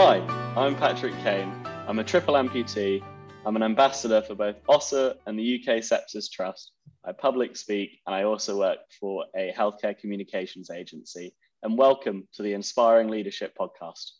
Hi, 0.00 0.18
I'm 0.54 0.76
Patrick 0.76 1.12
Kane. 1.24 1.52
I'm 1.88 1.98
a 1.98 2.04
triple 2.04 2.34
amputee. 2.34 3.02
I'm 3.44 3.56
an 3.56 3.64
ambassador 3.64 4.22
for 4.22 4.36
both 4.36 4.54
Össur 4.68 5.16
and 5.26 5.36
the 5.36 5.56
UK 5.56 5.78
Sepsis 5.78 6.30
Trust. 6.30 6.70
I 7.04 7.10
public 7.10 7.56
speak 7.56 7.98
and 8.06 8.14
I 8.14 8.22
also 8.22 8.56
work 8.56 8.78
for 9.00 9.24
a 9.36 9.52
healthcare 9.58 9.98
communications 9.98 10.70
agency. 10.70 11.34
And 11.64 11.76
welcome 11.76 12.28
to 12.34 12.44
the 12.44 12.52
Inspiring 12.52 13.08
Leadership 13.08 13.56
Podcast. 13.60 14.12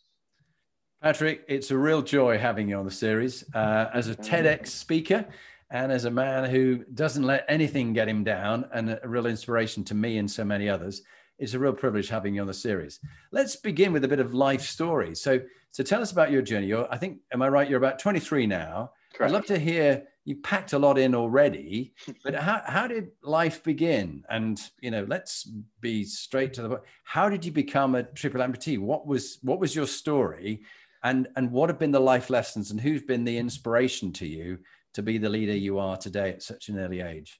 Patrick, 1.01 1.45
it's 1.47 1.71
a 1.71 1.77
real 1.77 2.01
joy 2.01 2.37
having 2.37 2.67
you 2.67 2.75
on 2.75 2.83
the 2.83 2.91
series 2.91 3.45
uh, 3.55 3.89
as 3.93 4.09
a 4.09 4.15
TEDx 4.15 4.67
speaker 4.67 5.25
and 5.71 5.93
as 5.93 6.03
a 6.03 6.11
man 6.11 6.49
who 6.49 6.83
doesn't 6.93 7.23
let 7.23 7.45
anything 7.47 7.93
get 7.93 8.09
him 8.09 8.25
down 8.25 8.65
and 8.73 8.99
a 9.01 9.07
real 9.07 9.27
inspiration 9.27 9.85
to 9.85 9.95
me 9.95 10.17
and 10.17 10.29
so 10.29 10.43
many 10.43 10.67
others. 10.67 11.03
It's 11.39 11.53
a 11.53 11.59
real 11.59 11.73
privilege 11.73 12.09
having 12.09 12.35
you 12.35 12.41
on 12.41 12.47
the 12.47 12.53
series. 12.53 12.99
Let's 13.31 13.55
begin 13.55 13.93
with 13.93 14.03
a 14.03 14.07
bit 14.07 14.19
of 14.19 14.33
life 14.33 14.61
story. 14.61 15.15
So, 15.15 15.39
so 15.71 15.83
tell 15.83 16.01
us 16.01 16.11
about 16.11 16.31
your 16.31 16.41
journey. 16.41 16.67
You're, 16.67 16.91
I 16.91 16.97
think, 16.97 17.19
am 17.31 17.41
I 17.41 17.47
right? 17.47 17.69
You're 17.69 17.77
about 17.77 17.97
23 17.97 18.45
now. 18.45 18.91
Correct. 19.13 19.31
I'd 19.31 19.33
love 19.33 19.45
to 19.45 19.57
hear. 19.57 20.03
You 20.25 20.35
packed 20.35 20.73
a 20.73 20.79
lot 20.79 20.99
in 20.99 21.15
already, 21.15 21.93
but 22.23 22.35
how, 22.35 22.61
how 22.65 22.87
did 22.87 23.11
life 23.23 23.63
begin? 23.63 24.23
And 24.29 24.59
you 24.81 24.91
know, 24.91 25.05
let's 25.07 25.49
be 25.79 26.03
straight 26.03 26.53
to 26.55 26.61
the 26.61 26.69
point. 26.69 26.81
How 27.03 27.29
did 27.29 27.45
you 27.45 27.51
become 27.51 27.95
a 27.95 28.03
triple 28.03 28.41
amputee? 28.41 28.77
What 28.77 29.07
was 29.07 29.39
what 29.41 29.59
was 29.59 29.73
your 29.73 29.87
story, 29.87 30.61
and 31.03 31.29
and 31.35 31.51
what 31.51 31.69
have 31.69 31.79
been 31.79 31.91
the 31.91 31.99
life 31.99 32.29
lessons, 32.29 32.69
and 32.69 32.79
who's 32.79 33.01
been 33.01 33.23
the 33.23 33.37
inspiration 33.37 34.11
to 34.13 34.27
you 34.27 34.59
to 34.93 35.01
be 35.01 35.17
the 35.17 35.29
leader 35.29 35.55
you 35.55 35.79
are 35.79 35.97
today 35.97 36.29
at 36.29 36.43
such 36.43 36.69
an 36.69 36.77
early 36.77 37.01
age? 37.01 37.39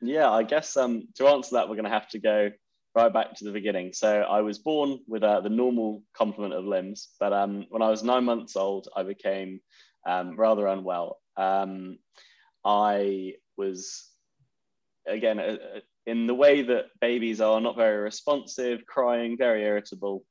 Yeah, 0.00 0.30
I 0.30 0.42
guess 0.42 0.76
um, 0.76 1.06
to 1.14 1.28
answer 1.28 1.54
that, 1.56 1.68
we're 1.68 1.76
going 1.76 1.84
to 1.84 1.90
have 1.90 2.08
to 2.08 2.18
go 2.18 2.50
right 2.94 3.12
back 3.12 3.34
to 3.34 3.44
the 3.44 3.52
beginning. 3.52 3.92
So 3.92 4.22
I 4.22 4.40
was 4.40 4.58
born 4.58 5.00
with 5.08 5.22
uh, 5.22 5.40
the 5.40 5.48
normal 5.48 6.02
complement 6.16 6.54
of 6.54 6.64
limbs, 6.64 7.08
but 7.18 7.32
um, 7.32 7.66
when 7.70 7.82
I 7.82 7.90
was 7.90 8.02
nine 8.02 8.24
months 8.24 8.56
old, 8.56 8.88
I 8.96 9.02
became 9.02 9.60
um, 10.06 10.36
rather 10.36 10.66
unwell. 10.66 11.18
Um, 11.36 11.98
I 12.64 13.34
was, 13.56 14.08
again, 15.06 15.38
uh, 15.38 15.56
uh, 15.76 15.80
in 16.06 16.26
the 16.26 16.34
way 16.34 16.62
that 16.62 16.86
babies 17.00 17.40
are, 17.40 17.60
not 17.60 17.76
very 17.76 17.96
responsive, 17.96 18.86
crying, 18.86 19.36
very 19.36 19.62
irritable. 19.62 20.24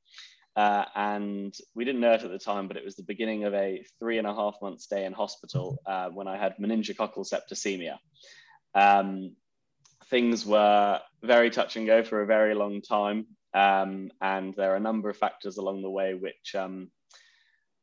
Uh, 0.56 0.84
and 0.94 1.54
we 1.74 1.84
didn't 1.84 2.00
know 2.00 2.12
it 2.12 2.22
at 2.22 2.30
the 2.30 2.38
time, 2.38 2.68
but 2.68 2.76
it 2.76 2.84
was 2.84 2.94
the 2.94 3.02
beginning 3.02 3.44
of 3.44 3.52
a 3.54 3.84
three 3.98 4.18
and 4.18 4.26
a 4.26 4.34
half 4.34 4.54
month 4.62 4.80
stay 4.80 5.04
in 5.04 5.12
hospital 5.12 5.78
uh, 5.84 6.08
when 6.10 6.28
I 6.28 6.36
had 6.36 6.56
meningococcal 6.58 7.26
septicemia. 7.28 7.98
Um, 8.74 9.34
things 10.06 10.44
were 10.44 11.00
very 11.22 11.50
touch 11.50 11.76
and 11.76 11.86
go 11.86 12.02
for 12.04 12.22
a 12.22 12.26
very 12.26 12.54
long 12.54 12.82
time. 12.82 13.26
Um, 13.54 14.10
and 14.20 14.54
there 14.54 14.72
are 14.72 14.76
a 14.76 14.80
number 14.80 15.08
of 15.08 15.16
factors 15.16 15.56
along 15.58 15.82
the 15.82 15.90
way 15.90 16.14
which, 16.14 16.54
um, 16.54 16.90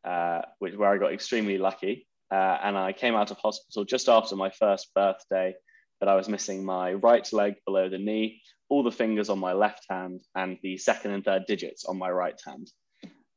uh, 0.03 0.41
which 0.59 0.75
where 0.75 0.89
I 0.89 0.97
got 0.97 1.13
extremely 1.13 1.57
lucky. 1.57 2.07
Uh, 2.29 2.57
and 2.63 2.77
I 2.77 2.93
came 2.93 3.15
out 3.15 3.31
of 3.31 3.37
hospital 3.37 3.83
just 3.83 4.07
after 4.07 4.35
my 4.35 4.49
first 4.49 4.93
birthday, 4.93 5.53
but 5.99 6.09
I 6.09 6.15
was 6.15 6.29
missing 6.29 6.63
my 6.63 6.93
right 6.93 7.31
leg 7.33 7.55
below 7.65 7.89
the 7.89 7.97
knee, 7.97 8.41
all 8.69 8.83
the 8.83 8.91
fingers 8.91 9.29
on 9.29 9.39
my 9.39 9.53
left 9.53 9.85
hand, 9.89 10.21
and 10.35 10.57
the 10.63 10.77
second 10.77 11.11
and 11.11 11.23
third 11.23 11.43
digits 11.45 11.85
on 11.85 11.97
my 11.97 12.09
right 12.09 12.39
hand. 12.45 12.71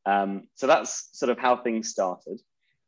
Um, 0.06 0.48
so 0.54 0.66
that's 0.66 1.08
sort 1.12 1.30
of 1.30 1.38
how 1.38 1.56
things 1.56 1.90
started. 1.90 2.40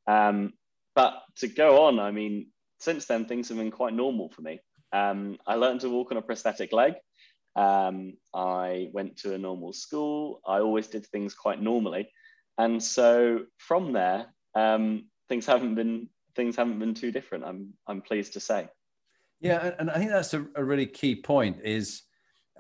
Um, 0.07 0.53
but 0.95 1.15
to 1.37 1.49
go 1.49 1.87
on, 1.87 1.99
I 1.99 2.11
mean, 2.11 2.49
since 2.79 3.07
then, 3.07 3.25
things 3.25 3.49
have 3.49 3.59
been 3.59 3.71
quite 3.71 3.95
normal 3.95 4.29
for 4.31 4.43
me. 4.43 4.61
Um, 4.93 5.39
I 5.47 5.55
learned 5.57 5.81
to 5.81 5.91
walk 5.91 6.11
on 6.11 6.17
a 6.17 6.23
prosthetic 6.23 6.73
leg. 6.73 6.95
Um, 7.55 8.15
I 8.35 8.91
went 8.93 9.17
to 9.19 9.35
a 9.35 9.39
normal 9.39 9.73
school. 9.73 10.41
I 10.47 10.61
always 10.61 10.89
did 10.89 11.07
things 11.07 11.35
quite 11.35 11.61
normally, 11.61 12.11
and 12.59 12.83
so 12.83 13.45
from 13.57 13.93
there, 13.93 14.27
um, 14.55 15.07
things 15.29 15.47
haven't 15.47 15.75
been 15.75 16.09
things 16.35 16.57
haven't 16.57 16.79
been 16.79 16.95
too 16.95 17.11
different. 17.11 17.45
I'm 17.45 17.73
I'm 17.87 18.03
pleased 18.03 18.35
to 18.35 18.41
say. 18.41 18.69
Yeah, 19.41 19.73
and 19.79 19.91
I 19.91 19.99
think 19.99 20.11
that's 20.11 20.35
a, 20.35 20.47
a 20.55 20.65
really 20.65 20.87
key 20.87 21.17
point. 21.17 21.59
Is 21.65 22.03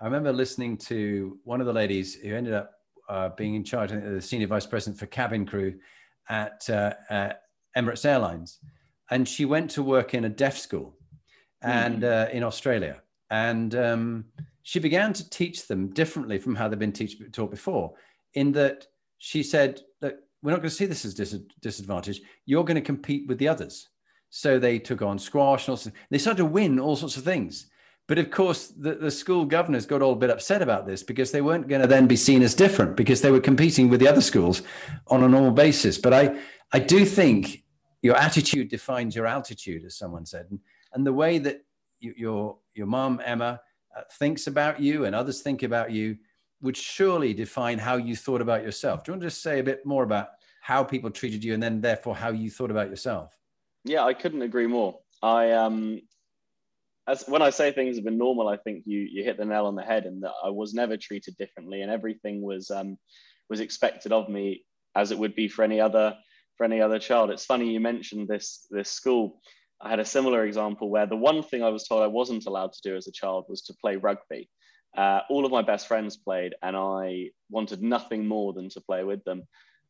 I 0.01 0.05
remember 0.05 0.33
listening 0.33 0.77
to 0.79 1.39
one 1.45 1.61
of 1.61 1.67
the 1.67 1.73
ladies 1.73 2.15
who 2.15 2.35
ended 2.35 2.55
up 2.55 2.73
uh, 3.09 3.31
being 3.31 3.55
in 3.55 3.65
charge, 3.65 3.91
the 3.91 4.21
senior 4.21 4.47
vice 4.47 4.67
president 4.67 4.99
for 4.99 5.07
cabin 5.07 5.47
crew 5.47 5.75
at, 6.29 6.69
uh, 6.69 6.93
at 7.09 7.43
Emirates 7.77 8.05
Airlines, 8.05 8.59
and 9.11 9.29
she 9.29 9.45
went 9.45 9.71
to 9.71 9.83
work 9.83 10.13
in 10.13 10.25
a 10.25 10.29
deaf 10.29 10.59
school 10.59 10.96
and 11.66 12.03
mm. 12.03 12.28
uh, 12.28 12.31
in 12.31 12.43
Australia. 12.43 13.03
And 13.31 13.75
um, 13.75 14.25
she 14.62 14.78
began 14.78 15.12
to 15.12 15.28
teach 15.28 15.66
them 15.66 15.88
differently 15.91 16.38
from 16.38 16.54
how 16.54 16.69
they've 16.69 16.78
been 16.78 16.93
teach, 16.93 17.21
taught 17.32 17.50
before, 17.50 17.94
in 18.34 18.53
that 18.53 18.87
she 19.19 19.43
said 19.43 19.81
that 20.00 20.21
we're 20.43 20.53
not 20.53 20.59
going 20.59 20.71
to 20.71 20.75
see 20.75 20.87
this 20.87 21.04
as 21.04 21.15
dis- 21.15 21.41
disadvantage. 21.60 22.21
You're 22.47 22.65
going 22.65 22.77
to 22.77 22.81
compete 22.81 23.27
with 23.27 23.38
the 23.38 23.49
others. 23.49 23.88
So 24.31 24.59
they 24.59 24.78
took 24.78 25.03
on 25.03 25.19
squash 25.19 25.66
and 25.66 25.72
also, 25.72 25.91
they 26.10 26.19
started 26.19 26.38
to 26.38 26.44
win 26.44 26.78
all 26.78 26.97
sorts 26.97 27.16
of 27.16 27.25
things. 27.25 27.69
But 28.09 28.19
of 28.19 28.31
course, 28.31 28.69
the, 28.69 28.94
the 28.94 29.10
school 29.10 29.44
governors 29.44 29.87
got 29.87 30.03
all 30.03 30.12
a 30.12 30.16
bit 30.16 30.31
upset 30.31 30.62
about 30.62 30.87
this 30.87 31.03
because 31.03 31.33
they 31.33 31.41
weren't 31.41 31.66
going 31.66 31.81
to 31.81 31.88
then 31.88 32.06
be 32.06 32.15
seen 32.15 32.43
as 32.43 32.54
different 32.54 32.97
because 32.97 33.21
they 33.21 33.33
were 33.33 33.41
competing 33.41 33.88
with 33.88 33.98
the 33.98 34.06
other 34.09 34.21
schools 34.21 34.62
on 35.09 35.25
a 35.25 35.28
normal 35.28 35.50
basis. 35.50 35.98
But 35.98 36.12
I, 36.12 36.38
I 36.72 36.78
do 36.78 37.04
think 37.04 37.65
your 38.03 38.16
attitude 38.16 38.69
defines 38.69 39.16
your 39.16 39.27
altitude, 39.27 39.84
as 39.84 39.97
someone 39.97 40.27
said. 40.27 40.47
And, 40.50 40.60
and 40.97 41.07
the 41.07 41.12
way 41.12 41.39
that 41.39 41.61
you, 42.01 42.15
your 42.17 42.59
your 42.75 42.87
mom 42.87 43.21
Emma 43.25 43.61
uh, 43.97 44.01
thinks 44.19 44.47
about 44.47 44.81
you 44.81 45.05
and 45.05 45.15
others 45.15 45.43
think 45.43 45.62
about 45.62 45.93
you 45.93 46.17
would 46.62 46.77
surely 46.77 47.34
define 47.34 47.79
how 47.79 47.97
you 47.97 48.17
thought 48.17 48.41
about 48.41 48.62
yourself. 48.62 49.05
Do 49.05 49.11
you 49.11 49.12
want 49.12 49.23
to 49.23 49.27
just 49.29 49.43
say 49.43 49.61
a 49.61 49.62
bit 49.62 49.84
more 49.84 50.03
about 50.03 50.29
how 50.62 50.83
people 50.83 51.11
treated 51.11 51.45
you 51.45 51.53
and 51.53 51.62
then 51.62 51.83
therefore 51.83 52.17
how 52.17 52.31
you 52.31 52.51
thought 52.51 52.71
about 52.71 52.89
yourself? 52.89 53.31
Yeah, 53.84 54.05
I 54.05 54.15
couldn't 54.15 54.43
agree 54.43 54.67
more. 54.67 54.99
I 55.23 55.53
um 55.53 56.01
as 57.07 57.25
when 57.28 57.43
I 57.43 57.51
say 57.51 57.71
things 57.71 57.97
have 57.97 58.05
been 58.05 58.19
normal, 58.19 58.49
I 58.49 58.57
think 58.57 58.84
you 58.87 59.01
you 59.01 59.23
hit 59.23 59.37
the 59.37 59.45
nail 59.45 59.67
on 59.67 59.77
the 59.77 59.83
head 59.83 60.07
and 60.07 60.23
that 60.23 60.33
I 60.43 60.49
was 60.49 60.73
never 60.73 60.97
treated 60.97 61.37
differently 61.37 61.83
and 61.83 61.91
everything 61.91 62.41
was 62.41 62.71
um 62.71 62.97
was 63.51 63.61
expected 63.61 64.13
of 64.13 64.31
me 64.31 64.65
as 64.95 65.11
it 65.11 65.19
would 65.19 65.34
be 65.34 65.47
for 65.47 65.63
any 65.63 65.78
other 65.78 66.17
for 66.57 66.65
any 66.65 66.81
other 66.81 66.99
child. 66.99 67.31
It's 67.31 67.45
funny 67.45 67.71
you 67.71 67.81
mentioned 67.81 68.28
this 68.28 68.67
this 68.71 68.91
school. 68.91 69.41
I 69.81 69.91
had 69.91 70.01
a 70.01 70.05
similar 70.05 70.45
example 70.45 70.89
where 70.89 71.07
the 71.07 71.17
one 71.17 71.43
thing 71.43 71.63
I 71.63 71.69
was 71.69 71.87
told 71.87 72.03
I 72.03 72.07
wasn't 72.07 72.47
allowed 72.47 72.73
to 72.73 72.81
do 72.83 72.97
as 72.97 73.07
a 73.07 73.13
child 73.13 73.45
was 73.49 73.63
to 73.63 73.75
play 73.75 73.97
rugby. 73.97 74.49
Uh, 74.97 75.21
all 75.29 75.45
of 75.45 75.53
my 75.53 75.63
best 75.63 75.87
friends 75.87 76.17
played, 76.17 76.55
and 76.63 76.75
I 76.75 77.31
wanted 77.51 77.83
nothing 77.83 78.27
more 78.27 78.55
than 78.55 78.71
to 78.71 78.81
play 78.81 79.05
with 79.05 79.23
them. 79.25 79.43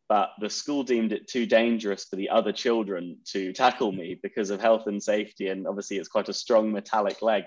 But 0.09 0.31
the 0.41 0.51
school 0.51 0.85
deemed 0.85 1.13
it 1.13 1.29
too 1.29 1.47
dangerous 1.47 2.05
for 2.05 2.17
the 2.17 2.29
other 2.31 2.53
children 2.53 3.19
to 3.33 3.53
tackle 3.53 3.91
me 3.91 4.19
because 4.23 4.51
of 4.51 4.61
health 4.61 4.87
and 4.87 5.03
safety. 5.03 5.49
And 5.49 5.67
obviously, 5.67 5.97
it's 5.97 6.09
quite 6.09 6.29
a 6.29 6.33
strong 6.33 6.73
metallic 6.73 7.23
leg. 7.23 7.45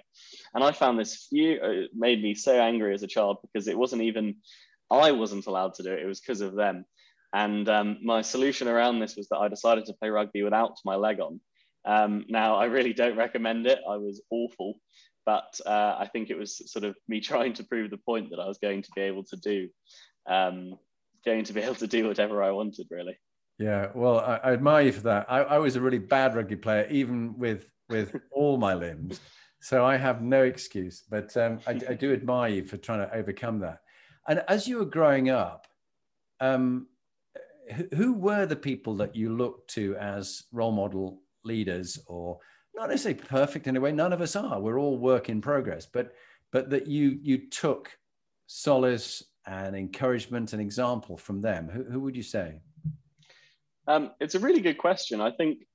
And 0.53 0.63
I 0.63 0.73
found 0.73 0.99
this 0.99 1.27
few, 1.29 1.59
uh, 1.61 1.87
made 1.93 2.21
me 2.21 2.35
so 2.35 2.59
angry 2.59 2.93
as 2.93 3.03
a 3.03 3.07
child 3.07 3.37
because 3.41 3.67
it 3.67 3.77
wasn't 3.77 4.01
even, 4.01 4.35
I 4.91 5.11
wasn't 5.11 5.47
allowed 5.47 5.75
to 5.75 5.83
do 5.83 5.93
it, 5.93 6.01
it 6.01 6.05
was 6.05 6.19
because 6.19 6.41
of 6.41 6.55
them. 6.55 6.85
And 7.33 7.69
um, 7.69 7.99
my 8.03 8.21
solution 8.21 8.67
around 8.67 8.99
this 8.99 9.15
was 9.15 9.29
that 9.29 9.37
I 9.37 9.47
decided 9.47 9.85
to 9.85 9.93
play 9.93 10.09
rugby 10.09 10.43
without 10.43 10.77
my 10.83 10.95
leg 10.95 11.19
on. 11.19 11.39
Um, 11.85 12.25
now, 12.27 12.55
I 12.55 12.65
really 12.65 12.93
don't 12.93 13.17
recommend 13.17 13.65
it. 13.67 13.79
I 13.89 13.97
was 13.97 14.21
awful, 14.29 14.79
but 15.25 15.59
uh, 15.65 15.95
I 15.99 16.07
think 16.11 16.29
it 16.29 16.37
was 16.37 16.71
sort 16.71 16.85
of 16.85 16.95
me 17.07 17.21
trying 17.31 17.53
to 17.53 17.63
prove 17.63 17.91
the 17.91 17.97
point 17.97 18.29
that 18.31 18.39
I 18.39 18.47
was 18.47 18.57
going 18.57 18.81
to 18.83 18.89
be 18.95 19.01
able 19.01 19.23
to 19.25 19.37
do, 19.37 19.69
um, 20.27 20.73
going 21.25 21.43
to 21.45 21.53
be 21.53 21.61
able 21.61 21.75
to 21.75 21.87
do 21.87 22.07
whatever 22.07 22.43
I 22.43 22.51
wanted, 22.51 22.87
really. 22.91 23.17
Yeah, 23.57 23.87
well, 23.93 24.19
I, 24.19 24.37
I 24.37 24.53
admire 24.53 24.85
you 24.85 24.91
for 24.93 25.01
that. 25.01 25.25
I, 25.29 25.39
I, 25.39 25.57
was 25.57 25.75
a 25.75 25.81
really 25.81 25.99
bad 25.99 26.33
rugby 26.33 26.55
player, 26.55 26.87
even 26.89 27.37
with 27.37 27.69
with 27.89 28.15
all 28.31 28.57
my 28.57 28.73
limbs, 28.73 29.19
so 29.61 29.85
I 29.85 29.97
have 29.97 30.21
no 30.21 30.43
excuse. 30.43 31.03
But 31.09 31.35
um, 31.35 31.59
I, 31.67 31.71
I, 31.71 31.93
do 31.93 32.13
admire 32.13 32.49
you 32.51 32.63
for 32.63 32.77
trying 32.77 32.99
to 32.99 33.13
overcome 33.13 33.59
that. 33.59 33.79
And 34.29 34.43
as 34.47 34.65
you 34.65 34.77
were 34.77 34.85
growing 34.85 35.29
up, 35.29 35.67
um, 36.39 36.87
who 37.93 38.13
were 38.13 38.45
the 38.45 38.55
people 38.55 38.95
that 38.95 39.15
you 39.15 39.35
looked 39.35 39.71
to 39.71 39.95
as 39.97 40.43
role 40.51 40.71
model 40.71 41.21
leaders 41.43 41.99
or 42.07 42.39
not 42.75 42.89
necessarily 42.89 43.19
perfect 43.19 43.67
in 43.67 43.77
a 43.77 43.81
way 43.81 43.91
none 43.91 44.13
of 44.13 44.21
us 44.21 44.35
are 44.35 44.59
we're 44.59 44.79
all 44.79 44.97
work 44.97 45.29
in 45.29 45.41
progress 45.41 45.85
but 45.85 46.13
but 46.51 46.69
that 46.69 46.87
you 46.87 47.19
you 47.21 47.49
took 47.49 47.91
solace 48.47 49.23
and 49.45 49.75
encouragement 49.75 50.53
and 50.53 50.61
example 50.61 51.17
from 51.17 51.41
them, 51.41 51.69
who, 51.69 51.83
who 51.83 51.99
would 52.01 52.15
you 52.15 52.23
say? 52.23 52.59
Um, 53.87 54.11
it's 54.19 54.35
a 54.35 54.39
really 54.39 54.61
good 54.61 54.77
question. 54.77 55.21
I 55.21 55.31
think 55.31 55.65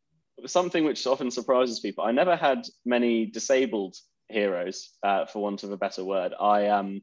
something 0.47 0.85
which 0.85 1.07
often 1.07 1.31
surprises 1.31 1.81
people. 1.81 2.05
I 2.05 2.13
never 2.13 2.37
had 2.37 2.67
many 2.85 3.27
disabled 3.27 3.97
heroes, 4.29 4.91
uh, 5.03 5.27
for 5.27 5.43
want 5.43 5.65
of 5.65 5.73
a 5.73 5.77
better 5.77 6.05
word. 6.05 6.33
I 6.39 6.69
um, 6.69 7.03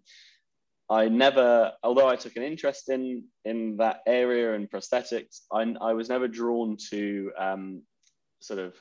I 0.90 1.08
never, 1.08 1.72
although 1.84 2.10
I 2.10 2.18
took 2.18 2.36
an 2.36 2.44
interest 2.44 2.90
in 2.90 3.26
in 3.46 3.78
that 3.78 4.02
area 4.08 4.54
and 4.54 4.70
prosthetics, 4.70 5.42
I, 5.52 5.74
I 5.82 5.94
was 5.94 6.10
never 6.10 6.28
drawn 6.28 6.78
to 6.92 7.32
um, 7.38 7.84
sort 8.42 8.60
of 8.60 8.74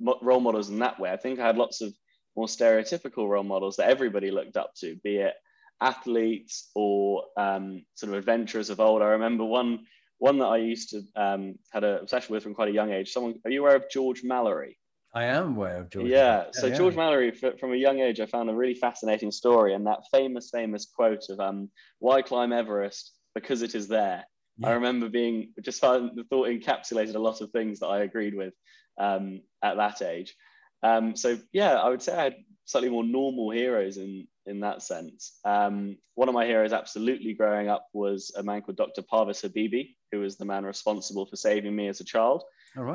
role 0.00 0.40
models 0.40 0.70
in 0.70 0.78
that 0.80 0.98
way. 0.98 1.10
I 1.10 1.16
think 1.16 1.38
I 1.38 1.46
had 1.46 1.56
lots 1.56 1.80
of 1.80 1.92
more 2.36 2.46
stereotypical 2.46 3.28
role 3.28 3.44
models 3.44 3.76
that 3.76 3.90
everybody 3.90 4.30
looked 4.30 4.56
up 4.56 4.72
to, 4.80 4.96
be 5.02 5.16
it 5.16 5.34
athletes 5.80 6.70
or 6.74 7.24
um, 7.36 7.84
sort 7.94 8.12
of 8.12 8.18
adventurers 8.18 8.70
of 8.70 8.80
old. 8.80 9.02
I 9.02 9.06
remember 9.06 9.44
one 9.44 9.80
one 10.18 10.38
that 10.38 10.46
I 10.46 10.56
used 10.56 10.90
to 10.90 11.02
um, 11.14 11.54
had 11.72 11.84
an 11.84 11.98
obsession 12.00 12.32
with 12.34 12.42
from 12.42 12.54
quite 12.54 12.68
a 12.68 12.72
young 12.72 12.90
age. 12.92 13.12
Someone, 13.12 13.36
are 13.44 13.50
you 13.52 13.60
aware 13.64 13.76
of 13.76 13.88
George 13.88 14.24
Mallory? 14.24 14.76
I 15.14 15.24
am 15.24 15.56
aware 15.56 15.78
of 15.78 15.90
George. 15.90 16.08
Yeah. 16.08 16.46
So 16.52 16.66
yeah. 16.66 16.76
George 16.76 16.96
Mallory, 16.96 17.30
from 17.30 17.72
a 17.72 17.76
young 17.76 18.00
age, 18.00 18.18
I 18.20 18.26
found 18.26 18.50
a 18.50 18.54
really 18.54 18.74
fascinating 18.74 19.30
story, 19.30 19.74
and 19.74 19.86
that 19.86 20.00
famous, 20.12 20.50
famous 20.50 20.86
quote 20.86 21.24
of 21.30 21.40
um, 21.40 21.70
"Why 21.98 22.22
climb 22.22 22.52
Everest? 22.52 23.12
Because 23.34 23.62
it 23.62 23.74
is 23.74 23.88
there." 23.88 24.24
Yeah. 24.58 24.68
I 24.68 24.72
remember 24.72 25.08
being 25.08 25.52
just 25.62 25.80
found 25.80 26.12
the 26.14 26.24
thought 26.24 26.48
encapsulated 26.48 27.14
a 27.14 27.20
lot 27.20 27.40
of 27.40 27.50
things 27.50 27.80
that 27.80 27.86
I 27.86 28.00
agreed 28.00 28.34
with 28.34 28.54
um, 28.98 29.42
at 29.62 29.76
that 29.76 30.02
age. 30.02 30.34
Um, 30.82 31.16
so 31.16 31.38
yeah, 31.52 31.74
I 31.74 31.88
would 31.88 32.02
say 32.02 32.16
I 32.16 32.24
had 32.24 32.36
slightly 32.64 32.90
more 32.90 33.04
normal 33.04 33.50
heroes 33.50 33.96
in 33.96 34.26
in 34.46 34.60
that 34.60 34.82
sense. 34.82 35.38
Um, 35.44 35.98
one 36.14 36.28
of 36.28 36.34
my 36.34 36.46
heroes, 36.46 36.72
absolutely 36.72 37.34
growing 37.34 37.68
up, 37.68 37.86
was 37.92 38.32
a 38.36 38.42
man 38.42 38.62
called 38.62 38.78
Dr. 38.78 39.02
Parviz 39.02 39.42
Habibi, 39.42 39.94
who 40.10 40.20
was 40.20 40.36
the 40.36 40.44
man 40.44 40.64
responsible 40.64 41.26
for 41.26 41.36
saving 41.36 41.76
me 41.76 41.88
as 41.88 42.00
a 42.00 42.04
child. 42.04 42.44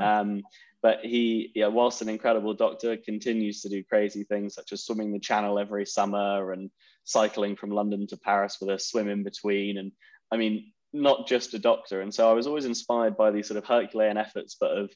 Um, 0.02 0.42
but 0.82 1.00
he, 1.04 1.52
yeah, 1.56 1.68
whilst 1.68 2.02
an 2.02 2.10
incredible 2.10 2.54
doctor, 2.54 2.98
continues 2.98 3.62
to 3.62 3.70
do 3.70 3.84
crazy 3.84 4.24
things 4.24 4.56
such 4.56 4.74
as 4.74 4.84
swimming 4.84 5.14
the 5.14 5.20
Channel 5.20 5.60
every 5.60 5.86
summer 5.86 6.52
and 6.52 6.70
cycling 7.06 7.56
from 7.56 7.72
London 7.72 8.08
to 8.08 8.18
Paris 8.18 8.58
with 8.60 8.70
a 8.70 8.80
swim 8.80 9.08
in 9.08 9.24
between. 9.24 9.78
And 9.78 9.92
I 10.32 10.38
mean, 10.38 10.73
not 10.94 11.28
just 11.28 11.54
a 11.54 11.60
doctor. 11.60 12.02
And 12.02 12.14
so 12.14 12.30
I 12.30 12.34
was 12.34 12.48
always 12.48 12.66
inspired 12.66 13.18
by 13.18 13.32
these 13.32 13.48
sort 13.48 13.58
of 13.58 13.66
Herculean 13.66 14.18
efforts, 14.18 14.56
but 14.60 14.78
of 14.78 14.92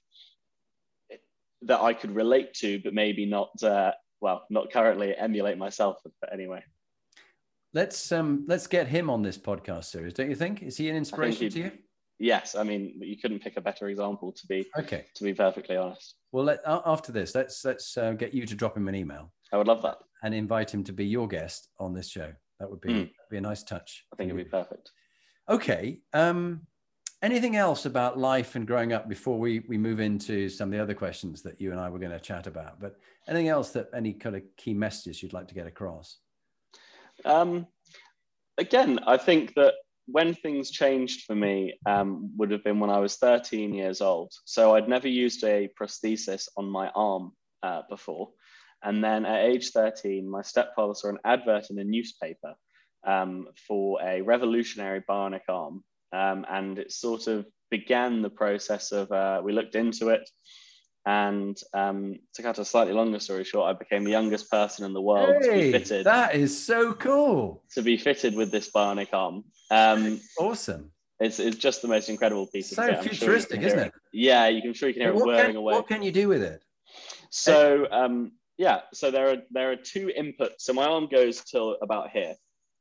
that 1.64 1.82
I 1.82 1.94
could 1.94 2.14
relate 2.14 2.54
to, 2.56 2.80
but 2.84 2.94
maybe 2.94 3.26
not, 3.26 3.50
uh, 3.64 3.92
well, 4.22 4.46
not 4.50 4.72
currently 4.72 5.16
emulate 5.16 5.58
myself. 5.58 5.98
But 6.22 6.32
anyway, 6.32 6.64
let's 7.74 8.12
um, 8.12 8.46
let's 8.48 8.68
get 8.68 8.88
him 8.88 9.10
on 9.10 9.24
this 9.24 9.38
podcast 9.38 9.86
series. 9.86 10.14
Don't 10.14 10.30
you 10.30 10.36
think? 10.36 10.62
Is 10.62 10.78
he 10.78 10.90
an 10.90 10.96
inspiration 10.96 11.50
to 11.50 11.60
you? 11.60 11.72
Yes, 12.20 12.56
I 12.56 12.64
mean 12.64 13.00
you 13.00 13.18
couldn't 13.18 13.40
pick 13.40 13.58
a 13.58 13.62
better 13.62 13.90
example 13.90 14.32
to 14.32 14.48
be 14.48 14.66
okay. 14.78 15.06
To 15.16 15.24
be 15.24 15.34
perfectly 15.34 15.78
honest. 15.78 16.16
Well, 16.32 16.46
let, 16.46 16.60
after 16.66 17.12
this, 17.12 17.36
let's 17.36 17.64
let's 17.66 17.98
uh, 17.98 18.14
get 18.14 18.34
you 18.34 18.46
to 18.46 18.56
drop 18.56 18.76
him 18.76 18.88
an 18.88 18.96
email. 18.96 19.32
I 19.52 19.58
would 19.58 19.68
love 19.68 19.82
that. 19.84 19.98
And 20.24 20.34
invite 20.34 20.74
him 20.74 20.84
to 20.86 20.94
be 20.94 21.06
your 21.06 21.28
guest 21.28 21.70
on 21.80 21.94
this 21.94 22.10
show. 22.10 22.34
That 22.60 22.70
would 22.70 22.82
be 22.82 22.90
mm. 22.90 23.10
be 23.30 23.38
a 23.38 23.42
nice 23.42 23.64
touch. 23.64 24.06
I 24.12 24.16
think 24.16 24.32
it'd 24.32 24.46
be 24.46 24.50
perfect. 24.50 24.92
Okay. 25.50 26.00
Um, 26.14 26.62
anything 27.22 27.56
else 27.56 27.86
about 27.86 28.18
life 28.18 28.56
and 28.56 28.68
growing 28.68 28.94
up 28.94 29.10
before 29.10 29.40
we 29.40 29.60
we 29.68 29.78
move 29.78 30.00
into 30.00 30.50
some 30.50 30.70
of 30.70 30.74
the 30.74 30.82
other 30.82 30.94
questions 30.94 31.42
that 31.44 31.60
you 31.60 31.72
and 31.72 31.80
I 31.80 31.90
were 31.90 32.00
going 32.00 32.12
to 32.12 32.20
chat 32.20 32.48
about? 32.48 32.80
But 32.80 32.98
anything 33.28 33.48
else 33.48 33.72
that 33.72 33.90
any 33.94 34.14
kind 34.14 34.36
of 34.36 34.44
key 34.58 34.74
messages 34.74 35.22
you'd 35.22 35.34
like 35.34 35.48
to 35.48 35.56
get 35.56 35.68
across? 35.68 36.18
Um, 37.26 37.68
again, 38.58 39.00
I 39.08 39.18
think 39.18 39.54
that 39.56 39.74
when 40.08 40.34
things 40.34 40.72
changed 40.72 41.26
for 41.26 41.36
me 41.36 41.78
um, 41.86 42.32
would 42.38 42.52
have 42.52 42.64
been 42.64 42.80
when 42.80 42.90
I 42.90 43.00
was 43.00 43.16
13 43.18 43.74
years 43.74 44.02
old. 44.02 44.32
So 44.46 44.76
I'd 44.76 44.88
never 44.88 45.08
used 45.08 45.44
a 45.44 45.70
prosthesis 45.80 46.48
on 46.56 46.70
my 46.70 46.90
arm 46.96 47.34
uh, 47.62 47.82
before. 47.90 48.30
And 48.84 49.04
then 49.04 49.26
at 49.26 49.44
age 49.44 49.72
13, 49.72 50.30
my 50.30 50.42
stepfather 50.42 50.94
saw 50.94 51.10
an 51.10 51.18
advert 51.26 51.70
in 51.72 51.80
a 51.80 51.84
newspaper 51.84 52.54
um, 53.08 53.48
for 53.68 54.00
a 54.04 54.22
revolutionary 54.22 55.02
bionic 55.10 55.42
arm. 55.50 55.84
Um, 56.14 56.46
and 56.50 56.78
it 56.78 56.92
sort 56.92 57.28
of 57.28 57.48
began 57.72 58.22
the 58.22 58.30
process 58.30 58.92
of, 58.92 59.12
uh, 59.12 59.42
we 59.44 59.54
looked 59.54 59.76
into 59.76 60.10
it. 60.10 60.30
And 61.06 61.58
um, 61.74 62.20
to 62.36 62.44
cut 62.44 62.60
a 62.60 62.66
slightly 62.66 62.94
longer 62.94 63.20
story 63.20 63.46
short, 63.46 63.74
I 63.74 63.80
became 63.80 64.04
the 64.04 64.12
youngest 64.12 64.52
person 64.52 64.86
in 64.86 64.94
the 64.94 65.02
world 65.02 65.38
hey, 65.42 65.48
to 65.48 65.54
be 65.54 65.72
fitted. 65.72 66.06
That 66.06 66.36
is 66.36 66.66
so 66.66 66.94
cool. 66.94 67.64
To 67.76 67.82
be 67.82 67.98
fitted 67.98 68.36
with 68.36 68.52
this 68.52 68.70
bionic 68.72 69.14
arm. 69.14 69.46
Um, 69.72 70.20
awesome. 70.38 70.92
It's, 71.22 71.40
it's 71.40 71.58
just 71.58 71.82
the 71.82 71.88
most 71.88 72.10
incredible 72.10 72.48
piece 72.48 72.72
so 72.72 72.90
of 72.90 73.02
kit. 73.02 73.16
futuristic, 73.16 73.62
sure 73.62 73.68
isn't 73.68 73.80
it? 73.80 73.88
it? 73.88 73.94
Yeah, 74.12 74.50
you 74.50 74.62
can 74.62 74.74
sure 74.74 74.90
you 74.90 74.94
can 74.94 75.02
hear 75.02 75.12
it 75.12 75.16
whirring 75.16 75.48
can, 75.48 75.56
away. 75.56 75.74
What 75.74 75.88
can 75.88 76.04
you 76.04 76.12
do 76.12 76.28
with 76.28 76.44
it? 76.44 76.62
So 77.32 77.88
um, 77.90 78.34
yeah, 78.58 78.82
so 78.94 79.10
there 79.10 79.30
are 79.30 79.38
there 79.50 79.72
are 79.72 79.76
two 79.76 80.12
inputs. 80.18 80.60
So 80.60 80.74
my 80.74 80.86
arm 80.86 81.08
goes 81.08 81.42
till 81.44 81.78
about 81.82 82.12
here. 82.12 82.36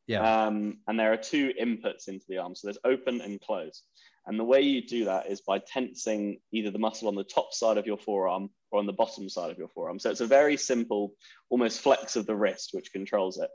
Yeah. 0.06 0.46
Um, 0.46 0.78
and 0.86 0.98
there 0.98 1.12
are 1.12 1.16
two 1.16 1.52
inputs 1.60 2.08
into 2.08 2.24
the 2.28 2.38
arm. 2.38 2.54
So 2.54 2.66
there's 2.66 2.78
open 2.84 3.20
and 3.20 3.40
close. 3.40 3.82
And 4.26 4.38
the 4.38 4.44
way 4.44 4.60
you 4.60 4.84
do 4.84 5.04
that 5.04 5.30
is 5.30 5.40
by 5.40 5.60
tensing 5.60 6.40
either 6.52 6.70
the 6.70 6.78
muscle 6.78 7.08
on 7.08 7.14
the 7.14 7.24
top 7.24 7.52
side 7.52 7.78
of 7.78 7.86
your 7.86 7.96
forearm 7.96 8.50
or 8.70 8.80
on 8.80 8.86
the 8.86 8.92
bottom 8.92 9.28
side 9.28 9.50
of 9.50 9.58
your 9.58 9.68
forearm. 9.68 9.98
So 9.98 10.10
it's 10.10 10.20
a 10.20 10.26
very 10.26 10.56
simple, 10.56 11.12
almost 11.48 11.80
flex 11.80 12.16
of 12.16 12.26
the 12.26 12.34
wrist, 12.34 12.70
which 12.72 12.92
controls 12.92 13.38
it. 13.38 13.50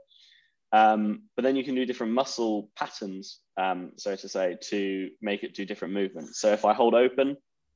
Um, 0.74 1.24
but 1.36 1.44
then 1.44 1.58
you 1.58 1.66
can 1.66 1.76
do 1.76 1.86
different 1.86 2.14
muscle 2.14 2.70
patterns, 2.78 3.40
um, 3.58 3.92
so 3.98 4.16
to 4.16 4.30
say, 4.30 4.58
to 4.70 5.10
make 5.22 5.44
it 5.44 5.54
do 5.54 5.66
different 5.66 5.94
movements. 5.94 6.40
So 6.40 6.54
if 6.54 6.64
I 6.64 6.74
hold 6.74 6.94
open, 6.96 7.36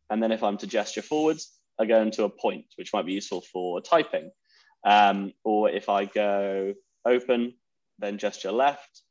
and 0.10 0.24
then 0.24 0.32
if 0.32 0.44
I'm 0.44 0.58
to 0.60 0.68
gesture 0.68 1.02
forwards, 1.02 1.52
I 1.78 1.86
go 1.86 2.02
into 2.02 2.24
a 2.24 2.30
point, 2.30 2.66
which 2.78 2.94
might 2.94 3.06
be 3.06 3.14
useful 3.14 3.42
for 3.42 3.82
typing. 3.82 4.32
Um, 4.86 5.34
or 5.44 5.70
if 5.70 5.90
I 5.90 6.06
go 6.06 6.74
open, 7.06 7.56
then 8.00 8.18
gesture 8.18 8.52
left, 8.52 9.02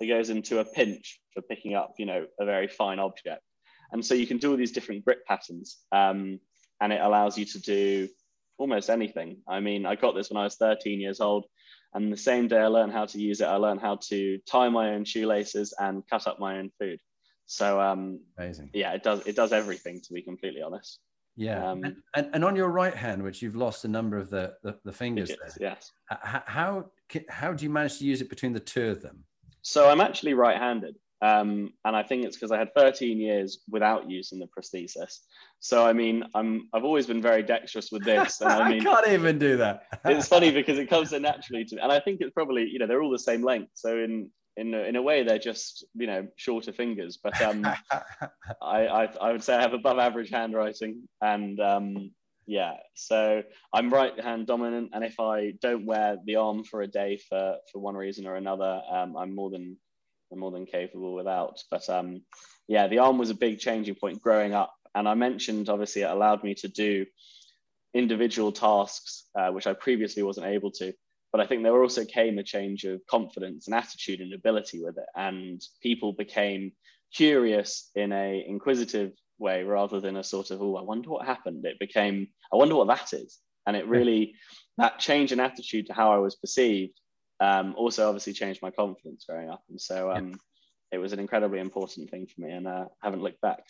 it 0.00 0.06
goes 0.06 0.30
into 0.30 0.58
a 0.58 0.64
pinch 0.64 1.20
for 1.32 1.42
picking 1.42 1.74
up, 1.74 1.94
you 1.98 2.06
know, 2.06 2.26
a 2.40 2.44
very 2.44 2.68
fine 2.68 2.98
object. 2.98 3.42
And 3.92 4.04
so 4.04 4.14
you 4.14 4.26
can 4.26 4.38
do 4.38 4.50
all 4.50 4.56
these 4.56 4.72
different 4.72 5.04
grip 5.04 5.24
patterns, 5.26 5.78
um, 5.92 6.40
and 6.80 6.92
it 6.92 7.00
allows 7.00 7.36
you 7.36 7.44
to 7.44 7.60
do 7.60 8.08
almost 8.58 8.90
anything. 8.90 9.38
I 9.48 9.60
mean, 9.60 9.86
I 9.86 9.96
got 9.96 10.14
this 10.14 10.30
when 10.30 10.38
I 10.38 10.44
was 10.44 10.56
13 10.56 11.00
years 11.00 11.20
old. 11.20 11.46
And 11.94 12.10
the 12.10 12.16
same 12.16 12.48
day 12.48 12.58
I 12.58 12.68
learned 12.68 12.92
how 12.92 13.04
to 13.04 13.20
use 13.20 13.40
it, 13.40 13.46
I 13.46 13.56
learned 13.56 13.80
how 13.80 13.98
to 14.08 14.38
tie 14.50 14.70
my 14.70 14.94
own 14.94 15.04
shoelaces 15.04 15.74
and 15.78 16.02
cut 16.08 16.26
up 16.26 16.40
my 16.40 16.58
own 16.58 16.70
food. 16.78 16.98
So 17.46 17.80
um, 17.80 18.20
amazing. 18.38 18.70
Yeah, 18.72 18.92
it 18.94 19.02
does 19.02 19.26
it 19.26 19.36
does 19.36 19.52
everything 19.52 20.00
to 20.00 20.14
be 20.14 20.22
completely 20.22 20.62
honest. 20.62 21.00
Yeah, 21.36 21.70
um, 21.70 21.82
and, 22.14 22.28
and, 22.34 22.44
on 22.44 22.54
your 22.56 22.68
right 22.68 22.94
hand, 22.94 23.22
which 23.22 23.40
you've 23.40 23.56
lost 23.56 23.86
a 23.86 23.88
number 23.88 24.18
of 24.18 24.28
the 24.28 24.54
the, 24.62 24.76
the 24.84 24.92
fingers 24.92 25.28
there. 25.28 25.52
Yes. 25.58 25.92
How 26.08 26.90
how 27.30 27.52
do 27.52 27.64
you 27.64 27.70
manage 27.70 27.98
to 27.98 28.04
use 28.04 28.20
it 28.20 28.28
between 28.28 28.52
the 28.52 28.60
two 28.60 28.90
of 28.90 29.00
them? 29.00 29.24
So 29.62 29.88
I'm 29.88 30.00
actually 30.00 30.34
right-handed. 30.34 30.96
Um, 31.22 31.72
and 31.84 31.94
I 31.94 32.02
think 32.02 32.24
it's 32.24 32.36
because 32.36 32.50
I 32.50 32.58
had 32.58 32.74
13 32.74 33.20
years 33.20 33.60
without 33.70 34.10
using 34.10 34.40
the 34.40 34.46
prosthesis. 34.46 35.20
So 35.60 35.86
I 35.86 35.92
mean, 35.92 36.24
I'm 36.34 36.68
I've 36.74 36.82
always 36.82 37.06
been 37.06 37.22
very 37.22 37.44
dexterous 37.44 37.92
with 37.92 38.04
this. 38.04 38.40
And 38.40 38.50
I, 38.50 38.68
mean, 38.70 38.80
I 38.80 38.84
can't 38.84 39.08
even 39.08 39.38
do 39.38 39.56
that. 39.58 39.84
it's 40.04 40.26
funny 40.26 40.50
because 40.60 40.78
it 40.78 40.90
comes 40.90 41.10
so 41.10 41.18
naturally 41.18 41.64
to 41.64 41.76
me, 41.76 41.80
and 41.80 41.92
I 41.92 42.00
think 42.00 42.20
it's 42.20 42.32
probably 42.32 42.68
you 42.68 42.80
know 42.80 42.88
they're 42.88 43.02
all 43.02 43.10
the 43.10 43.18
same 43.20 43.44
length. 43.44 43.70
So 43.74 43.98
in 43.98 44.30
in 44.56 44.74
a, 44.74 44.78
in 44.78 44.96
a 44.96 45.02
way 45.02 45.22
they're 45.22 45.38
just 45.38 45.84
you 45.94 46.06
know 46.06 46.26
shorter 46.36 46.72
fingers. 46.72 47.18
But 47.22 47.40
um, 47.40 47.64
I, 48.62 48.86
I, 48.86 49.04
I 49.20 49.32
would 49.32 49.42
say 49.42 49.54
I 49.54 49.62
have 49.62 49.74
above 49.74 49.98
average 49.98 50.30
handwriting, 50.30 51.08
and 51.20 51.58
um, 51.60 52.10
yeah, 52.46 52.74
so 52.94 53.42
I'm 53.72 53.92
right 53.92 54.18
hand 54.18 54.46
dominant, 54.46 54.90
and 54.92 55.04
if 55.04 55.20
I 55.20 55.52
don't 55.60 55.86
wear 55.86 56.16
the 56.24 56.36
arm 56.36 56.64
for 56.64 56.82
a 56.82 56.86
day 56.86 57.18
for 57.28 57.56
for 57.72 57.78
one 57.78 57.96
reason 57.96 58.26
or 58.26 58.36
another, 58.36 58.82
um, 58.90 59.16
I'm 59.16 59.34
more 59.34 59.50
than 59.50 59.76
I'm 60.32 60.38
more 60.38 60.50
than 60.50 60.66
capable 60.66 61.14
without. 61.14 61.62
But 61.70 61.88
um, 61.88 62.22
yeah, 62.68 62.88
the 62.88 62.98
arm 62.98 63.18
was 63.18 63.30
a 63.30 63.34
big 63.34 63.58
changing 63.58 63.94
point 63.96 64.22
growing 64.22 64.54
up. 64.54 64.74
And 64.94 65.08
I 65.08 65.14
mentioned, 65.14 65.68
obviously, 65.68 66.02
it 66.02 66.10
allowed 66.10 66.44
me 66.44 66.54
to 66.56 66.68
do 66.68 67.06
individual 67.94 68.52
tasks, 68.52 69.24
uh, 69.38 69.50
which 69.50 69.66
I 69.66 69.74
previously 69.74 70.22
wasn't 70.22 70.46
able 70.46 70.70
to. 70.72 70.92
But 71.32 71.40
I 71.40 71.46
think 71.46 71.62
there 71.62 71.80
also 71.80 72.04
came 72.04 72.38
a 72.38 72.42
change 72.42 72.84
of 72.84 73.00
confidence 73.06 73.66
and 73.66 73.74
attitude 73.74 74.20
and 74.20 74.34
ability 74.34 74.82
with 74.84 74.98
it. 74.98 75.06
And 75.16 75.62
people 75.82 76.12
became 76.12 76.72
curious 77.14 77.90
in 77.94 78.12
a 78.12 78.44
inquisitive 78.46 79.12
way 79.38 79.64
rather 79.64 79.98
than 79.98 80.18
a 80.18 80.24
sort 80.24 80.50
of, 80.50 80.60
oh, 80.60 80.76
I 80.76 80.82
wonder 80.82 81.08
what 81.08 81.26
happened. 81.26 81.64
It 81.64 81.78
became, 81.78 82.28
I 82.52 82.56
wonder 82.56 82.76
what 82.76 82.88
that 82.88 83.14
is. 83.14 83.38
And 83.66 83.76
it 83.76 83.88
really, 83.88 84.34
that 84.76 84.98
change 84.98 85.32
in 85.32 85.40
attitude 85.40 85.86
to 85.86 85.94
how 85.94 86.12
I 86.12 86.18
was 86.18 86.36
perceived 86.36 86.98
um, 87.40 87.74
also 87.76 88.06
obviously 88.08 88.34
changed 88.34 88.60
my 88.60 88.70
confidence 88.70 89.24
growing 89.26 89.48
up. 89.48 89.62
And 89.70 89.80
so 89.80 90.12
um, 90.12 90.34
it 90.92 90.98
was 90.98 91.12
an 91.12 91.18
incredibly 91.18 91.60
important 91.60 92.10
thing 92.10 92.26
for 92.26 92.42
me 92.42 92.52
and 92.52 92.68
uh, 92.68 92.84
I 93.02 93.06
haven't 93.06 93.22
looked 93.22 93.40
back. 93.40 93.64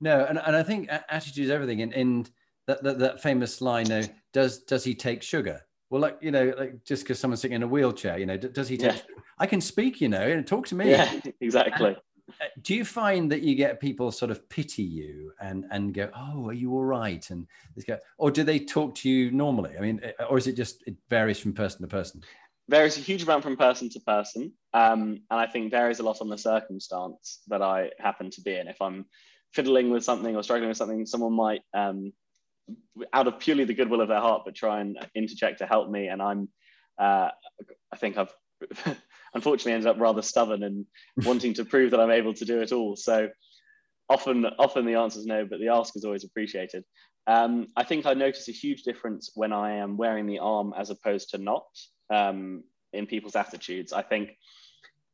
No, 0.00 0.24
and, 0.26 0.38
and 0.38 0.54
I 0.54 0.62
think 0.62 0.88
attitude 1.08 1.44
is 1.44 1.50
everything. 1.50 1.82
And, 1.82 1.92
and 1.94 2.30
that, 2.66 2.82
that, 2.84 2.98
that 2.98 3.22
famous 3.22 3.60
line, 3.60 3.90
uh, 3.90 4.06
does, 4.32 4.60
does 4.64 4.84
he 4.84 4.94
take 4.94 5.22
sugar? 5.22 5.62
Well, 5.90 6.00
like, 6.02 6.18
you 6.20 6.30
know, 6.30 6.52
like 6.58 6.84
just 6.84 7.02
because 7.02 7.18
someone's 7.18 7.40
sitting 7.40 7.54
in 7.54 7.62
a 7.62 7.68
wheelchair, 7.68 8.18
you 8.18 8.26
know, 8.26 8.36
does 8.36 8.68
he 8.68 8.76
take, 8.76 8.94
yeah. 8.94 9.22
I 9.38 9.46
can 9.46 9.60
speak, 9.60 10.00
you 10.00 10.08
know, 10.08 10.20
and 10.20 10.46
talk 10.46 10.66
to 10.68 10.74
me. 10.74 10.90
Yeah, 10.90 11.10
exactly. 11.40 11.96
Uh, 12.40 12.44
do 12.62 12.74
you 12.74 12.84
find 12.84 13.32
that 13.32 13.42
you 13.42 13.54
get 13.54 13.80
people 13.80 14.12
sort 14.12 14.30
of 14.30 14.46
pity 14.50 14.82
you 14.82 15.32
and 15.40 15.64
and 15.70 15.94
go, 15.94 16.10
"Oh, 16.14 16.48
are 16.48 16.52
you 16.52 16.72
all 16.72 16.84
right?" 16.84 17.28
And 17.30 17.46
this 17.74 17.84
go, 17.84 17.98
or 18.18 18.30
do 18.30 18.44
they 18.44 18.58
talk 18.58 18.94
to 18.96 19.08
you 19.08 19.30
normally? 19.30 19.76
I 19.78 19.80
mean, 19.80 20.00
uh, 20.04 20.24
or 20.24 20.36
is 20.36 20.46
it 20.46 20.52
just 20.52 20.82
it 20.86 20.94
varies 21.08 21.38
from 21.38 21.54
person 21.54 21.80
to 21.80 21.88
person? 21.88 22.22
Varies 22.68 22.98
a 22.98 23.00
huge 23.00 23.22
amount 23.22 23.44
from 23.44 23.56
person 23.56 23.88
to 23.90 24.00
person, 24.00 24.52
um, 24.74 25.22
and 25.30 25.40
I 25.40 25.46
think 25.46 25.70
varies 25.70 26.00
a 26.00 26.02
lot 26.02 26.20
on 26.20 26.28
the 26.28 26.36
circumstance 26.36 27.40
that 27.48 27.62
I 27.62 27.90
happen 27.98 28.30
to 28.30 28.42
be 28.42 28.56
in. 28.56 28.68
If 28.68 28.82
I'm 28.82 29.06
fiddling 29.54 29.90
with 29.90 30.04
something 30.04 30.36
or 30.36 30.42
struggling 30.42 30.68
with 30.68 30.76
something, 30.76 31.06
someone 31.06 31.32
might, 31.32 31.62
um, 31.72 32.12
out 33.12 33.26
of 33.26 33.38
purely 33.38 33.64
the 33.64 33.74
goodwill 33.74 34.00
of 34.00 34.08
their 34.08 34.20
heart, 34.20 34.42
but 34.44 34.54
try 34.54 34.80
and 34.80 34.98
interject 35.14 35.58
to 35.58 35.66
help 35.66 35.90
me, 35.90 36.08
and 36.08 36.20
I'm, 36.22 36.48
uh, 36.98 37.30
I 37.92 37.96
think 37.96 38.16
I've 38.18 38.32
unfortunately 39.34 39.72
ended 39.72 39.88
up 39.88 40.00
rather 40.00 40.22
stubborn 40.22 40.62
and 40.62 40.86
wanting 41.24 41.54
to 41.54 41.64
prove 41.64 41.90
that 41.90 42.00
I'm 42.00 42.10
able 42.10 42.34
to 42.34 42.44
do 42.44 42.60
it 42.60 42.72
all. 42.72 42.96
So 42.96 43.28
often, 44.08 44.46
often 44.58 44.84
the 44.84 44.94
answer 44.94 45.18
is 45.18 45.26
no, 45.26 45.44
but 45.44 45.60
the 45.60 45.68
ask 45.68 45.96
is 45.96 46.04
always 46.04 46.24
appreciated. 46.24 46.84
Um, 47.26 47.66
I 47.76 47.84
think 47.84 48.06
I 48.06 48.14
notice 48.14 48.48
a 48.48 48.52
huge 48.52 48.82
difference 48.82 49.32
when 49.34 49.52
I 49.52 49.72
am 49.76 49.96
wearing 49.96 50.26
the 50.26 50.38
arm 50.38 50.72
as 50.76 50.90
opposed 50.90 51.30
to 51.30 51.38
not 51.38 51.66
um, 52.10 52.64
in 52.92 53.06
people's 53.06 53.36
attitudes. 53.36 53.92
I 53.92 54.02
think 54.02 54.30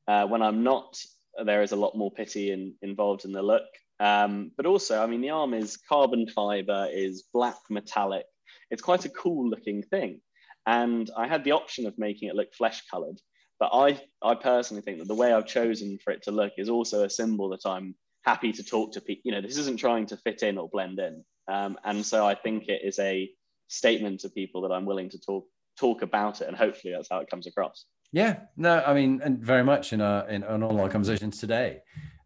uh, 0.07 0.27
when 0.27 0.43
I'm 0.43 0.63
not, 0.63 0.97
there 1.45 1.63
is 1.63 1.73
a 1.73 1.77
lot 1.77 1.97
more 1.97 2.13
pity 2.13 2.53
in, 2.53 2.75
involved 2.83 3.25
in 3.25 3.33
the 3.33 3.43
look. 3.43 3.65
Um, 4.05 4.51
but 4.59 4.67
also, 4.67 5.03
I 5.03 5.07
mean, 5.07 5.23
the 5.23 5.31
arm 5.31 5.55
is 5.55 5.79
carbon 5.79 6.29
fiber, 6.29 6.89
is 6.93 7.25
black 7.33 7.57
metallic. 7.71 8.27
It's 8.71 8.83
quite 8.83 9.07
a 9.07 9.09
cool 9.09 9.49
looking 9.49 9.83
thing. 9.83 10.21
And 10.67 11.11
I 11.17 11.27
had 11.27 11.43
the 11.43 11.53
option 11.53 11.87
of 11.87 11.97
making 11.97 12.29
it 12.29 12.35
look 12.35 12.53
flesh 12.53 12.83
colored. 12.91 13.19
But 13.59 13.71
I, 13.73 13.99
I 14.21 14.35
personally 14.35 14.83
think 14.83 14.99
that 14.99 15.09
the 15.09 15.15
way 15.15 15.33
I've 15.33 15.47
chosen 15.47 15.99
for 16.05 16.13
it 16.13 16.23
to 16.25 16.33
look 16.33 16.53
is 16.59 16.69
also 16.69 17.05
a 17.05 17.11
symbol 17.11 17.49
that 17.51 17.65
I'm 17.65 17.95
happy 18.25 18.53
to 18.53 18.63
talk 18.63 18.93
to 18.93 19.01
people. 19.01 19.23
You 19.25 19.33
know, 19.33 19.41
this 19.41 19.57
isn't 19.57 19.79
trying 19.79 20.05
to 20.07 20.19
fit 20.19 20.43
in 20.43 20.59
or 20.59 20.69
blend 20.69 20.99
in. 20.99 21.25
Um, 21.49 21.79
and 21.83 22.05
so 22.05 22.27
I 22.27 22.35
think 22.35 22.69
it 22.69 22.83
is 22.85 22.99
a 22.99 23.31
statement 23.69 24.21
to 24.21 24.29
people 24.29 24.61
that 24.63 24.73
I'm 24.73 24.85
willing 24.85 25.09
to 25.11 25.19
talk 25.19 25.47
talk 25.79 26.03
about 26.03 26.41
it, 26.41 26.47
and 26.47 26.57
hopefully 26.57 26.93
that's 26.93 27.09
how 27.11 27.19
it 27.19 27.29
comes 27.29 27.47
across. 27.47 27.87
Yeah, 28.13 28.41
no, 28.57 28.83
I 28.87 28.95
mean, 28.95 29.21
and 29.25 29.39
very 29.41 29.65
much 29.65 29.93
in 29.93 30.01
our 30.01 30.29
in, 30.29 30.45
in 30.45 30.63
all 30.63 30.81
our 30.81 30.89
conversations 30.89 31.39
today, 31.39 31.81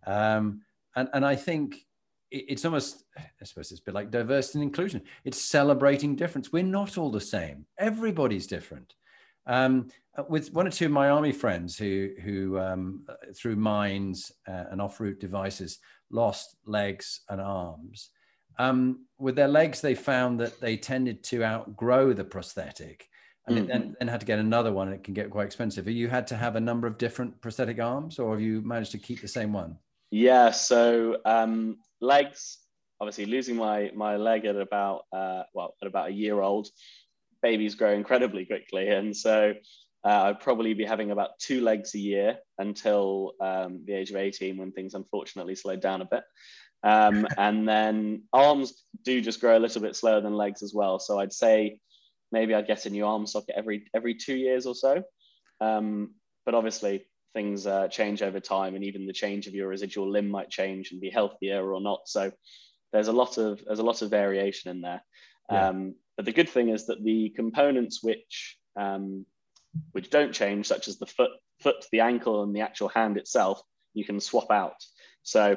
um, 0.07 0.61
and 0.99 1.09
and 1.13 1.25
I 1.25 1.37
think 1.37 1.77
it's 2.31 2.65
almost 2.65 3.05
I 3.17 3.45
suppose 3.45 3.71
it's 3.73 3.81
a 3.81 3.85
bit 3.85 3.95
like 3.95 4.11
diversity 4.11 4.59
and 4.59 4.69
inclusion. 4.69 5.03
It's 5.25 5.41
celebrating 5.41 6.17
difference. 6.17 6.53
We're 6.53 6.63
not 6.63 6.99
all 6.99 7.11
the 7.11 7.21
same. 7.21 7.67
Everybody's 7.79 8.47
different. 8.47 8.95
Um, 9.47 9.89
uh, 10.17 10.25
with 10.29 10.53
one 10.53 10.67
or 10.67 10.71
two 10.71 10.87
of 10.87 10.93
my 10.93 11.09
army 11.09 11.33
friends 11.33 11.77
who, 11.79 12.11
who 12.23 12.59
um, 12.59 13.05
uh, 13.09 13.15
through 13.35 13.57
mines 13.57 14.31
uh, 14.47 14.65
and 14.71 14.81
off-route 14.83 15.21
devices, 15.21 15.79
lost 16.11 16.57
legs 16.67 17.23
and 17.31 17.41
arms. 17.41 18.11
Um, 18.59 19.07
with 19.19 19.37
their 19.37 19.49
legs, 19.49 19.81
they 19.81 19.95
found 19.95 20.39
that 20.41 20.61
they 20.61 20.77
tended 20.77 21.25
to 21.25 21.45
outgrow 21.45 22.13
the 22.13 22.25
prosthetic, 22.25 23.09
and 23.47 23.57
mm-hmm. 23.57 23.69
then, 23.69 23.97
then 23.99 24.09
had 24.09 24.21
to 24.21 24.27
get 24.27 24.39
another 24.39 24.73
one. 24.73 24.89
And 24.89 24.97
it 24.97 25.05
can 25.05 25.15
get 25.15 25.31
quite 25.31 25.47
expensive. 25.47 25.89
You 25.89 26.09
had 26.09 26.27
to 26.27 26.37
have 26.37 26.57
a 26.57 26.61
number 26.61 26.87
of 26.87 26.99
different 26.99 27.41
prosthetic 27.41 27.81
arms, 27.81 28.19
or 28.19 28.33
have 28.33 28.43
you 28.43 28.61
managed 28.63 28.93
to 28.93 28.99
keep 28.99 29.23
the 29.23 29.29
same 29.29 29.53
one? 29.53 29.79
Yeah. 30.11 30.51
So 30.51 31.19
um, 31.25 31.79
legs, 32.01 32.59
obviously, 33.01 33.27
losing 33.27 33.57
my 33.57 33.91
my 33.95 34.17
leg 34.17 34.45
at 34.45 34.57
about 34.57 35.03
uh, 35.13 35.43
well 35.55 35.75
at 35.83 35.89
about 35.89 36.09
a 36.09 36.13
year 36.13 36.41
old 36.41 36.69
babies 37.43 37.75
grow 37.75 37.93
incredibly 37.93 38.45
quickly. 38.45 38.89
And 38.89 39.17
so 39.17 39.55
uh, 40.05 40.23
I'd 40.23 40.41
probably 40.41 40.75
be 40.75 40.85
having 40.85 41.11
about 41.11 41.39
two 41.39 41.61
legs 41.61 41.95
a 41.95 41.99
year 41.99 42.39
until 42.59 43.33
um, 43.41 43.83
the 43.87 43.95
age 43.95 44.11
of 44.11 44.17
18 44.17 44.57
when 44.57 44.73
things 44.73 44.95
unfortunately 44.95 45.55
slowed 45.55 45.81
down 45.81 46.03
a 46.03 46.07
bit. 46.07 46.25
Um, 46.83 47.27
and 47.39 47.69
then 47.69 48.25
arms 48.33 48.85
do 49.05 49.21
just 49.21 49.41
grow 49.41 49.57
a 49.57 49.61
little 49.61 49.83
bit 49.83 49.97
slower 49.97 50.21
than 50.21 50.35
legs 50.35 50.63
as 50.63 50.73
well. 50.75 50.99
So 50.99 51.19
I'd 51.19 51.33
say 51.33 51.81
maybe 52.33 52.55
I'd 52.55 52.67
get 52.67 52.87
a 52.87 52.91
new 52.91 53.07
arm 53.07 53.27
socket 53.27 53.55
every 53.57 53.87
every 53.95 54.15
two 54.15 54.37
years 54.37 54.67
or 54.67 54.75
so. 54.75 55.03
Um, 55.61 56.15
but 56.45 56.55
obviously 56.55 57.05
things 57.39 57.69
uh, 57.69 57.87
change 57.87 58.21
over 58.21 58.41
time, 58.41 58.75
and 58.75 58.83
even 58.83 59.07
the 59.07 59.13
change 59.13 59.47
of 59.47 59.55
your 59.55 59.69
residual 59.69 60.11
limb 60.11 60.29
might 60.29 60.51
change 60.51 60.91
and 60.91 61.01
be 61.01 61.09
healthier 61.09 61.73
or 61.73 61.81
not. 61.81 62.01
So 62.07 62.33
there's 62.93 63.07
a 63.07 63.13
lot 63.13 63.39
of 63.39 63.63
there's 63.65 63.79
a 63.79 63.91
lot 63.91 64.03
of 64.03 64.11
variation 64.11 64.73
in 64.73 64.81
there. 64.81 65.03
Yeah. 65.49 65.69
Um, 65.69 65.95
but 66.17 66.25
the 66.25 66.33
good 66.33 66.49
thing 66.49 66.71
is 66.71 66.87
that 66.87 67.05
the 67.05 67.31
components 67.37 68.03
which 68.03 68.59
um, 68.77 69.25
which 69.93 70.11
don't 70.11 70.33
change, 70.33 70.67
such 70.67 70.89
as 70.89 70.99
the 70.99 71.07
foot, 71.07 71.31
foot, 71.63 71.87
the 71.93 72.01
ankle, 72.01 72.43
and 72.43 72.55
the 72.57 72.63
actual 72.63 72.89
hand 72.89 73.17
itself, 73.17 73.63
you 73.95 74.05
can 74.05 74.19
swap 74.19 74.51
out. 74.51 74.81
So 75.23 75.57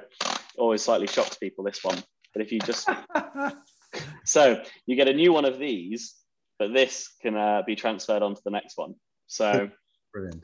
always 0.60 0.84
slightly 0.84 1.08
shocks 1.08 1.38
people 1.38 1.64
this 1.64 1.84
one. 1.84 1.98
But 2.34 2.44
if 2.44 2.52
you 2.52 2.60
just 2.60 2.88
so 4.26 4.62
you 4.86 4.96
get 4.96 5.08
a 5.08 5.14
new 5.14 5.34
one 5.34 5.46
of 5.46 5.58
these, 5.58 6.14
but 6.60 6.74
this 6.74 7.10
can 7.24 7.36
uh, 7.36 7.64
be 7.66 7.76
transferred 7.76 8.22
onto 8.22 8.42
the 8.46 8.52
next 8.52 8.78
one. 8.78 8.94
So 9.26 9.72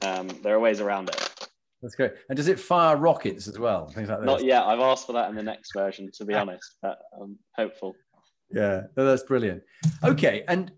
um, 0.02 0.28
there 0.42 0.56
are 0.56 0.60
ways 0.60 0.82
around 0.82 1.10
it. 1.10 1.50
That's 1.82 1.96
great. 1.96 2.14
And 2.30 2.36
does 2.36 2.48
it 2.48 2.60
fire 2.60 2.98
rockets 2.98 3.48
as 3.48 3.60
well? 3.60 3.88
Things 3.88 4.10
like 4.10 4.20
that. 4.20 4.26
Not 4.26 4.44
yet. 4.44 4.64
I've 4.64 4.80
asked 4.80 5.06
for 5.06 5.14
that 5.14 5.30
in 5.30 5.36
the 5.36 5.44
next 5.44 5.74
version, 5.74 6.10
to 6.16 6.26
be 6.26 6.34
honest, 6.34 6.78
but 6.82 6.98
I'm 7.20 7.38
hopeful 7.56 7.96
yeah 8.52 8.84
no, 8.96 9.06
that's 9.06 9.24
brilliant 9.24 9.62
okay 10.04 10.44
and 10.48 10.72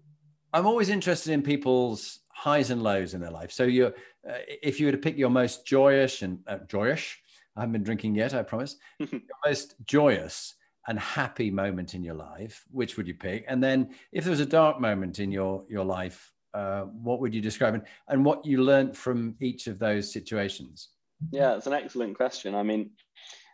i'm 0.53 0.65
always 0.65 0.89
interested 0.89 1.31
in 1.31 1.41
people's 1.41 2.19
highs 2.29 2.71
and 2.71 2.81
lows 2.81 3.13
in 3.13 3.21
their 3.21 3.31
life 3.31 3.51
so 3.51 3.63
you 3.63 3.87
uh, 3.87 4.37
if 4.47 4.79
you 4.79 4.85
were 4.85 4.91
to 4.91 4.97
pick 4.97 5.17
your 5.17 5.29
most 5.29 5.65
joyous 5.65 6.21
and 6.21 6.39
uh, 6.47 6.57
joyous 6.67 7.15
i 7.55 7.61
haven't 7.61 7.73
been 7.73 7.83
drinking 7.83 8.15
yet 8.15 8.33
i 8.33 8.41
promise 8.41 8.77
your 8.99 9.21
most 9.45 9.75
joyous 9.85 10.55
and 10.87 10.97
happy 10.97 11.51
moment 11.51 11.93
in 11.93 12.03
your 12.03 12.15
life 12.15 12.65
which 12.71 12.97
would 12.97 13.07
you 13.07 13.13
pick 13.13 13.45
and 13.47 13.61
then 13.61 13.93
if 14.11 14.23
there 14.23 14.31
was 14.31 14.39
a 14.39 14.45
dark 14.45 14.79
moment 14.79 15.19
in 15.19 15.31
your 15.31 15.63
your 15.69 15.85
life 15.85 16.31
uh, 16.53 16.81
what 16.81 17.19
would 17.19 17.33
you 17.33 17.41
describe 17.41 17.73
and, 17.73 17.83
and 18.07 18.23
what 18.23 18.45
you 18.45 18.63
learned 18.63 18.95
from 18.97 19.35
each 19.39 19.67
of 19.67 19.79
those 19.79 20.11
situations 20.11 20.89
yeah 21.31 21.55
it's 21.55 21.67
an 21.67 21.73
excellent 21.73 22.15
question 22.15 22.55
i 22.55 22.63
mean 22.63 22.89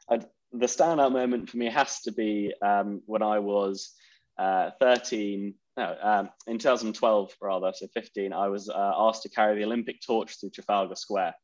I'd, 0.09 0.25
the 0.59 0.65
standout 0.65 1.11
moment 1.11 1.49
for 1.49 1.57
me 1.57 1.69
has 1.69 2.01
to 2.01 2.11
be 2.11 2.53
um, 2.61 3.01
when 3.05 3.21
I 3.21 3.39
was 3.39 3.91
uh, 4.37 4.71
13, 4.79 5.53
no, 5.77 5.95
um, 6.01 6.29
in 6.47 6.57
2012 6.57 7.33
rather, 7.41 7.71
so 7.75 7.87
15, 7.93 8.33
I 8.33 8.47
was 8.47 8.69
uh, 8.69 8.93
asked 8.97 9.23
to 9.23 9.29
carry 9.29 9.57
the 9.57 9.65
Olympic 9.65 10.01
torch 10.05 10.39
through 10.39 10.51
Trafalgar 10.51 10.95
Square. 10.95 11.35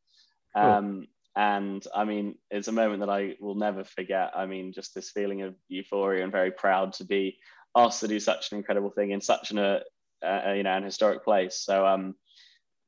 Um, 0.55 1.08
And 1.36 1.81
I 1.96 2.03
mean, 2.03 2.36
it's 2.50 2.67
a 2.67 2.74
moment 2.74 3.00
that 3.00 3.10
I 3.10 3.36
will 3.39 3.55
never 3.55 3.86
forget. 3.86 4.31
I 4.36 4.46
mean, 4.46 4.74
just 4.74 4.93
this 4.93 5.12
feeling 5.12 5.43
of 5.43 5.55
euphoria 5.70 6.24
and 6.24 6.31
very 6.31 6.51
proud 6.51 6.91
to 6.93 7.05
be 7.05 7.38
asked 7.74 8.01
to 8.01 8.10
do 8.10 8.20
such 8.20 8.51
an 8.51 8.58
incredible 8.58 8.89
thing 8.89 9.12
in 9.12 9.22
such 9.22 9.51
an, 9.51 9.58
uh, 9.58 9.79
uh, 10.25 10.54
you 10.54 10.63
know, 10.63 10.72
an 10.72 10.84
historic 10.84 11.24
place. 11.24 11.62
So 11.63 11.86
um, 11.86 12.16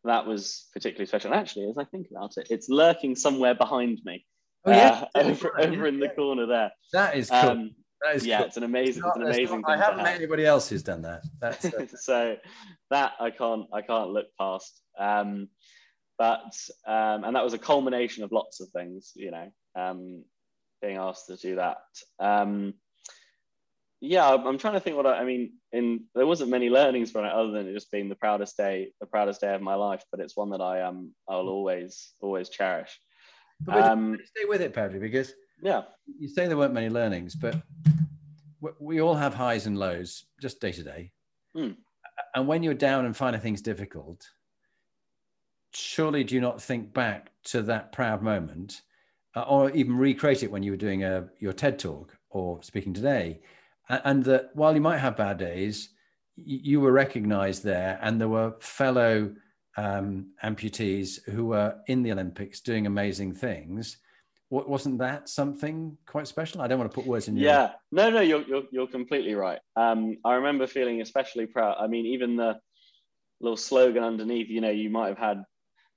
that 0.04 0.26
was 0.26 0.68
particularly 0.74 1.06
special. 1.06 1.32
And 1.32 1.40
actually, 1.40 1.70
as 1.70 1.78
I 1.78 1.86
think 1.86 2.08
about 2.12 2.38
it, 2.38 2.48
it's 2.50 2.70
lurking 2.70 3.16
somewhere 3.16 3.56
behind 3.56 4.00
me. 4.06 4.26
Oh, 4.66 4.72
yeah. 4.72 5.06
Uh, 5.16 5.20
over, 5.24 5.62
over 5.62 5.88
in 5.88 6.00
the 6.00 6.10
corner 6.10 6.46
there. 6.46 6.72
That 6.92 7.16
is 7.16 7.30
cool. 7.30 7.40
Um, 7.40 7.72
that 8.02 8.16
is 8.16 8.26
yeah, 8.26 8.40
cool. 8.40 8.48
it's 8.48 8.58
an 8.58 8.64
amazing, 8.64 8.90
it's, 8.90 8.98
not, 9.00 9.08
it's 9.10 9.18
an 9.18 9.22
amazing. 9.24 9.62
Not, 9.62 9.72
I 9.72 9.78
haven't 9.78 10.04
met 10.04 10.16
anybody 10.16 10.46
else 10.46 10.68
who's 10.68 10.84
done 10.84 11.02
that. 11.04 11.24
That's, 11.40 12.06
so 12.06 12.36
that 12.90 13.14
I 13.20 13.32
can't, 13.32 13.66
I 13.74 13.82
can't 13.82 14.10
look 14.10 14.28
past. 14.38 14.82
Um, 15.00 15.48
but 16.18 16.54
um, 16.86 17.24
and 17.24 17.36
that 17.36 17.44
was 17.44 17.54
a 17.54 17.58
culmination 17.58 18.24
of 18.24 18.32
lots 18.32 18.60
of 18.60 18.70
things, 18.70 19.12
you 19.16 19.32
know, 19.32 19.52
um, 19.76 20.24
being 20.82 20.98
asked 20.98 21.28
to 21.28 21.38
do 21.38 21.56
that. 21.56 21.78
Um, 22.20 22.76
yeah, 24.06 24.28
I'm 24.34 24.58
trying 24.58 24.74
to 24.74 24.82
think 24.82 24.98
what 24.98 25.06
I, 25.06 25.20
I 25.20 25.24
mean. 25.24 25.54
In 25.72 26.04
there 26.14 26.28
wasn't 26.28 26.50
many 26.50 26.70
learnings 26.70 27.10
from 27.10 27.24
it 27.24 27.32
other 27.32 27.52
than 27.52 27.68
it 27.68 27.74
just 27.74 27.90
being 27.90 28.10
the 28.10 28.16
proudest 28.16 28.58
day, 28.58 28.90
the 29.00 29.06
proudest 29.06 29.40
day 29.40 29.56
of 29.56 29.62
my 29.62 29.76
life. 29.76 30.04
But 30.12 30.20
it's 30.20 30.36
one 30.36 30.50
that 30.50 30.60
I 30.60 30.82
um 30.82 31.14
I'll 31.28 31.48
always 31.48 32.12
always 32.20 32.50
cherish. 32.50 33.00
But 33.62 33.82
um, 33.82 34.20
stay 34.26 34.44
with 34.46 34.60
it, 34.60 34.74
Paddy, 34.74 35.00
because 35.00 35.34
yeah, 35.62 35.84
you 36.20 36.28
say 36.28 36.48
there 36.48 36.58
weren't 36.58 36.74
many 36.74 36.90
learnings, 36.90 37.34
but 37.34 37.64
we 38.78 39.00
all 39.00 39.16
have 39.16 39.34
highs 39.34 39.68
and 39.68 39.80
lows 39.80 40.26
just 40.42 40.60
day 40.60 40.74
to 40.74 40.84
day. 40.84 41.12
Mm. 41.56 41.78
And 42.36 42.46
when 42.46 42.62
you're 42.62 42.74
down 42.74 43.06
and 43.06 43.16
finding 43.16 43.42
things 43.42 43.62
difficult, 43.62 44.30
surely 45.74 46.26
do 46.26 46.36
you 46.36 46.42
not 46.42 46.62
think 46.62 46.94
back 46.94 47.32
to 47.46 47.62
that 47.64 47.94
proud 47.94 48.22
moment 48.22 48.82
uh, 49.34 49.44
or 49.44 49.70
even 49.72 49.96
recreate 49.96 50.44
it 50.44 50.52
when 50.52 50.62
you 50.62 50.72
were 50.72 50.78
doing 50.78 51.06
a, 51.06 51.30
your 51.40 51.54
TED 51.54 51.80
talk 51.80 52.18
or 52.30 52.62
speaking 52.64 52.94
today? 52.94 53.40
And, 53.90 54.24
that 54.24 54.52
while 54.54 54.74
you 54.74 54.82
might 54.82 55.00
have 55.00 55.18
bad 55.18 55.38
days, 55.38 55.90
you 56.36 56.80
were 56.80 56.92
recognized 56.92 57.64
there 57.64 58.00
and 58.02 58.20
there 58.20 58.30
were 58.30 58.56
fellow 58.60 59.34
um, 59.78 60.32
amputees 60.44 61.24
who 61.26 61.48
were 61.48 61.76
in 61.88 62.04
the 62.04 62.12
Olympics 62.12 62.62
doing 62.62 62.86
amazing 62.86 63.34
things. 63.34 63.98
Wasn't 64.50 65.00
that 65.00 65.30
something 65.30 65.98
quite 66.06 66.28
special? 66.28 66.62
I 66.62 66.68
don't 66.68 66.78
want 66.78 66.92
to 66.92 66.96
put 66.96 67.08
words 67.08 67.28
in 67.28 67.36
your. 67.36 67.52
Yeah, 67.52 67.72
no, 67.92 68.12
no, 68.12 68.22
you're 68.22 68.44
you're, 68.44 68.64
you're 68.72 68.88
completely 68.88 69.34
right. 69.34 69.60
Um, 69.76 70.18
I 70.24 70.36
remember 70.36 70.68
feeling 70.68 71.02
especially 71.02 71.48
proud. 71.48 71.78
I 71.80 71.88
mean, 71.88 72.06
even 72.06 72.36
the 72.36 72.60
little 73.42 73.58
slogan 73.58 74.04
underneath, 74.04 74.50
you 74.50 74.62
know, 74.62 74.70
you 74.70 74.92
might 74.92 75.08
have 75.08 75.18
had 75.18 75.44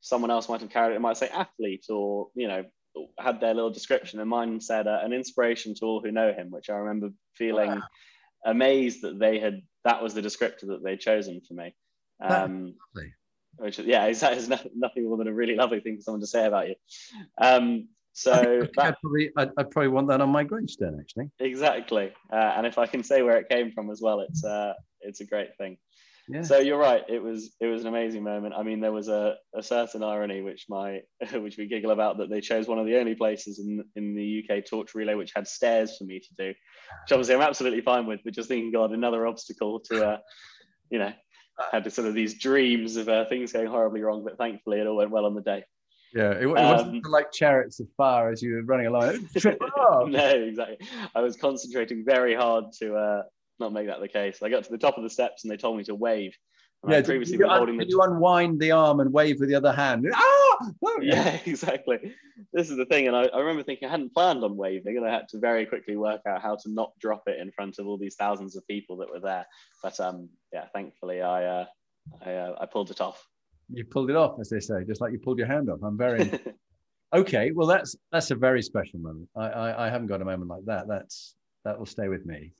someone 0.00 0.30
else 0.30 0.48
might 0.48 0.62
have 0.62 0.70
carried 0.70 0.94
it. 0.94 0.96
It 0.96 1.00
might 1.00 1.18
say 1.18 1.28
athlete 1.28 1.84
or, 1.90 2.28
you 2.34 2.48
know, 2.48 2.64
had 3.18 3.40
their 3.40 3.54
little 3.54 3.70
description. 3.70 4.20
And 4.20 4.28
mine 4.28 4.60
said 4.60 4.86
uh, 4.86 5.00
an 5.02 5.12
inspiration 5.12 5.74
to 5.76 5.86
all 5.86 6.00
who 6.00 6.12
know 6.12 6.32
him, 6.32 6.50
which 6.50 6.70
I 6.70 6.74
remember 6.74 7.10
feeling 7.34 7.70
wow. 7.70 7.82
amazed 8.44 9.02
that 9.02 9.18
they 9.18 9.38
had, 9.38 9.62
that 9.84 10.02
was 10.02 10.14
the 10.14 10.22
descriptor 10.22 10.66
that 10.68 10.82
they'd 10.82 11.00
chosen 11.00 11.40
for 11.46 11.54
me. 11.54 11.74
Um, 12.20 12.74
which, 13.58 13.78
yeah, 13.78 14.10
that 14.10 14.36
is 14.36 14.48
nothing 14.48 15.04
more 15.08 15.16
than 15.16 15.28
a 15.28 15.32
really 15.32 15.54
lovely 15.54 15.80
thing 15.80 15.96
for 15.96 16.02
someone 16.02 16.20
to 16.20 16.26
say 16.26 16.46
about 16.46 16.68
you. 16.68 16.74
Um, 17.38 17.88
so 18.12 18.32
I 18.32 18.68
that, 18.76 18.78
I'd, 18.78 19.00
probably, 19.00 19.30
I'd, 19.36 19.50
I'd, 19.58 19.70
probably 19.70 19.88
want 19.88 20.08
that 20.08 20.20
on 20.20 20.30
my 20.30 20.44
gravestone, 20.44 20.98
actually. 21.00 21.30
Exactly, 21.38 22.12
uh, 22.32 22.54
and 22.56 22.66
if 22.66 22.78
I 22.78 22.86
can 22.86 23.02
say 23.02 23.22
where 23.22 23.36
it 23.38 23.48
came 23.48 23.72
from 23.72 23.90
as 23.90 24.00
well, 24.02 24.20
it's 24.20 24.44
uh, 24.44 24.72
it's 25.00 25.20
a 25.20 25.24
great 25.24 25.56
thing. 25.56 25.78
Yeah. 26.28 26.42
So 26.42 26.58
you're 26.58 26.78
right. 26.78 27.04
It 27.08 27.22
was 27.22 27.54
it 27.60 27.66
was 27.66 27.82
an 27.82 27.88
amazing 27.88 28.24
moment. 28.24 28.54
I 28.56 28.62
mean, 28.62 28.80
there 28.80 28.92
was 28.92 29.08
a, 29.08 29.36
a 29.54 29.62
certain 29.62 30.02
irony 30.02 30.42
which 30.42 30.66
my 30.68 31.00
which 31.32 31.56
we 31.56 31.66
giggle 31.66 31.92
about 31.92 32.18
that 32.18 32.30
they 32.30 32.40
chose 32.40 32.66
one 32.66 32.78
of 32.78 32.86
the 32.86 32.98
only 32.98 33.14
places 33.14 33.60
in 33.60 33.84
in 33.94 34.14
the 34.14 34.44
UK 34.44 34.64
torch 34.64 34.94
relay 34.94 35.14
which 35.14 35.32
had 35.34 35.46
stairs 35.46 35.96
for 35.96 36.04
me 36.04 36.18
to 36.18 36.34
do, 36.36 36.48
which 36.48 37.12
obviously 37.12 37.34
I'm 37.34 37.42
absolutely 37.42 37.80
fine 37.80 38.06
with. 38.06 38.20
But 38.24 38.34
just 38.34 38.48
thinking, 38.48 38.72
God, 38.72 38.92
another 38.92 39.26
obstacle 39.26 39.80
to, 39.90 40.08
uh, 40.08 40.18
you 40.90 40.98
know, 40.98 41.12
had 41.70 41.90
sort 41.92 42.08
of 42.08 42.14
these 42.14 42.34
dreams 42.34 42.96
of 42.96 43.08
uh, 43.08 43.26
things 43.26 43.52
going 43.52 43.68
horribly 43.68 44.02
wrong. 44.02 44.24
But 44.24 44.36
thankfully, 44.36 44.80
it 44.80 44.86
all 44.86 44.96
went 44.96 45.10
well 45.10 45.26
on 45.26 45.34
the 45.34 45.42
day. 45.42 45.64
Yeah, 46.12 46.32
it, 46.32 46.42
it 46.42 46.46
wasn't 46.46 47.04
um, 47.06 47.12
like 47.12 47.30
chariots 47.30 47.78
of 47.78 47.88
fire 47.96 48.30
as 48.30 48.42
you 48.42 48.54
were 48.54 48.62
running 48.62 48.86
along. 48.86 49.28
no, 50.10 50.28
exactly. 50.28 50.78
I 51.14 51.20
was 51.20 51.36
concentrating 51.36 52.04
very 52.04 52.34
hard 52.34 52.64
to 52.80 52.94
uh, 52.94 53.22
not 53.58 53.72
make 53.72 53.86
that 53.86 54.00
the 54.00 54.08
case. 54.08 54.42
I 54.42 54.48
got 54.48 54.64
to 54.64 54.70
the 54.70 54.78
top 54.78 54.96
of 54.96 55.02
the 55.02 55.10
steps 55.10 55.44
and 55.44 55.50
they 55.50 55.56
told 55.56 55.76
me 55.76 55.84
to 55.84 55.94
wave. 55.94 56.36
And 56.82 56.92
yeah, 56.92 57.02
previously 57.02 57.38
you, 57.38 57.48
holding 57.48 57.78
the... 57.78 57.86
you 57.88 58.00
unwind 58.02 58.60
the 58.60 58.70
arm 58.70 59.00
and 59.00 59.12
wave 59.12 59.40
with 59.40 59.48
the 59.48 59.54
other 59.54 59.72
hand? 59.72 60.06
Ah! 60.14 60.22
Oh, 60.84 60.98
yeah, 61.02 61.38
exactly. 61.44 62.14
This 62.52 62.70
is 62.70 62.76
the 62.76 62.86
thing. 62.86 63.08
And 63.08 63.16
I, 63.16 63.24
I, 63.24 63.40
remember 63.40 63.62
thinking 63.62 63.88
I 63.88 63.90
hadn't 63.90 64.14
planned 64.14 64.44
on 64.44 64.56
waving 64.56 64.96
and 64.96 65.06
I 65.06 65.12
had 65.12 65.28
to 65.30 65.38
very 65.38 65.66
quickly 65.66 65.96
work 65.96 66.20
out 66.26 66.42
how 66.42 66.56
to 66.56 66.70
not 66.70 66.92
drop 67.00 67.22
it 67.26 67.40
in 67.40 67.50
front 67.52 67.78
of 67.78 67.86
all 67.86 67.98
these 67.98 68.14
thousands 68.14 68.56
of 68.56 68.66
people 68.68 68.96
that 68.98 69.10
were 69.10 69.20
there. 69.20 69.46
But 69.82 69.98
um, 70.00 70.28
yeah, 70.52 70.66
thankfully 70.72 71.22
I, 71.22 71.44
uh, 71.44 71.64
I, 72.24 72.32
uh, 72.32 72.56
I 72.60 72.66
pulled 72.66 72.90
it 72.90 73.00
off. 73.00 73.26
You 73.68 73.84
pulled 73.84 74.10
it 74.10 74.16
off, 74.16 74.38
as 74.40 74.48
they 74.48 74.60
say, 74.60 74.84
just 74.86 75.00
like 75.00 75.12
you 75.12 75.18
pulled 75.18 75.38
your 75.38 75.48
hand 75.48 75.68
off. 75.68 75.80
I'm 75.82 75.98
very 75.98 76.30
okay. 77.12 77.50
Well, 77.50 77.66
that's 77.66 77.96
that's 78.12 78.30
a 78.30 78.36
very 78.36 78.62
special 78.62 79.00
moment. 79.00 79.28
I, 79.36 79.46
I, 79.48 79.86
I 79.86 79.90
haven't 79.90 80.06
got 80.06 80.22
a 80.22 80.24
moment 80.24 80.50
like 80.50 80.64
that. 80.66 80.86
That's 80.86 81.34
that 81.64 81.76
will 81.76 81.86
stay 81.86 82.06
with 82.06 82.24
me. 82.26 82.52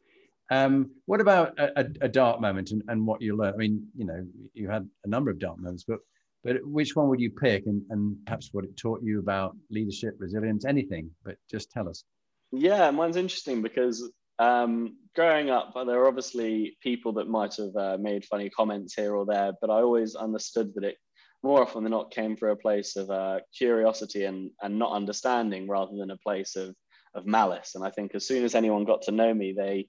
Um, 0.50 0.90
what 1.06 1.20
about 1.20 1.58
a, 1.58 1.80
a, 1.80 1.86
a 2.02 2.08
dark 2.08 2.40
moment 2.40 2.70
and, 2.70 2.82
and 2.88 3.06
what 3.06 3.20
you 3.20 3.36
learned? 3.36 3.54
I 3.54 3.58
mean, 3.58 3.86
you 3.96 4.04
know, 4.04 4.24
you 4.54 4.68
had 4.68 4.88
a 5.04 5.08
number 5.08 5.30
of 5.30 5.38
dark 5.38 5.58
moments, 5.58 5.84
but 5.86 5.98
but 6.44 6.64
which 6.64 6.94
one 6.94 7.08
would 7.08 7.20
you 7.20 7.30
pick 7.30 7.66
and, 7.66 7.82
and 7.90 8.16
perhaps 8.24 8.50
what 8.52 8.64
it 8.64 8.76
taught 8.76 9.02
you 9.02 9.18
about 9.18 9.56
leadership, 9.68 10.14
resilience, 10.18 10.64
anything, 10.64 11.10
but 11.24 11.36
just 11.50 11.72
tell 11.72 11.88
us. 11.88 12.04
Yeah, 12.52 12.88
mine's 12.92 13.16
interesting 13.16 13.62
because 13.62 14.08
um, 14.38 14.96
growing 15.16 15.50
up, 15.50 15.74
there 15.74 16.00
are 16.00 16.06
obviously 16.06 16.76
people 16.80 17.12
that 17.14 17.26
might 17.26 17.56
have 17.56 17.74
uh, 17.74 17.96
made 17.98 18.24
funny 18.24 18.48
comments 18.48 18.94
here 18.94 19.16
or 19.16 19.26
there, 19.26 19.54
but 19.60 19.70
I 19.70 19.80
always 19.80 20.14
understood 20.14 20.72
that 20.76 20.84
it 20.84 20.98
more 21.42 21.62
often 21.62 21.82
than 21.82 21.90
not 21.90 22.12
came 22.12 22.36
from 22.36 22.50
a 22.50 22.56
place 22.56 22.94
of 22.94 23.10
uh, 23.10 23.40
curiosity 23.56 24.24
and, 24.24 24.50
and 24.62 24.78
not 24.78 24.92
understanding 24.92 25.68
rather 25.68 25.96
than 25.96 26.10
a 26.10 26.18
place 26.18 26.54
of, 26.54 26.76
of 27.14 27.26
malice. 27.26 27.74
And 27.74 27.84
I 27.84 27.90
think 27.90 28.14
as 28.14 28.26
soon 28.26 28.44
as 28.44 28.54
anyone 28.54 28.84
got 28.84 29.02
to 29.02 29.12
know 29.12 29.32
me, 29.34 29.52
they 29.56 29.88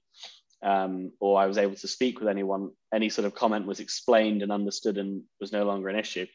um, 0.62 1.12
or 1.20 1.40
I 1.40 1.46
was 1.46 1.58
able 1.58 1.76
to 1.76 1.88
speak 1.88 2.18
with 2.18 2.28
anyone, 2.28 2.70
any 2.92 3.08
sort 3.08 3.26
of 3.26 3.34
comment 3.34 3.66
was 3.66 3.80
explained 3.80 4.42
and 4.42 4.52
understood 4.52 4.98
and 4.98 5.22
was 5.40 5.52
no 5.52 5.64
longer 5.64 5.88
an 5.88 5.98
issue. 5.98 6.26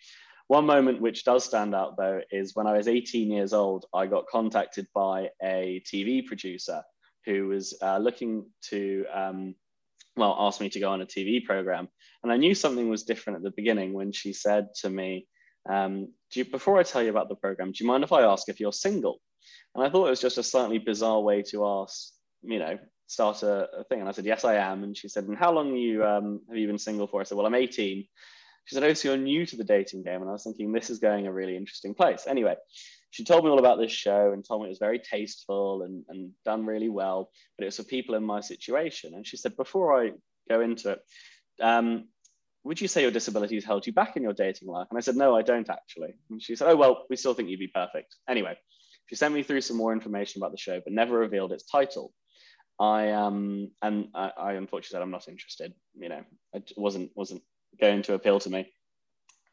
One 0.47 0.65
moment 0.65 1.01
which 1.01 1.23
does 1.23 1.45
stand 1.45 1.73
out 1.73 1.97
though 1.97 2.21
is 2.31 2.55
when 2.55 2.67
I 2.67 2.77
was 2.77 2.87
18 2.87 3.31
years 3.31 3.53
old, 3.53 3.85
I 3.93 4.07
got 4.07 4.27
contacted 4.27 4.87
by 4.93 5.29
a 5.41 5.81
TV 5.85 6.25
producer 6.25 6.83
who 7.25 7.47
was 7.47 7.73
uh, 7.81 7.97
looking 7.97 8.45
to, 8.69 9.05
um, 9.13 9.55
well, 10.15 10.35
ask 10.37 10.59
me 10.59 10.69
to 10.69 10.79
go 10.79 10.91
on 10.91 11.01
a 11.01 11.05
TV 11.05 11.43
program. 11.43 11.87
And 12.21 12.31
I 12.31 12.37
knew 12.37 12.53
something 12.53 12.89
was 12.89 13.03
different 13.03 13.37
at 13.37 13.43
the 13.43 13.51
beginning 13.51 13.93
when 13.93 14.11
she 14.11 14.33
said 14.33 14.67
to 14.81 14.89
me, 14.89 15.27
um, 15.69 16.09
you, 16.33 16.45
before 16.45 16.77
I 16.77 16.83
tell 16.83 17.01
you 17.01 17.09
about 17.09 17.29
the 17.29 17.35
program, 17.35 17.71
do 17.71 17.83
you 17.83 17.87
mind 17.87 18.03
if 18.03 18.11
I 18.11 18.23
ask 18.23 18.49
if 18.49 18.59
you're 18.59 18.73
single? 18.73 19.19
And 19.75 19.83
I 19.83 19.89
thought 19.89 20.07
it 20.07 20.11
was 20.11 20.21
just 20.21 20.37
a 20.37 20.43
slightly 20.43 20.77
bizarre 20.77 21.21
way 21.21 21.41
to 21.43 21.65
ask, 21.65 22.11
you 22.41 22.59
know, 22.59 22.77
start 23.07 23.43
a, 23.43 23.69
a, 23.79 23.83
thing? 23.85 23.99
And 23.99 24.09
I 24.09 24.11
said, 24.11 24.25
yes, 24.25 24.43
I 24.45 24.55
am. 24.55 24.83
And 24.83 24.95
she 24.95 25.07
said, 25.07 25.25
and 25.25 25.37
how 25.37 25.51
long 25.51 25.75
you 25.75 26.05
um, 26.05 26.41
have 26.47 26.57
you 26.57 26.67
been 26.67 26.77
single 26.77 27.07
for? 27.07 27.21
I 27.21 27.23
said, 27.23 27.37
well, 27.37 27.47
I'm 27.47 27.55
18. 27.55 28.05
She 28.65 28.75
said, 28.75 28.83
oh, 28.83 28.93
so 28.93 29.09
you're 29.09 29.17
new 29.17 29.45
to 29.45 29.57
the 29.57 29.63
dating 29.63 30.03
game. 30.03 30.21
And 30.21 30.29
I 30.29 30.33
was 30.33 30.43
thinking, 30.43 30.71
this 30.71 30.89
is 30.89 30.99
going 30.99 31.27
a 31.27 31.33
really 31.33 31.57
interesting 31.57 31.93
place. 31.93 32.25
Anyway, 32.27 32.55
she 33.11 33.23
told 33.23 33.43
me 33.43 33.51
all 33.51 33.59
about 33.59 33.77
this 33.77 33.91
show 33.91 34.31
and 34.31 34.43
told 34.43 34.61
me 34.61 34.67
it 34.67 34.69
was 34.69 34.79
very 34.79 34.99
tasteful 34.99 35.83
and, 35.83 36.03
and 36.07 36.31
done 36.45 36.65
really 36.65 36.89
well, 36.89 37.29
but 37.57 37.63
it 37.63 37.67
was 37.67 37.77
for 37.77 37.83
people 37.83 38.15
in 38.15 38.23
my 38.23 38.39
situation. 38.39 39.13
And 39.13 39.27
she 39.27 39.37
said, 39.37 39.55
before 39.57 40.01
I 40.01 40.11
go 40.49 40.61
into 40.61 40.91
it, 40.91 40.99
um, 41.61 42.07
would 42.63 42.79
you 42.79 42.87
say 42.87 43.01
your 43.01 43.11
disability 43.11 43.55
has 43.55 43.65
held 43.65 43.85
you 43.85 43.93
back 43.93 44.15
in 44.15 44.23
your 44.23 44.33
dating 44.33 44.69
life? 44.69 44.87
And 44.89 44.97
I 44.97 45.01
said, 45.01 45.17
no, 45.17 45.35
I 45.35 45.41
don't 45.41 45.69
actually. 45.69 46.13
And 46.29 46.41
she 46.41 46.55
said, 46.55 46.69
oh, 46.69 46.75
well, 46.75 47.05
we 47.09 47.17
still 47.17 47.33
think 47.33 47.49
you'd 47.49 47.59
be 47.59 47.67
perfect. 47.67 48.15
Anyway, 48.29 48.57
she 49.07 49.15
sent 49.15 49.33
me 49.33 49.43
through 49.43 49.61
some 49.61 49.77
more 49.77 49.91
information 49.91 50.41
about 50.41 50.51
the 50.51 50.57
show, 50.57 50.79
but 50.83 50.93
never 50.93 51.17
revealed 51.17 51.51
its 51.51 51.65
title. 51.65 52.13
I 52.79 53.11
um 53.11 53.69
and 53.81 54.09
I, 54.15 54.31
I 54.37 54.53
unfortunately 54.53 54.95
said 54.95 55.01
I'm 55.01 55.11
not 55.11 55.27
interested. 55.27 55.73
You 55.95 56.09
know, 56.09 56.23
it 56.53 56.71
wasn't 56.77 57.11
wasn't 57.15 57.43
going 57.79 58.01
to 58.03 58.13
appeal 58.13 58.39
to 58.39 58.49
me. 58.49 58.71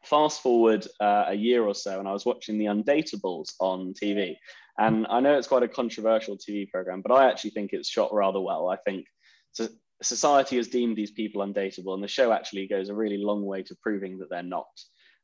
Fast 0.03 0.41
forward 0.41 0.87
uh, 0.99 1.25
a 1.27 1.35
year 1.35 1.63
or 1.63 1.75
so, 1.75 1.99
and 1.99 2.07
I 2.07 2.13
was 2.13 2.25
watching 2.25 2.57
The 2.57 2.65
Undateables 2.65 3.53
on 3.59 3.93
TV. 3.93 4.35
And 4.77 5.05
I 5.09 5.19
know 5.19 5.37
it's 5.37 5.47
quite 5.47 5.61
a 5.61 5.67
controversial 5.67 6.37
TV 6.37 6.67
program, 6.69 7.01
but 7.01 7.11
I 7.11 7.29
actually 7.29 7.51
think 7.51 7.71
it's 7.71 7.89
shot 7.89 8.11
rather 8.11 8.39
well. 8.39 8.69
I 8.69 8.77
think 8.77 9.05
so, 9.51 9.67
society 10.01 10.57
has 10.57 10.67
deemed 10.67 10.97
these 10.97 11.11
people 11.11 11.45
undateable, 11.45 11.93
and 11.93 12.03
the 12.03 12.07
show 12.07 12.31
actually 12.31 12.67
goes 12.67 12.89
a 12.89 12.95
really 12.95 13.17
long 13.17 13.45
way 13.45 13.63
to 13.63 13.75
proving 13.81 14.17
that 14.19 14.29
they're 14.29 14.43
not. 14.43 14.69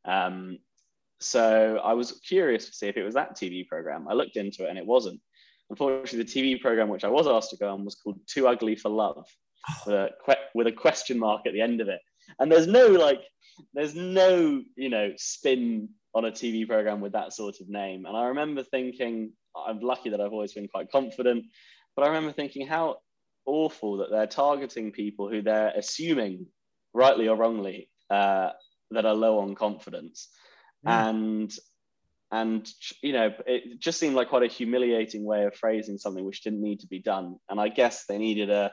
Um, 0.05 0.59
so 1.19 1.81
I 1.83 1.93
was 1.93 2.19
curious 2.27 2.67
to 2.67 2.73
see 2.73 2.87
if 2.87 2.97
it 2.97 3.03
was 3.03 3.15
that 3.15 3.35
TV 3.35 3.67
program. 3.67 4.07
I 4.07 4.13
looked 4.13 4.37
into 4.37 4.65
it, 4.65 4.69
and 4.69 4.77
it 4.77 4.85
wasn't. 4.85 5.19
Unfortunately, 5.69 6.23
the 6.23 6.57
TV 6.57 6.61
program 6.61 6.89
which 6.89 7.03
I 7.03 7.09
was 7.09 7.27
asked 7.27 7.49
to 7.51 7.57
go 7.57 7.73
on 7.73 7.83
was 7.83 7.95
called 7.95 8.19
Too 8.27 8.47
Ugly 8.47 8.75
for 8.77 8.89
Love, 8.89 9.25
with 9.85 9.95
a, 9.95 10.09
with 10.53 10.67
a 10.67 10.71
question 10.71 11.19
mark 11.19 11.41
at 11.45 11.53
the 11.53 11.61
end 11.61 11.81
of 11.81 11.89
it. 11.89 11.99
And 12.39 12.51
there's 12.51 12.67
no 12.67 12.87
like, 12.87 13.21
there's 13.73 13.95
no 13.95 14.61
you 14.75 14.89
know 14.89 15.13
spin 15.17 15.89
on 16.13 16.25
a 16.25 16.31
TV 16.31 16.67
program 16.67 16.99
with 16.99 17.13
that 17.13 17.33
sort 17.33 17.59
of 17.61 17.69
name. 17.69 18.05
And 18.05 18.15
I 18.17 18.25
remember 18.25 18.63
thinking, 18.63 19.31
I'm 19.55 19.79
lucky 19.79 20.09
that 20.09 20.21
I've 20.21 20.33
always 20.33 20.53
been 20.53 20.67
quite 20.67 20.91
confident, 20.91 21.45
but 21.95 22.03
I 22.03 22.07
remember 22.07 22.31
thinking 22.31 22.65
how 22.65 22.97
awful 23.45 23.97
that 23.97 24.09
they're 24.09 24.27
targeting 24.27 24.91
people 24.91 25.29
who 25.29 25.41
they're 25.41 25.73
assuming, 25.75 26.47
rightly 26.93 27.27
or 27.27 27.35
wrongly, 27.35 27.89
uh, 28.09 28.49
that 28.91 29.05
are 29.05 29.13
low 29.13 29.39
on 29.39 29.55
confidence. 29.55 30.29
Mm. 30.85 31.09
And 31.09 31.55
and 32.31 32.69
you 33.01 33.13
know 33.13 33.33
it 33.45 33.79
just 33.79 33.99
seemed 33.99 34.15
like 34.15 34.29
quite 34.29 34.43
a 34.43 34.47
humiliating 34.53 35.23
way 35.23 35.45
of 35.45 35.55
phrasing 35.55 35.97
something 35.97 36.25
which 36.25 36.43
didn't 36.43 36.61
need 36.61 36.81
to 36.81 36.87
be 36.87 36.99
done. 36.99 37.37
And 37.49 37.59
i 37.59 37.69
guess 37.69 38.05
they 38.05 38.17
needed 38.17 38.49
a, 38.49 38.71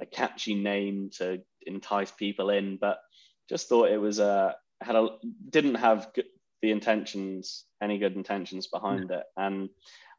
a 0.00 0.06
catchy 0.06 0.54
name 0.54 1.10
to 1.18 1.40
entice 1.66 2.12
people 2.12 2.50
in 2.50 2.78
but 2.80 2.98
just 3.48 3.68
thought 3.68 3.90
it 3.90 4.00
was 4.00 4.18
a 4.18 4.54
had 4.80 4.96
a 4.96 5.08
didn't 5.50 5.76
have 5.76 6.08
good, 6.14 6.26
the 6.62 6.70
intentions 6.70 7.64
any 7.82 7.98
good 7.98 8.14
intentions 8.14 8.68
behind 8.68 9.10
it. 9.10 9.24
And 9.36 9.68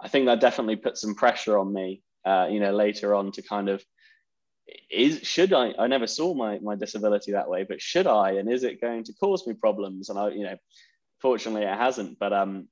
i 0.02 0.08
think 0.08 0.26
that 0.26 0.42
definitely 0.42 0.76
put 0.76 0.98
some 0.98 1.16
pressure 1.16 1.58
on 1.58 1.74
me 1.74 2.02
uh, 2.26 2.48
you 2.50 2.60
know 2.60 2.74
later 2.74 3.16
on 3.16 3.32
to 3.32 3.42
kind 3.42 3.70
of 3.70 3.84
is 4.90 5.20
should 5.22 5.54
i 5.54 5.74
i 5.78 5.88
never 5.88 6.08
saw 6.08 6.34
my 6.34 6.58
my 6.60 6.76
disability 6.76 7.32
that 7.32 7.50
way 7.50 7.64
but 7.64 7.80
should 7.80 8.08
i 8.08 8.32
and 8.32 8.52
is 8.52 8.64
it 8.64 8.82
going 8.82 9.04
to 9.04 9.14
cause 9.14 9.46
me 9.46 9.54
problems? 9.54 10.10
And 10.10 10.18
i 10.18 10.30
you 10.30 10.44
know 10.44 10.58
fortunately 11.22 11.64
it 11.64 11.78
hasn't 11.78 12.18
but 12.20 12.34
um 12.34 12.68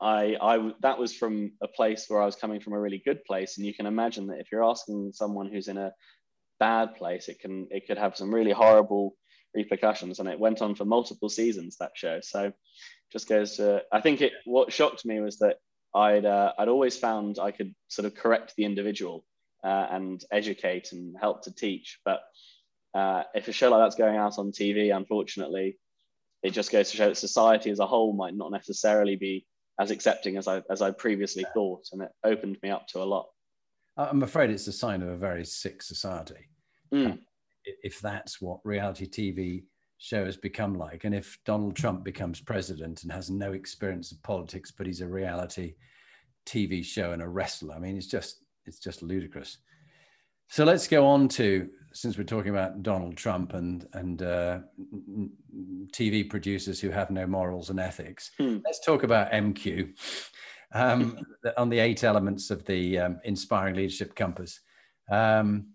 I, 0.00 0.36
I 0.40 0.72
that 0.80 0.98
was 0.98 1.14
from 1.14 1.52
a 1.62 1.68
place 1.68 2.06
where 2.08 2.20
I 2.20 2.26
was 2.26 2.36
coming 2.36 2.60
from 2.60 2.74
a 2.74 2.80
really 2.80 3.02
good 3.04 3.24
place, 3.24 3.56
and 3.56 3.66
you 3.66 3.74
can 3.74 3.86
imagine 3.86 4.26
that 4.26 4.40
if 4.40 4.52
you're 4.52 4.68
asking 4.68 5.12
someone 5.14 5.50
who's 5.50 5.68
in 5.68 5.78
a 5.78 5.92
bad 6.60 6.96
place, 6.96 7.28
it 7.28 7.40
can 7.40 7.68
it 7.70 7.86
could 7.86 7.98
have 7.98 8.16
some 8.16 8.34
really 8.34 8.52
horrible 8.52 9.16
repercussions. 9.54 10.18
And 10.18 10.28
it 10.28 10.38
went 10.38 10.60
on 10.60 10.74
for 10.74 10.84
multiple 10.84 11.30
seasons 11.30 11.78
that 11.78 11.92
show. 11.94 12.20
So 12.22 12.52
just 13.10 13.28
goes 13.28 13.56
to 13.56 13.84
I 13.90 14.00
think 14.00 14.20
it 14.20 14.32
what 14.44 14.72
shocked 14.72 15.04
me 15.06 15.20
was 15.20 15.38
that 15.38 15.56
I'd 15.94 16.26
uh, 16.26 16.52
I'd 16.58 16.68
always 16.68 16.98
found 16.98 17.38
I 17.38 17.50
could 17.50 17.74
sort 17.88 18.04
of 18.04 18.14
correct 18.14 18.52
the 18.56 18.66
individual 18.66 19.24
uh, 19.64 19.86
and 19.90 20.22
educate 20.30 20.92
and 20.92 21.16
help 21.18 21.44
to 21.44 21.54
teach, 21.54 22.00
but 22.04 22.20
uh, 22.94 23.24
if 23.34 23.48
a 23.48 23.52
show 23.52 23.70
like 23.70 23.80
that's 23.80 23.96
going 23.96 24.16
out 24.16 24.38
on 24.38 24.52
TV, 24.52 24.94
unfortunately, 24.94 25.78
it 26.42 26.50
just 26.50 26.72
goes 26.72 26.90
to 26.90 26.96
show 26.96 27.08
that 27.08 27.16
society 27.16 27.70
as 27.70 27.80
a 27.80 27.86
whole 27.86 28.12
might 28.12 28.34
not 28.34 28.52
necessarily 28.52 29.16
be 29.16 29.46
as 29.80 29.90
accepting 29.90 30.36
as 30.36 30.48
I 30.48 30.62
as 30.70 30.82
I 30.82 30.90
previously 30.90 31.44
thought, 31.54 31.84
and 31.92 32.02
it 32.02 32.10
opened 32.24 32.58
me 32.62 32.70
up 32.70 32.86
to 32.88 33.02
a 33.02 33.04
lot. 33.04 33.26
I'm 33.96 34.22
afraid 34.22 34.50
it's 34.50 34.66
a 34.66 34.72
sign 34.72 35.02
of 35.02 35.08
a 35.08 35.16
very 35.16 35.44
sick 35.44 35.82
society. 35.82 36.48
Mm. 36.92 37.18
If 37.64 38.00
that's 38.00 38.40
what 38.40 38.60
reality 38.64 39.06
TV 39.06 39.64
show 39.98 40.24
has 40.24 40.36
become 40.36 40.74
like. 40.74 41.04
And 41.04 41.14
if 41.14 41.38
Donald 41.44 41.74
Trump 41.76 42.04
becomes 42.04 42.40
president 42.40 43.02
and 43.02 43.12
has 43.12 43.30
no 43.30 43.52
experience 43.52 44.12
of 44.12 44.22
politics, 44.22 44.70
but 44.70 44.86
he's 44.86 45.00
a 45.00 45.08
reality 45.08 45.74
TV 46.44 46.84
show 46.84 47.12
and 47.12 47.22
a 47.22 47.28
wrestler, 47.28 47.74
I 47.74 47.78
mean, 47.78 47.96
it's 47.96 48.06
just 48.06 48.44
it's 48.66 48.78
just 48.78 49.02
ludicrous. 49.02 49.58
So 50.48 50.64
let's 50.64 50.86
go 50.86 51.06
on 51.06 51.28
to 51.30 51.68
since 51.92 52.18
we're 52.18 52.24
talking 52.24 52.50
about 52.50 52.82
Donald 52.82 53.16
Trump 53.16 53.54
and 53.54 53.86
and 53.94 54.22
uh, 54.22 54.58
TV 55.92 56.28
producers 56.28 56.80
who 56.80 56.90
have 56.90 57.10
no 57.10 57.26
morals 57.26 57.70
and 57.70 57.80
ethics. 57.80 58.30
Hmm. 58.38 58.58
Let's 58.64 58.84
talk 58.84 59.02
about 59.02 59.32
MQ 59.32 59.92
um, 60.72 61.18
on 61.56 61.68
the 61.68 61.78
eight 61.78 62.04
elements 62.04 62.50
of 62.50 62.64
the 62.66 62.98
um, 62.98 63.20
inspiring 63.24 63.76
leadership 63.76 64.14
compass. 64.14 64.60
Um, 65.10 65.68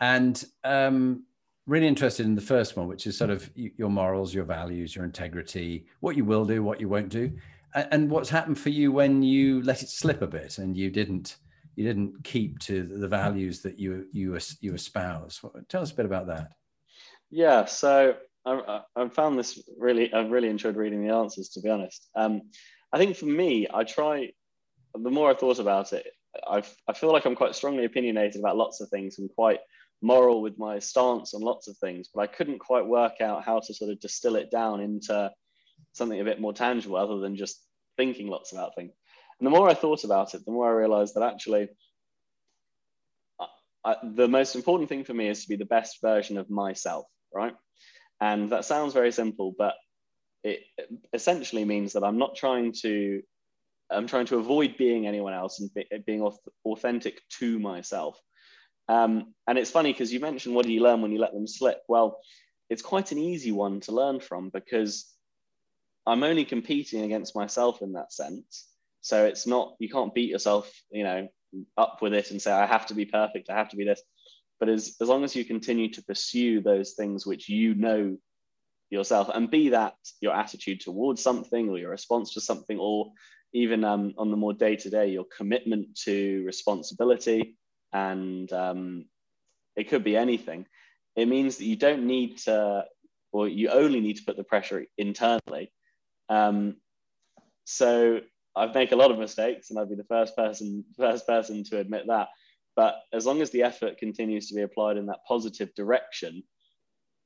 and 0.00 0.42
um, 0.64 1.24
really 1.66 1.86
interested 1.86 2.26
in 2.26 2.34
the 2.34 2.40
first 2.40 2.76
one, 2.76 2.88
which 2.88 3.06
is 3.06 3.16
sort 3.16 3.30
of 3.30 3.48
your 3.54 3.90
morals, 3.90 4.34
your 4.34 4.44
values, 4.44 4.96
your 4.96 5.04
integrity, 5.04 5.86
what 6.00 6.16
you 6.16 6.24
will 6.24 6.44
do, 6.44 6.62
what 6.62 6.80
you 6.80 6.88
won't 6.88 7.10
do, 7.10 7.30
and 7.74 8.10
what's 8.10 8.30
happened 8.30 8.58
for 8.58 8.70
you 8.70 8.90
when 8.90 9.22
you 9.22 9.62
let 9.62 9.82
it 9.82 9.88
slip 9.88 10.22
a 10.22 10.26
bit 10.26 10.58
and 10.58 10.76
you 10.76 10.90
didn't 10.90 11.36
you 11.80 11.86
didn't 11.86 12.22
keep 12.24 12.58
to 12.58 12.82
the 12.82 13.08
values 13.08 13.62
that 13.62 13.78
you 13.78 14.06
you 14.12 14.38
you 14.60 14.74
espouse. 14.74 15.40
Tell 15.70 15.80
us 15.80 15.92
a 15.92 15.94
bit 15.94 16.04
about 16.04 16.26
that. 16.26 16.52
Yeah, 17.30 17.64
so 17.64 18.16
I, 18.44 18.82
I 18.94 19.08
found 19.08 19.38
this 19.38 19.58
really. 19.78 20.12
I've 20.12 20.30
really 20.30 20.50
enjoyed 20.50 20.76
reading 20.76 21.02
the 21.02 21.14
answers. 21.14 21.48
To 21.50 21.62
be 21.62 21.70
honest, 21.70 22.06
um, 22.14 22.42
I 22.92 22.98
think 22.98 23.16
for 23.16 23.24
me, 23.24 23.66
I 23.72 23.84
try. 23.84 24.30
The 24.92 25.10
more 25.10 25.30
I 25.30 25.34
thought 25.34 25.58
about 25.58 25.94
it, 25.94 26.06
I 26.46 26.62
I 26.86 26.92
feel 26.92 27.12
like 27.12 27.24
I'm 27.24 27.34
quite 27.34 27.54
strongly 27.54 27.86
opinionated 27.86 28.40
about 28.40 28.58
lots 28.58 28.82
of 28.82 28.90
things 28.90 29.18
and 29.18 29.30
quite 29.34 29.60
moral 30.02 30.42
with 30.42 30.58
my 30.58 30.80
stance 30.80 31.32
on 31.32 31.40
lots 31.40 31.66
of 31.66 31.78
things, 31.78 32.10
but 32.12 32.20
I 32.20 32.26
couldn't 32.26 32.58
quite 32.58 32.84
work 32.84 33.22
out 33.22 33.42
how 33.42 33.60
to 33.60 33.72
sort 33.72 33.90
of 33.90 34.00
distill 34.00 34.36
it 34.36 34.50
down 34.50 34.82
into 34.82 35.30
something 35.94 36.20
a 36.20 36.24
bit 36.24 36.42
more 36.42 36.52
tangible 36.52 36.96
other 36.96 37.20
than 37.20 37.36
just 37.36 37.64
thinking 37.96 38.26
lots 38.26 38.52
about 38.52 38.74
things. 38.76 38.92
And 39.40 39.46
the 39.46 39.50
more 39.50 39.68
I 39.68 39.74
thought 39.74 40.04
about 40.04 40.34
it, 40.34 40.44
the 40.44 40.52
more 40.52 40.68
I 40.68 40.78
realized 40.78 41.14
that 41.14 41.22
actually 41.22 41.68
I, 43.84 43.96
the 44.02 44.28
most 44.28 44.54
important 44.54 44.88
thing 44.88 45.04
for 45.04 45.14
me 45.14 45.28
is 45.28 45.42
to 45.42 45.48
be 45.48 45.56
the 45.56 45.64
best 45.64 46.00
version 46.02 46.36
of 46.36 46.50
myself, 46.50 47.06
right? 47.34 47.54
And 48.20 48.50
that 48.50 48.66
sounds 48.66 48.92
very 48.92 49.12
simple, 49.12 49.54
but 49.56 49.74
it 50.44 50.60
essentially 51.12 51.64
means 51.64 51.94
that 51.94 52.04
I'm 52.04 52.18
not 52.18 52.36
trying 52.36 52.74
to 52.82 53.22
I'm 53.90 54.06
trying 54.06 54.26
to 54.26 54.36
avoid 54.36 54.76
being 54.76 55.06
anyone 55.06 55.32
else 55.32 55.58
and 55.58 55.72
be, 55.74 55.84
being 56.06 56.30
authentic 56.64 57.20
to 57.40 57.58
myself. 57.58 58.20
Um, 58.88 59.34
and 59.48 59.58
it's 59.58 59.70
funny 59.70 59.92
because 59.92 60.12
you 60.12 60.20
mentioned 60.20 60.54
what 60.54 60.64
do 60.64 60.72
you 60.72 60.82
learn 60.82 61.02
when 61.02 61.12
you 61.12 61.18
let 61.18 61.32
them 61.32 61.46
slip? 61.46 61.80
Well, 61.88 62.20
it's 62.68 62.82
quite 62.82 63.10
an 63.10 63.18
easy 63.18 63.50
one 63.50 63.80
to 63.80 63.92
learn 63.92 64.20
from 64.20 64.50
because 64.50 65.12
I'm 66.06 66.22
only 66.22 66.44
competing 66.44 67.02
against 67.02 67.34
myself 67.34 67.82
in 67.82 67.94
that 67.94 68.12
sense. 68.12 68.69
So 69.00 69.24
it's 69.24 69.46
not, 69.46 69.74
you 69.78 69.88
can't 69.88 70.14
beat 70.14 70.30
yourself, 70.30 70.70
you 70.90 71.04
know, 71.04 71.28
up 71.76 71.98
with 72.02 72.14
it 72.14 72.30
and 72.30 72.40
say, 72.40 72.52
I 72.52 72.66
have 72.66 72.86
to 72.86 72.94
be 72.94 73.06
perfect, 73.06 73.50
I 73.50 73.56
have 73.56 73.70
to 73.70 73.76
be 73.76 73.84
this. 73.84 74.02
But 74.58 74.68
as, 74.68 74.96
as 75.00 75.08
long 75.08 75.24
as 75.24 75.34
you 75.34 75.44
continue 75.44 75.90
to 75.92 76.02
pursue 76.02 76.60
those 76.60 76.92
things 76.92 77.26
which 77.26 77.48
you 77.48 77.74
know 77.74 78.18
yourself 78.90 79.30
and 79.32 79.50
be 79.50 79.70
that 79.70 79.94
your 80.20 80.34
attitude 80.34 80.80
towards 80.80 81.22
something 81.22 81.68
or 81.68 81.78
your 81.78 81.90
response 81.90 82.34
to 82.34 82.40
something, 82.40 82.78
or 82.78 83.12
even 83.52 83.84
um, 83.84 84.14
on 84.18 84.30
the 84.30 84.36
more 84.36 84.52
day 84.52 84.76
to 84.76 84.90
day, 84.90 85.08
your 85.08 85.24
commitment 85.36 85.96
to 86.04 86.42
responsibility, 86.44 87.56
and 87.92 88.52
um, 88.52 89.06
it 89.76 89.88
could 89.88 90.04
be 90.04 90.16
anything. 90.16 90.66
It 91.16 91.26
means 91.26 91.56
that 91.56 91.64
you 91.64 91.76
don't 91.76 92.06
need 92.06 92.38
to, 92.38 92.84
or 93.32 93.48
you 93.48 93.70
only 93.70 94.00
need 94.00 94.16
to 94.18 94.24
put 94.24 94.36
the 94.36 94.44
pressure 94.44 94.84
internally. 94.98 95.72
Um, 96.28 96.76
so 97.64 98.20
I 98.56 98.66
make 98.66 98.92
a 98.92 98.96
lot 98.96 99.10
of 99.10 99.18
mistakes, 99.18 99.70
and 99.70 99.78
I'd 99.78 99.88
be 99.88 99.94
the 99.94 100.04
first 100.04 100.36
person 100.36 100.84
first 100.96 101.26
person 101.26 101.64
to 101.64 101.78
admit 101.78 102.06
that. 102.08 102.28
But 102.76 102.96
as 103.12 103.26
long 103.26 103.42
as 103.42 103.50
the 103.50 103.62
effort 103.62 103.98
continues 103.98 104.48
to 104.48 104.54
be 104.54 104.62
applied 104.62 104.96
in 104.96 105.06
that 105.06 105.24
positive 105.26 105.74
direction, 105.74 106.42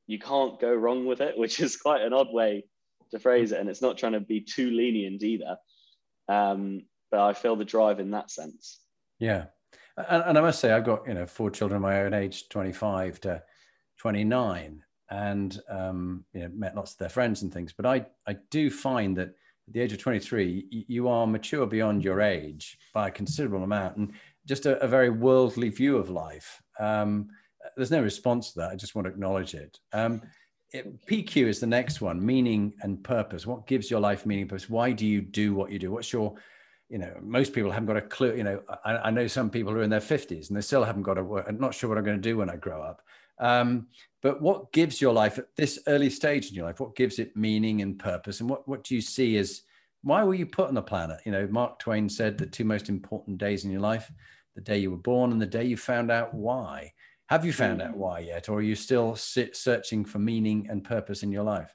you 0.06 0.18
can't 0.18 0.60
go 0.60 0.72
wrong 0.72 1.06
with 1.06 1.20
it, 1.20 1.36
which 1.38 1.60
is 1.60 1.76
quite 1.76 2.02
an 2.02 2.12
odd 2.12 2.32
way 2.32 2.64
to 3.10 3.18
phrase 3.18 3.52
it. 3.52 3.60
And 3.60 3.68
it's 3.68 3.82
not 3.82 3.98
trying 3.98 4.12
to 4.12 4.20
be 4.20 4.40
too 4.40 4.70
lenient 4.70 5.22
either. 5.22 5.56
Um, 6.28 6.82
but 7.10 7.20
I 7.20 7.32
feel 7.32 7.56
the 7.56 7.64
drive 7.64 8.00
in 8.00 8.10
that 8.10 8.30
sense. 8.30 8.80
Yeah, 9.18 9.46
and, 9.96 10.24
and 10.26 10.38
I 10.38 10.40
must 10.40 10.60
say, 10.60 10.72
I've 10.72 10.84
got 10.84 11.06
you 11.06 11.14
know 11.14 11.26
four 11.26 11.50
children 11.50 11.82
my 11.82 12.02
own 12.02 12.14
age, 12.14 12.48
25 12.48 13.20
to 13.22 13.42
29, 13.98 14.82
and 15.10 15.60
um, 15.68 16.24
you 16.32 16.40
know 16.40 16.50
met 16.54 16.74
lots 16.74 16.92
of 16.92 16.98
their 16.98 17.08
friends 17.08 17.42
and 17.42 17.52
things. 17.52 17.72
But 17.72 17.86
I 17.86 18.06
I 18.26 18.36
do 18.50 18.70
find 18.70 19.16
that 19.16 19.28
at 19.28 19.34
the 19.68 19.80
age 19.80 19.92
of 19.92 19.98
23, 19.98 20.84
you 20.88 21.08
are 21.08 21.26
mature 21.26 21.66
beyond 21.66 22.04
your 22.04 22.20
age 22.20 22.78
by 22.92 23.08
a 23.08 23.10
considerable 23.10 23.64
amount, 23.64 23.96
and 23.96 24.12
just 24.46 24.66
a, 24.66 24.82
a 24.82 24.88
very 24.88 25.10
worldly 25.10 25.70
view 25.70 25.96
of 25.96 26.10
life. 26.10 26.60
Um, 26.78 27.28
there's 27.76 27.90
no 27.90 28.02
response 28.02 28.52
to 28.52 28.60
that. 28.60 28.70
I 28.70 28.76
just 28.76 28.94
want 28.94 29.06
to 29.06 29.12
acknowledge 29.12 29.54
it. 29.54 29.78
Um, 29.92 30.20
it, 30.70 31.06
PQ 31.06 31.46
is 31.46 31.60
the 31.60 31.66
next 31.66 32.00
one 32.00 32.24
meaning 32.24 32.74
and 32.82 33.02
purpose. 33.02 33.46
What 33.46 33.66
gives 33.66 33.90
your 33.90 34.00
life 34.00 34.26
meaning 34.26 34.48
purpose? 34.48 34.68
Why 34.68 34.92
do 34.92 35.06
you 35.06 35.22
do 35.22 35.54
what 35.54 35.70
you 35.70 35.78
do? 35.78 35.90
What's 35.90 36.12
your 36.12 36.34
you 36.90 36.98
know, 36.98 37.12
most 37.22 37.52
people 37.52 37.70
haven't 37.70 37.86
got 37.86 37.96
a 37.96 38.02
clue. 38.02 38.36
You 38.36 38.44
know, 38.44 38.62
I, 38.84 38.96
I, 38.96 39.10
know 39.10 39.26
some 39.26 39.50
people 39.50 39.72
who 39.72 39.80
are 39.80 39.82
in 39.82 39.90
their 39.90 40.00
50s 40.00 40.48
and 40.48 40.56
they 40.56 40.60
still 40.60 40.84
haven't 40.84 41.02
got 41.02 41.18
a 41.18 41.24
work. 41.24 41.46
I'm 41.48 41.58
not 41.58 41.74
sure 41.74 41.88
what 41.88 41.98
I'm 41.98 42.04
going 42.04 42.18
to 42.18 42.22
do 42.22 42.36
when 42.36 42.50
I 42.50 42.56
grow 42.56 42.82
up. 42.82 43.02
Um, 43.38 43.88
but 44.22 44.40
what 44.40 44.72
gives 44.72 45.00
your 45.00 45.12
life 45.12 45.38
at 45.38 45.46
this 45.56 45.78
early 45.86 46.10
stage 46.10 46.48
in 46.48 46.54
your 46.54 46.66
life? 46.66 46.80
What 46.80 46.96
gives 46.96 47.18
it 47.18 47.36
meaning 47.36 47.82
and 47.82 47.98
purpose? 47.98 48.40
And 48.40 48.48
what, 48.48 48.66
what 48.68 48.84
do 48.84 48.94
you 48.94 49.00
see 49.00 49.36
as 49.36 49.62
why 50.02 50.22
were 50.22 50.34
you 50.34 50.46
put 50.46 50.68
on 50.68 50.74
the 50.74 50.82
planet? 50.82 51.20
You 51.24 51.32
know, 51.32 51.48
Mark 51.50 51.78
Twain 51.78 52.08
said 52.08 52.38
the 52.38 52.46
two 52.46 52.64
most 52.64 52.88
important 52.88 53.38
days 53.38 53.64
in 53.64 53.70
your 53.70 53.80
life 53.80 54.10
the 54.54 54.60
day 54.60 54.78
you 54.78 54.90
were 54.90 54.96
born 54.96 55.32
and 55.32 55.40
the 55.40 55.46
day 55.46 55.64
you 55.64 55.76
found 55.76 56.10
out 56.10 56.32
why. 56.32 56.92
Have 57.28 57.44
you 57.44 57.52
found 57.52 57.82
out 57.82 57.96
why 57.96 58.20
yet? 58.20 58.48
Or 58.48 58.58
are 58.58 58.62
you 58.62 58.76
still 58.76 59.16
sit, 59.16 59.56
searching 59.56 60.04
for 60.04 60.18
meaning 60.18 60.68
and 60.70 60.84
purpose 60.84 61.22
in 61.22 61.32
your 61.32 61.42
life? 61.42 61.74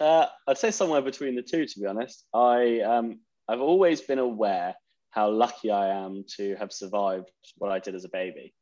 Uh, 0.00 0.26
I'd 0.46 0.58
say 0.58 0.70
somewhere 0.70 1.00
between 1.00 1.34
the 1.36 1.42
two, 1.42 1.66
to 1.66 1.80
be 1.80 1.86
honest. 1.86 2.26
I 2.34 2.80
um, 2.80 3.20
I've 3.48 3.60
always 3.60 4.00
been 4.00 4.18
aware 4.18 4.74
how 5.10 5.30
lucky 5.30 5.70
I 5.70 5.88
am 5.88 6.24
to 6.36 6.54
have 6.56 6.72
survived 6.72 7.30
what 7.56 7.72
I 7.72 7.78
did 7.78 7.94
as 7.94 8.04
a 8.04 8.08
baby. 8.08 8.54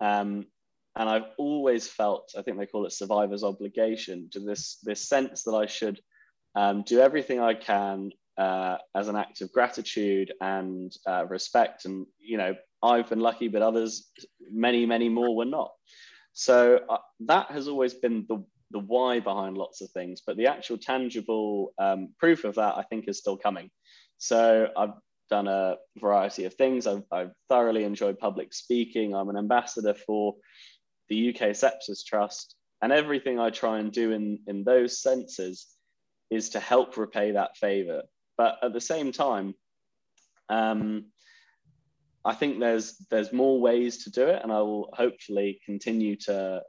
Um, 0.00 0.46
and 0.98 1.08
I've 1.08 1.30
always 1.38 1.86
felt, 1.86 2.32
I 2.36 2.42
think 2.42 2.58
they 2.58 2.66
call 2.66 2.84
it 2.84 2.92
survivor's 2.92 3.44
obligation, 3.44 4.28
to 4.32 4.40
this, 4.40 4.78
this 4.82 5.08
sense 5.08 5.44
that 5.44 5.54
I 5.54 5.66
should 5.66 6.00
um, 6.56 6.82
do 6.82 7.00
everything 7.00 7.40
I 7.40 7.54
can 7.54 8.10
uh, 8.36 8.78
as 8.96 9.06
an 9.08 9.16
act 9.16 9.40
of 9.40 9.52
gratitude 9.52 10.32
and 10.40 10.92
uh, 11.06 11.24
respect. 11.26 11.84
And, 11.84 12.06
you 12.18 12.36
know, 12.36 12.54
I've 12.82 13.08
been 13.08 13.20
lucky, 13.20 13.46
but 13.48 13.62
others, 13.62 14.10
many, 14.50 14.86
many 14.86 15.08
more 15.08 15.36
were 15.36 15.44
not. 15.44 15.70
So 16.32 16.80
uh, 16.88 16.98
that 17.20 17.50
has 17.52 17.68
always 17.68 17.94
been 17.94 18.26
the, 18.28 18.44
the 18.72 18.80
why 18.80 19.20
behind 19.20 19.56
lots 19.56 19.80
of 19.80 19.90
things. 19.90 20.22
But 20.26 20.36
the 20.36 20.48
actual 20.48 20.78
tangible 20.78 21.74
um, 21.78 22.08
proof 22.18 22.44
of 22.44 22.56
that, 22.56 22.76
I 22.76 22.82
think, 22.82 23.06
is 23.06 23.18
still 23.18 23.36
coming. 23.36 23.70
So 24.18 24.68
I've 24.76 24.94
done 25.30 25.46
a 25.46 25.76
variety 26.00 26.44
of 26.44 26.54
things. 26.54 26.86
I've, 26.86 27.02
I've, 27.12 27.30
thoroughly 27.48 27.84
enjoyed 27.84 28.18
public 28.18 28.52
speaking. 28.52 29.14
I'm 29.14 29.28
an 29.28 29.36
ambassador 29.36 29.94
for 29.94 30.34
the 31.08 31.30
UK 31.30 31.50
Sepsis 31.50 32.04
Trust. 32.04 32.54
And 32.80 32.92
everything 32.92 33.40
I 33.40 33.50
try 33.50 33.78
and 33.78 33.90
do 33.90 34.12
in, 34.12 34.40
in 34.46 34.62
those 34.62 35.02
senses 35.02 35.66
is 36.30 36.50
to 36.50 36.60
help 36.60 36.96
repay 36.96 37.32
that 37.32 37.56
favor. 37.56 38.02
But 38.36 38.58
at 38.62 38.72
the 38.72 38.80
same 38.80 39.10
time, 39.10 39.54
um, 40.48 41.06
I 42.24 42.34
think 42.34 42.60
there's 42.60 42.96
there's 43.10 43.32
more 43.32 43.60
ways 43.60 44.04
to 44.04 44.10
do 44.10 44.26
it, 44.28 44.40
and 44.42 44.52
I 44.52 44.60
will 44.60 44.90
hopefully 44.92 45.60
continue 45.64 46.16
to 46.26 46.62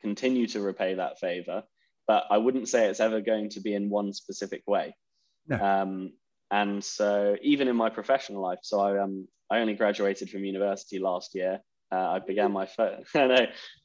continue 0.00 0.46
to 0.48 0.60
repay 0.60 0.94
that 0.94 1.18
favor. 1.18 1.64
But 2.06 2.24
I 2.30 2.38
wouldn't 2.38 2.68
say 2.68 2.86
it's 2.86 3.00
ever 3.00 3.20
going 3.20 3.50
to 3.50 3.60
be 3.60 3.74
in 3.74 3.88
one 3.88 4.12
specific 4.12 4.62
way. 4.66 4.94
No. 5.48 5.58
Um, 5.58 6.12
and 6.50 6.84
so 6.84 7.36
even 7.42 7.68
in 7.68 7.76
my 7.76 7.88
professional 7.88 8.42
life, 8.42 8.58
so 8.62 8.80
I 8.80 9.00
um 9.00 9.26
I 9.50 9.60
only 9.60 9.74
graduated 9.74 10.30
from 10.30 10.44
university 10.44 10.98
last 10.98 11.34
year. 11.34 11.60
Uh, 11.92 11.96
I 11.96 12.18
began 12.18 12.52
my 12.52 12.66
first 12.66 13.08
no, 13.14 13.28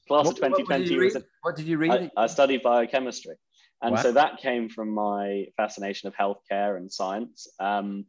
class 0.08 0.26
what, 0.26 0.28
of 0.28 0.36
2020 0.36 0.96
what 0.96 1.04
was 1.04 1.16
a, 1.16 1.24
what 1.42 1.56
did 1.56 1.66
you 1.66 1.78
read? 1.78 1.92
I, 1.92 2.24
I 2.24 2.28
studied 2.28 2.64
biochemistry, 2.64 3.36
and 3.82 3.96
wow. 3.96 4.02
so 4.02 4.12
that 4.14 4.38
came 4.38 4.70
from 4.70 4.90
my 4.90 5.46
fascination 5.58 6.08
of 6.08 6.16
healthcare 6.16 6.78
and 6.78 6.92
science. 6.92 7.48
Um, 7.60 8.06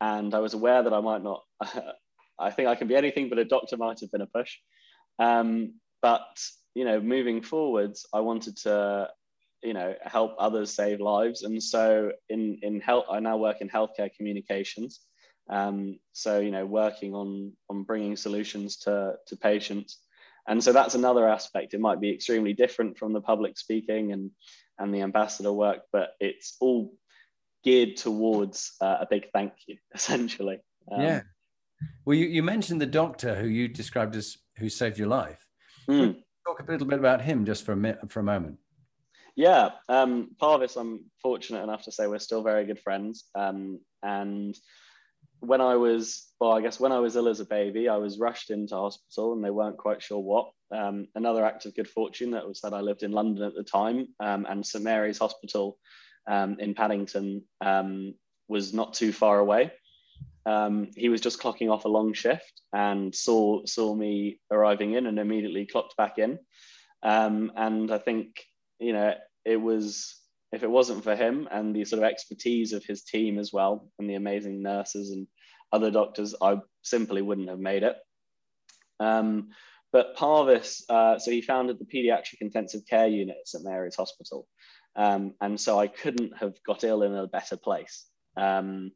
and 0.00 0.34
I 0.34 0.40
was 0.40 0.54
aware 0.54 0.82
that 0.82 0.92
I 0.92 1.00
might 1.00 1.22
not. 1.22 1.42
I 2.38 2.50
think 2.50 2.68
I 2.68 2.74
can 2.74 2.88
be 2.88 2.96
anything, 2.96 3.28
but 3.28 3.38
a 3.38 3.44
doctor 3.44 3.76
might 3.76 4.00
have 4.00 4.10
been 4.10 4.20
a 4.20 4.26
push. 4.26 4.56
Um, 5.18 5.74
but 6.02 6.40
you 6.74 6.84
know, 6.84 7.00
moving 7.00 7.42
forwards, 7.42 8.06
I 8.12 8.20
wanted 8.20 8.56
to 8.58 9.08
you 9.64 9.72
know 9.72 9.94
help 10.02 10.36
others 10.38 10.70
save 10.70 11.00
lives 11.00 11.42
and 11.42 11.60
so 11.60 12.12
in 12.28 12.58
in 12.62 12.80
health 12.80 13.06
i 13.10 13.18
now 13.18 13.36
work 13.36 13.62
in 13.62 13.68
healthcare 13.68 14.14
communications 14.14 15.00
um, 15.50 15.98
so 16.12 16.40
you 16.40 16.50
know 16.50 16.66
working 16.66 17.14
on 17.14 17.52
on 17.68 17.82
bringing 17.82 18.16
solutions 18.16 18.78
to 18.78 19.14
to 19.26 19.36
patients 19.36 19.98
and 20.46 20.62
so 20.62 20.72
that's 20.72 20.94
another 20.94 21.28
aspect 21.28 21.74
it 21.74 21.80
might 21.80 22.00
be 22.00 22.10
extremely 22.10 22.52
different 22.52 22.98
from 22.98 23.12
the 23.12 23.20
public 23.20 23.58
speaking 23.58 24.12
and 24.12 24.30
and 24.78 24.94
the 24.94 25.02
ambassador 25.02 25.52
work, 25.52 25.82
but 25.92 26.14
it's 26.20 26.56
all 26.60 26.92
geared 27.62 27.96
towards 27.96 28.72
uh, 28.80 28.98
a 29.00 29.06
big 29.08 29.30
thank 29.32 29.52
you, 29.66 29.76
essentially. 29.94 30.58
Um, 30.90 31.00
yeah. 31.00 31.22
Well, 32.04 32.16
you, 32.16 32.26
you 32.26 32.42
mentioned 32.42 32.80
the 32.80 32.86
doctor 32.86 33.34
who 33.34 33.46
you 33.46 33.68
described 33.68 34.16
as 34.16 34.36
who 34.58 34.68
saved 34.68 34.98
your 34.98 35.08
life. 35.08 35.44
Mm. 35.88 36.22
Talk 36.46 36.60
a 36.60 36.70
little 36.70 36.86
bit 36.86 36.98
about 36.98 37.22
him 37.22 37.44
just 37.44 37.64
for 37.64 37.72
a 37.72 37.76
minute, 37.76 38.10
for 38.10 38.20
a 38.20 38.24
moment. 38.24 38.58
Yeah, 39.36 39.70
um, 39.88 40.30
Parviz, 40.40 40.76
I'm 40.76 41.06
fortunate 41.20 41.64
enough 41.64 41.82
to 41.84 41.92
say 41.92 42.06
we're 42.06 42.20
still 42.20 42.42
very 42.42 42.64
good 42.64 42.78
friends. 42.78 43.24
Um, 43.34 43.80
and 44.02 44.56
when 45.46 45.60
I 45.60 45.76
was, 45.76 46.26
well, 46.40 46.52
I 46.52 46.60
guess 46.60 46.80
when 46.80 46.92
I 46.92 46.98
was 46.98 47.16
ill 47.16 47.28
as 47.28 47.40
a 47.40 47.44
baby, 47.44 47.88
I 47.88 47.96
was 47.96 48.18
rushed 48.18 48.50
into 48.50 48.74
hospital 48.74 49.32
and 49.32 49.44
they 49.44 49.50
weren't 49.50 49.76
quite 49.78 50.02
sure 50.02 50.18
what. 50.18 50.50
Um, 50.70 51.08
another 51.14 51.44
act 51.44 51.66
of 51.66 51.74
good 51.74 51.88
fortune 51.88 52.32
that 52.32 52.46
was 52.46 52.60
that 52.62 52.72
I 52.72 52.80
lived 52.80 53.02
in 53.02 53.12
London 53.12 53.44
at 53.44 53.54
the 53.54 53.62
time, 53.62 54.08
um, 54.20 54.46
and 54.48 54.66
St 54.66 54.82
Mary's 54.82 55.18
Hospital 55.18 55.78
um, 56.26 56.56
in 56.58 56.74
Paddington 56.74 57.42
um, 57.60 58.14
was 58.48 58.74
not 58.74 58.94
too 58.94 59.12
far 59.12 59.38
away. 59.38 59.72
Um, 60.46 60.90
he 60.96 61.08
was 61.08 61.20
just 61.20 61.40
clocking 61.40 61.70
off 61.70 61.84
a 61.84 61.88
long 61.88 62.12
shift 62.12 62.62
and 62.72 63.14
saw 63.14 63.64
saw 63.64 63.94
me 63.94 64.40
arriving 64.50 64.94
in 64.94 65.06
and 65.06 65.18
immediately 65.18 65.66
clocked 65.66 65.96
back 65.96 66.18
in. 66.18 66.38
Um, 67.02 67.52
and 67.56 67.90
I 67.90 67.98
think 67.98 68.44
you 68.78 68.92
know 68.92 69.14
it 69.44 69.56
was 69.56 70.16
if 70.54 70.62
it 70.62 70.70
wasn't 70.70 71.02
for 71.02 71.16
him 71.16 71.48
and 71.50 71.74
the 71.74 71.84
sort 71.84 72.02
of 72.02 72.08
expertise 72.08 72.72
of 72.72 72.84
his 72.84 73.02
team 73.02 73.38
as 73.38 73.52
well 73.52 73.90
and 73.98 74.08
the 74.08 74.14
amazing 74.14 74.62
nurses 74.62 75.10
and 75.10 75.26
other 75.72 75.90
doctors, 75.90 76.34
I 76.40 76.58
simply 76.82 77.22
wouldn't 77.22 77.48
have 77.48 77.58
made 77.58 77.82
it. 77.82 77.96
Um, 79.00 79.48
but 79.92 80.16
Parviz, 80.16 80.82
uh, 80.88 81.18
so 81.18 81.30
he 81.30 81.40
founded 81.40 81.78
the 81.78 81.84
pediatric 81.84 82.40
intensive 82.40 82.86
care 82.88 83.08
unit 83.08 83.36
at 83.40 83.48
St 83.48 83.64
Mary's 83.64 83.96
Hospital. 83.96 84.46
Um, 84.96 85.34
and 85.40 85.60
so 85.60 85.78
I 85.78 85.88
couldn't 85.88 86.36
have 86.38 86.54
got 86.64 86.84
ill 86.84 87.02
in 87.02 87.14
a 87.14 87.26
better 87.26 87.56
place. 87.56 88.06
Um, 88.36 88.92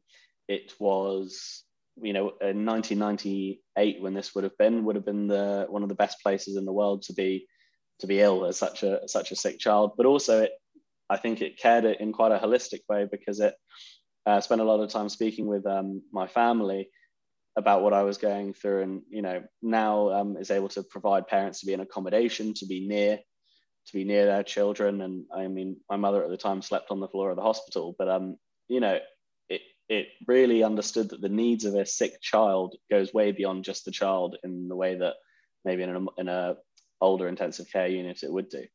it 0.47 0.73
was, 0.79 1.63
you 2.01 2.13
know, 2.13 2.33
in 2.41 2.65
1998 2.65 4.01
when 4.01 4.13
this 4.13 4.33
would 4.33 4.45
have 4.45 4.57
been, 4.57 4.85
would 4.85 4.95
have 4.95 5.05
been 5.05 5.27
the 5.27 5.65
one 5.69 5.83
of 5.83 5.89
the 5.89 5.95
best 5.95 6.21
places 6.21 6.55
in 6.55 6.65
the 6.65 6.73
world 6.73 7.03
to 7.03 7.13
be 7.13 7.47
to 7.99 8.07
be 8.07 8.21
ill 8.21 8.45
as 8.45 8.57
such 8.57 8.83
a 8.83 9.07
such 9.07 9.31
a 9.31 9.35
sick 9.35 9.59
child. 9.59 9.91
But 9.97 10.05
also, 10.05 10.43
it, 10.43 10.51
I 11.09 11.17
think 11.17 11.41
it 11.41 11.59
cared 11.59 11.85
in 11.85 12.13
quite 12.13 12.31
a 12.31 12.39
holistic 12.39 12.81
way 12.87 13.07
because 13.09 13.39
it 13.39 13.55
uh, 14.25 14.41
spent 14.41 14.61
a 14.61 14.65
lot 14.65 14.79
of 14.79 14.89
time 14.89 15.09
speaking 15.09 15.47
with 15.47 15.65
um, 15.65 16.01
my 16.11 16.27
family 16.27 16.89
about 17.57 17.81
what 17.81 17.93
I 17.93 18.03
was 18.03 18.17
going 18.17 18.53
through, 18.53 18.83
and 18.83 19.01
you 19.09 19.21
know, 19.21 19.43
now 19.61 20.11
um, 20.11 20.37
is 20.37 20.51
able 20.51 20.69
to 20.69 20.83
provide 20.83 21.27
parents 21.27 21.59
to 21.59 21.65
be 21.65 21.73
in 21.73 21.79
accommodation, 21.79 22.53
to 22.55 22.65
be 22.65 22.87
near 22.87 23.19
to 23.87 23.93
be 23.93 24.03
near 24.03 24.25
their 24.25 24.43
children. 24.43 25.01
And 25.01 25.25
I 25.35 25.47
mean, 25.47 25.77
my 25.89 25.95
mother 25.97 26.23
at 26.23 26.29
the 26.29 26.37
time 26.37 26.61
slept 26.61 26.91
on 26.91 26.99
the 26.99 27.07
floor 27.07 27.31
of 27.31 27.37
the 27.37 27.41
hospital, 27.41 27.95
but 27.97 28.07
um, 28.07 28.37
you 28.67 28.79
know, 28.79 28.99
it 29.49 29.61
it 29.87 30.07
really 30.27 30.63
understood 30.63 31.09
that 31.09 31.21
the 31.21 31.29
needs 31.29 31.65
of 31.65 31.75
a 31.75 31.85
sick 31.85 32.21
child 32.21 32.75
goes 32.89 33.13
way 33.13 33.31
beyond 33.31 33.65
just 33.65 33.85
the 33.85 33.91
child 33.91 34.37
in 34.43 34.67
the 34.67 34.75
way 34.75 34.95
that 34.95 35.15
maybe 35.65 35.83
in 35.83 35.95
a, 35.95 36.21
in 36.21 36.27
a 36.27 36.55
older 37.01 37.27
intensive 37.27 37.65
care 37.71 37.87
unit 37.87 38.23
it 38.23 38.31
would 38.31 38.49
do. 38.49 38.65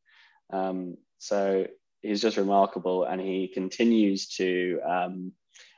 Um, 0.53 0.97
so 1.19 1.67
he's 2.05 2.21
just 2.21 2.37
remarkable, 2.37 3.05
and 3.05 3.21
he 3.21 3.51
continues 3.53 4.29
to 4.37 4.81
um, 4.87 5.33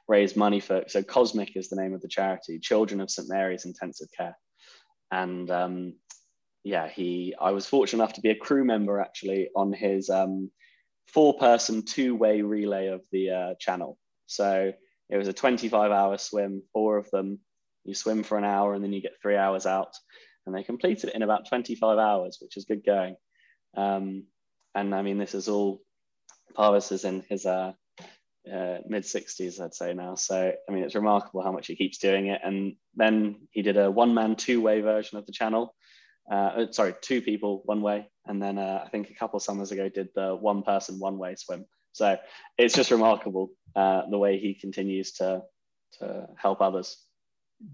raise 0.09 0.37
money 0.37 0.61
for. 0.61 0.85
So 0.89 1.03
Cosmic 1.03 1.57
is 1.57 1.69
the 1.69 1.77
name 1.77 1.95
of 1.95 2.03
the 2.03 2.09
charity, 2.09 2.59
Children 2.59 3.01
of 3.01 3.11
St 3.11 3.29
Mary's 3.29 3.65
Intensive 3.65 4.09
Care, 4.17 4.37
and 5.11 5.51
um, 5.51 5.95
yeah, 6.65 6.89
he. 6.89 7.35
I 7.41 7.53
was 7.53 7.67
fortunate 7.67 8.03
enough 8.03 8.15
to 8.15 8.21
be 8.21 8.31
a 8.31 8.37
crew 8.37 8.65
member 8.65 9.01
actually 9.01 9.49
on 9.55 9.73
his 9.73 10.11
um, 10.11 10.51
four-person 11.07 11.85
two-way 11.85 12.43
relay 12.43 12.89
of 12.89 13.03
the 13.12 13.31
uh, 13.31 13.55
channel. 13.61 13.97
So 14.27 14.73
it 15.09 15.17
was 15.17 15.29
a 15.29 15.33
25-hour 15.33 16.19
swim, 16.19 16.62
four 16.73 16.99
of 16.99 17.09
them. 17.11 17.39
You 17.85 17.95
swim 17.95 18.25
for 18.25 18.37
an 18.37 18.45
hour 18.45 18.75
and 18.75 18.83
then 18.83 18.93
you 18.93 19.01
get 19.01 19.21
three 19.23 19.37
hours 19.37 19.65
out, 19.65 19.95
and 20.45 20.55
they 20.55 20.65
completed 20.65 21.11
it 21.11 21.15
in 21.15 21.23
about 21.23 21.49
25 21.49 21.99
hours, 21.99 22.39
which 22.41 22.57
is 22.57 22.65
good 22.65 22.85
going. 22.85 23.15
Um, 23.77 24.25
and 24.75 24.95
I 24.95 25.03
mean, 25.03 25.19
this 25.19 25.35
is 25.35 25.49
all 25.49 25.81
Parviz 26.57 26.92
is 26.92 27.05
in 27.05 27.25
his 27.29 27.47
uh, 27.47 27.73
uh, 28.53 28.79
mid 28.87 29.03
60s, 29.03 29.61
I'd 29.61 29.75
say 29.75 29.92
now. 29.95 30.14
So, 30.14 30.53
I 30.69 30.73
mean, 30.73 30.85
it's 30.85 30.95
remarkable 30.95 31.42
how 31.42 31.53
much 31.53 31.66
he 31.66 31.77
keeps 31.77 31.99
doing 31.99 32.29
it. 32.29 32.40
And 32.42 32.77
then 32.95 33.49
he 33.51 33.62
did 33.62 33.77
a 33.77 33.90
one 33.90 34.14
man, 34.14 34.37
two 34.37 34.61
way 34.61 34.81
version 34.81 35.19
of 35.19 35.27
the 35.27 35.33
channel 35.33 35.75
uh, 36.31 36.35
uh, 36.35 36.73
sorry, 36.73 36.95
two 37.01 37.23
people 37.23 37.62
one 37.66 37.81
way, 37.81 38.09
and 38.27 38.42
then 38.42 38.59
uh, 38.59 38.83
I 38.85 38.88
think 38.88 39.11
a 39.11 39.14
couple 39.14 39.37
of 39.37 39.42
summers 39.42 39.71
ago 39.71 39.88
did 39.88 40.09
the 40.14 40.35
one 40.35 40.62
person 40.62 40.99
one 40.99 41.19
way 41.19 41.37
swim. 41.37 41.64
So 41.92 42.16
it's 42.59 42.75
just 42.75 42.90
remarkable 42.90 43.51
uh, 43.75 44.03
the 44.11 44.19
way 44.19 44.38
he 44.38 44.55
continues 44.55 45.12
to 45.12 45.42
to 46.01 46.27
help 46.37 46.61
others. 46.61 46.97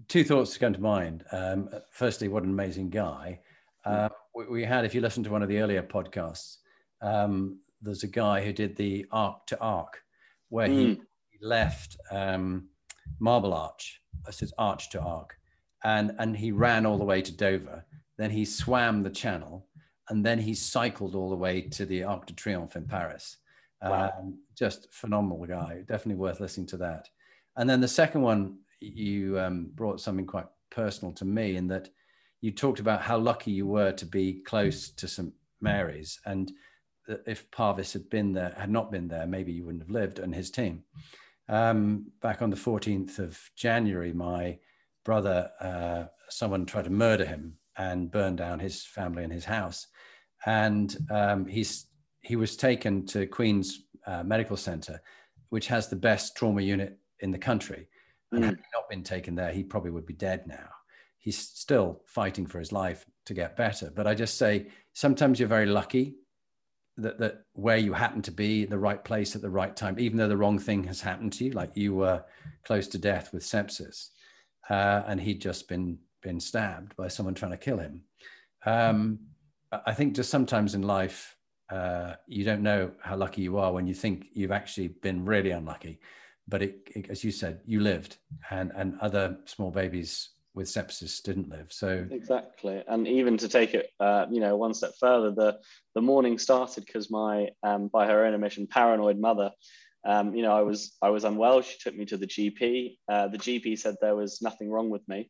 Two 0.07 0.23
thoughts 0.23 0.57
come 0.57 0.73
to 0.73 0.79
mind. 0.79 1.25
Um, 1.31 1.69
firstly, 1.91 2.27
what 2.27 2.43
an 2.43 2.49
amazing 2.49 2.89
guy. 2.89 3.39
Uh, 3.83 4.09
we, 4.33 4.45
we, 4.45 4.63
had, 4.63 4.85
if 4.85 4.95
you 4.95 5.01
listen 5.01 5.23
to 5.23 5.29
one 5.29 5.43
of 5.43 5.49
the 5.49 5.59
earlier 5.59 5.83
podcasts, 5.83 6.57
um, 7.01 7.59
there's 7.83 8.03
a 8.03 8.07
guy 8.07 8.43
who 8.43 8.53
did 8.53 8.75
the 8.75 9.05
Arc 9.11 9.45
to 9.47 9.59
Arc, 9.59 10.01
where 10.49 10.67
mm. 10.67 10.95
he, 10.95 11.01
left 11.41 11.97
um, 12.09 12.69
Marble 13.19 13.53
Arch, 13.53 13.99
I 14.25 14.31
said 14.31 14.49
Arch 14.57 14.89
to 14.91 15.01
Arc, 15.01 15.35
and 15.83 16.15
and 16.17 16.37
he 16.37 16.53
ran 16.53 16.85
all 16.85 16.97
the 16.97 17.03
way 17.03 17.21
to 17.21 17.35
Dover 17.35 17.83
then 18.17 18.31
he 18.31 18.45
swam 18.45 19.03
the 19.03 19.09
channel, 19.09 19.67
and 20.09 20.25
then 20.25 20.39
he 20.39 20.53
cycled 20.53 21.15
all 21.15 21.29
the 21.29 21.35
way 21.35 21.61
to 21.61 21.85
the 21.85 22.03
Arc 22.03 22.25
de 22.27 22.33
Triomphe 22.33 22.75
in 22.75 22.85
Paris. 22.85 23.37
Wow. 23.81 24.13
Um, 24.17 24.39
just 24.57 24.87
phenomenal 24.93 25.45
guy. 25.45 25.83
Definitely 25.87 26.15
worth 26.15 26.39
listening 26.39 26.67
to 26.67 26.77
that. 26.77 27.09
And 27.57 27.69
then 27.69 27.81
the 27.81 27.87
second 27.87 28.21
one, 28.21 28.59
you 28.79 29.39
um, 29.39 29.71
brought 29.73 29.99
something 29.99 30.25
quite 30.25 30.45
personal 30.69 31.13
to 31.15 31.25
me 31.25 31.55
in 31.55 31.67
that 31.67 31.89
you 32.41 32.51
talked 32.51 32.79
about 32.79 33.01
how 33.01 33.17
lucky 33.17 33.51
you 33.51 33.67
were 33.67 33.91
to 33.93 34.05
be 34.05 34.41
close 34.45 34.89
to 34.89 35.07
St 35.07 35.33
Mary's, 35.61 36.19
and 36.25 36.51
if 37.07 37.49
Parviz 37.51 37.93
had 37.93 38.09
been 38.09 38.33
there, 38.33 38.53
had 38.57 38.69
not 38.69 38.91
been 38.91 39.07
there, 39.07 39.27
maybe 39.27 39.51
you 39.51 39.65
wouldn't 39.65 39.83
have 39.83 39.89
lived 39.89 40.19
and 40.19 40.33
his 40.33 40.49
team. 40.49 40.83
Um, 41.49 42.11
back 42.21 42.41
on 42.41 42.49
the 42.49 42.55
14th 42.55 43.19
of 43.19 43.39
January, 43.55 44.13
my 44.13 44.59
brother, 45.03 45.51
uh, 45.59 46.05
someone 46.29 46.65
tried 46.65 46.85
to 46.85 46.89
murder 46.89 47.25
him 47.25 47.57
and 47.77 48.11
burn 48.11 48.35
down 48.35 48.59
his 48.59 48.85
family 48.85 49.23
and 49.23 49.33
his 49.33 49.45
house. 49.45 49.87
And 50.45 50.95
um, 51.09 51.45
he's 51.45 51.87
he 52.21 52.35
was 52.37 52.55
taken 52.55 53.05
to 53.07 53.27
Queen's 53.27 53.83
uh, 54.07 54.23
Medical 54.23 54.55
Center, 54.55 55.01
which 55.49 55.67
has 55.67 55.89
the 55.89 55.95
best 55.95 56.37
trauma 56.37 56.61
unit 56.61 56.97
in 57.19 57.31
the 57.31 57.37
country. 57.37 57.87
And 58.31 58.43
mm. 58.43 58.45
had 58.45 58.55
he 58.55 58.63
not 58.73 58.89
been 58.89 59.03
taken 59.03 59.35
there, 59.35 59.51
he 59.51 59.63
probably 59.63 59.91
would 59.91 60.05
be 60.05 60.13
dead 60.13 60.47
now. 60.47 60.69
He's 61.19 61.37
still 61.37 62.01
fighting 62.05 62.45
for 62.45 62.59
his 62.59 62.71
life 62.71 63.05
to 63.25 63.33
get 63.33 63.57
better. 63.57 63.91
But 63.93 64.07
I 64.07 64.15
just 64.15 64.37
say 64.37 64.67
sometimes 64.93 65.39
you're 65.39 65.49
very 65.49 65.65
lucky 65.65 66.15
that, 66.97 67.19
that 67.19 67.43
where 67.53 67.77
you 67.77 67.93
happen 67.93 68.21
to 68.23 68.31
be, 68.31 68.65
the 68.65 68.77
right 68.77 69.03
place 69.03 69.35
at 69.35 69.41
the 69.41 69.49
right 69.49 69.75
time, 69.75 69.99
even 69.99 70.17
though 70.17 70.27
the 70.27 70.37
wrong 70.37 70.59
thing 70.59 70.83
has 70.85 71.01
happened 71.01 71.33
to 71.33 71.45
you, 71.45 71.51
like 71.51 71.71
you 71.75 71.95
were 71.95 72.23
close 72.63 72.87
to 72.89 72.97
death 72.97 73.33
with 73.33 73.43
sepsis, 73.43 74.09
uh, 74.69 75.03
and 75.07 75.19
he'd 75.19 75.41
just 75.41 75.67
been 75.67 75.97
been 76.21 76.39
stabbed 76.39 76.95
by 76.95 77.07
someone 77.07 77.35
trying 77.35 77.51
to 77.51 77.57
kill 77.57 77.77
him. 77.77 78.01
Um, 78.65 79.19
I 79.85 79.93
think 79.93 80.15
just 80.15 80.29
sometimes 80.29 80.75
in 80.75 80.83
life, 80.83 81.35
uh, 81.69 82.13
you 82.27 82.45
don't 82.45 82.61
know 82.61 82.91
how 83.01 83.17
lucky 83.17 83.41
you 83.41 83.57
are 83.57 83.73
when 83.73 83.87
you 83.87 83.93
think 83.93 84.27
you've 84.33 84.51
actually 84.51 84.89
been 84.89 85.25
really 85.25 85.51
unlucky. 85.51 85.99
But 86.47 86.61
it, 86.61 86.77
it, 86.95 87.09
as 87.09 87.23
you 87.23 87.31
said, 87.31 87.61
you 87.65 87.79
lived, 87.79 88.17
and 88.51 88.71
and 88.75 88.99
other 88.99 89.37
small 89.45 89.71
babies 89.71 90.29
with 90.55 90.67
sepsis 90.67 91.21
didn't 91.21 91.49
live. 91.49 91.67
So 91.71 92.05
exactly, 92.11 92.83
and 92.87 93.07
even 93.07 93.37
to 93.37 93.47
take 93.47 93.73
it, 93.73 93.89
uh, 93.99 94.25
you 94.29 94.39
know, 94.39 94.55
one 94.55 94.73
step 94.73 94.91
further, 94.99 95.31
the 95.31 95.59
the 95.95 96.01
morning 96.01 96.37
started 96.37 96.85
because 96.85 97.09
my, 97.09 97.49
um, 97.63 97.87
by 97.87 98.07
her 98.07 98.25
own 98.25 98.33
admission, 98.33 98.67
paranoid 98.67 99.19
mother. 99.19 99.51
Um, 100.05 100.35
you 100.35 100.41
know, 100.41 100.51
I 100.51 100.61
was 100.61 100.95
I 101.01 101.09
was 101.09 101.23
unwell. 101.23 101.61
She 101.61 101.77
took 101.79 101.95
me 101.95 102.05
to 102.05 102.17
the 102.17 102.27
GP. 102.27 102.97
Uh, 103.07 103.29
the 103.29 103.37
GP 103.37 103.79
said 103.79 103.95
there 104.01 104.15
was 104.15 104.41
nothing 104.41 104.69
wrong 104.69 104.89
with 104.89 105.07
me, 105.07 105.29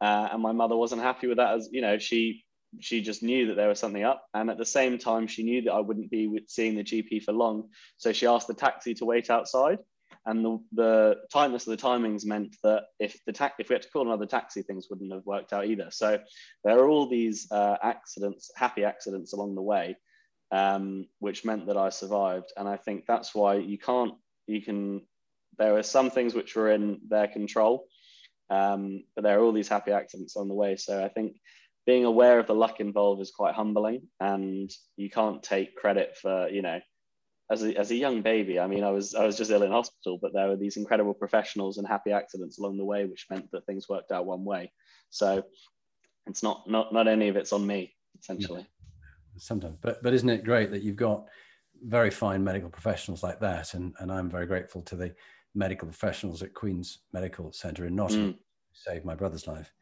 uh, 0.00 0.28
and 0.32 0.42
my 0.42 0.52
mother 0.52 0.76
wasn't 0.76 1.02
happy 1.02 1.26
with 1.26 1.38
that 1.38 1.54
as 1.54 1.68
you 1.72 1.80
know 1.80 1.98
she 1.98 2.44
she 2.78 3.02
just 3.02 3.22
knew 3.22 3.48
that 3.48 3.54
there 3.54 3.68
was 3.68 3.80
something 3.80 4.04
up 4.04 4.24
and 4.32 4.48
at 4.48 4.58
the 4.58 4.64
same 4.64 4.96
time 4.96 5.26
she 5.26 5.42
knew 5.42 5.62
that 5.62 5.72
i 5.72 5.80
wouldn't 5.80 6.10
be 6.10 6.40
seeing 6.46 6.76
the 6.76 6.84
gp 6.84 7.22
for 7.22 7.32
long 7.32 7.68
so 7.96 8.12
she 8.12 8.26
asked 8.26 8.46
the 8.46 8.54
taxi 8.54 8.94
to 8.94 9.04
wait 9.04 9.28
outside 9.28 9.78
and 10.26 10.44
the, 10.44 10.58
the 10.72 11.16
tightness 11.32 11.66
of 11.66 11.76
the 11.76 11.82
timings 11.82 12.24
meant 12.24 12.56
that 12.62 12.84
if 12.98 13.18
the 13.26 13.32
ta- 13.32 13.52
if 13.58 13.68
we 13.68 13.74
had 13.74 13.82
to 13.82 13.90
call 13.90 14.06
another 14.06 14.26
taxi 14.26 14.62
things 14.62 14.88
wouldn't 14.90 15.12
have 15.12 15.24
worked 15.24 15.52
out 15.52 15.66
either 15.66 15.88
so 15.90 16.18
there 16.64 16.78
are 16.78 16.88
all 16.88 17.08
these 17.08 17.50
uh, 17.50 17.76
accidents 17.82 18.50
happy 18.56 18.84
accidents 18.84 19.32
along 19.32 19.54
the 19.54 19.62
way 19.62 19.96
um, 20.52 21.06
which 21.20 21.44
meant 21.44 21.66
that 21.66 21.76
i 21.76 21.88
survived 21.88 22.52
and 22.56 22.68
i 22.68 22.76
think 22.76 23.04
that's 23.06 23.34
why 23.34 23.54
you 23.54 23.78
can't 23.78 24.14
you 24.46 24.60
can 24.60 25.00
there 25.58 25.76
are 25.76 25.82
some 25.82 26.10
things 26.10 26.34
which 26.34 26.56
were 26.56 26.70
in 26.70 27.00
their 27.08 27.28
control 27.28 27.86
um, 28.50 29.04
but 29.14 29.22
there 29.22 29.38
are 29.38 29.42
all 29.42 29.52
these 29.52 29.68
happy 29.68 29.92
accidents 29.92 30.36
on 30.36 30.48
the 30.48 30.54
way. 30.54 30.76
So 30.76 31.02
I 31.02 31.08
think 31.08 31.36
being 31.86 32.04
aware 32.04 32.38
of 32.38 32.46
the 32.46 32.54
luck 32.54 32.80
involved 32.80 33.22
is 33.22 33.30
quite 33.30 33.54
humbling, 33.54 34.02
and 34.18 34.70
you 34.96 35.08
can't 35.08 35.42
take 35.42 35.76
credit 35.76 36.16
for 36.20 36.48
you 36.48 36.62
know 36.62 36.80
as 37.50 37.64
a, 37.64 37.76
as 37.76 37.90
a 37.90 37.96
young 37.96 38.22
baby, 38.22 38.60
I 38.60 38.66
mean, 38.66 38.84
I 38.84 38.90
was 38.90 39.14
I 39.14 39.26
was 39.26 39.36
just 39.36 39.50
ill 39.50 39.64
in 39.64 39.72
hospital, 39.72 40.18
but 40.22 40.32
there 40.32 40.48
were 40.48 40.56
these 40.56 40.76
incredible 40.76 41.14
professionals 41.14 41.78
and 41.78 41.86
happy 41.86 42.12
accidents 42.12 42.58
along 42.58 42.78
the 42.78 42.84
way, 42.84 43.04
which 43.06 43.26
meant 43.28 43.50
that 43.50 43.66
things 43.66 43.88
worked 43.88 44.12
out 44.12 44.26
one 44.26 44.44
way. 44.44 44.72
So 45.10 45.42
it's 46.26 46.42
not 46.42 46.68
not 46.70 46.92
not 46.92 47.08
any 47.08 47.28
of 47.28 47.36
it's 47.36 47.52
on 47.52 47.66
me 47.66 47.94
essentially. 48.18 48.66
Sometimes, 49.36 49.76
but 49.80 50.02
but 50.02 50.14
isn't 50.14 50.28
it 50.28 50.44
great 50.44 50.70
that 50.70 50.82
you've 50.82 50.96
got 50.96 51.26
very 51.82 52.10
fine 52.10 52.44
medical 52.44 52.68
professionals 52.68 53.22
like 53.22 53.40
that, 53.40 53.74
and 53.74 53.94
and 53.98 54.12
I'm 54.12 54.30
very 54.30 54.46
grateful 54.46 54.82
to 54.82 54.96
the 54.96 55.14
medical 55.54 55.88
professionals 55.88 56.42
at 56.42 56.54
Queen's 56.54 56.98
Medical 57.12 57.52
Centre 57.52 57.86
in 57.86 57.96
Nottingham 57.96 58.34
mm. 58.34 58.34
who 58.34 58.38
saved 58.72 59.04
my 59.04 59.16
brother's 59.16 59.48
life. 59.48 59.72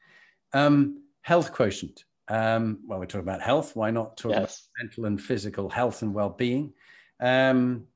Um, 0.55 1.03
health 1.21 1.53
quotient. 1.53 2.05
Um, 2.29 2.81
well, 2.87 2.99
we're 2.99 3.07
talking 3.07 3.21
about 3.21 3.43
health. 3.43 3.77
Why 3.77 3.91
not 3.91 4.17
talk 4.17 4.33
yes. 4.33 4.39
about 4.39 4.85
mental 4.85 5.05
and 5.07 5.21
physical 5.21 5.69
health 5.69 6.01
and 6.03 6.15
well-being? 6.15 6.73
Um, 7.21 7.87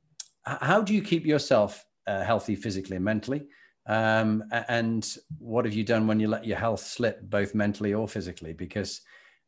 how 0.44 0.82
do 0.82 0.94
you 0.94 1.02
keep 1.02 1.24
yourself 1.24 1.84
uh, 2.06 2.24
healthy 2.24 2.56
physically 2.56 2.96
and 2.96 3.04
mentally? 3.04 3.46
Um, 3.86 4.44
and 4.68 5.08
what 5.38 5.64
have 5.64 5.74
you 5.74 5.84
done 5.84 6.06
when 6.06 6.20
you 6.20 6.28
let 6.28 6.46
your 6.46 6.58
health 6.58 6.80
slip, 6.80 7.22
both 7.22 7.54
mentally 7.54 7.94
or 7.94 8.06
physically? 8.08 8.52
Because 8.52 9.00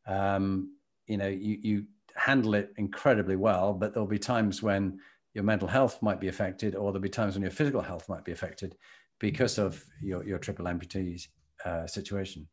um, 0.07 0.77
you 1.07 1.17
know 1.17 1.29
you 1.29 1.59
you 1.63 1.85
handle 2.17 2.55
it 2.55 2.73
incredibly 2.77 3.37
well, 3.37 3.73
but 3.73 3.93
there'll 3.93 4.09
be 4.09 4.19
times 4.19 4.63
when 4.63 4.99
your 5.35 5.45
mental 5.45 5.69
health 5.69 6.01
might 6.03 6.21
be 6.21 6.29
affected, 6.29 6.75
or 6.75 6.93
there'll 6.93 7.01
be 7.01 7.09
times 7.09 7.35
when 7.35 7.43
your 7.43 7.51
physical 7.51 7.81
health 7.81 8.09
might 8.09 8.25
be 8.25 8.33
affected 8.33 8.77
because 9.19 9.59
of 9.59 9.85
your 10.03 10.25
your 10.25 10.39
triple 10.39 10.67
amputee 10.67 11.27
uh, 11.65 11.87
situation. 11.87 12.49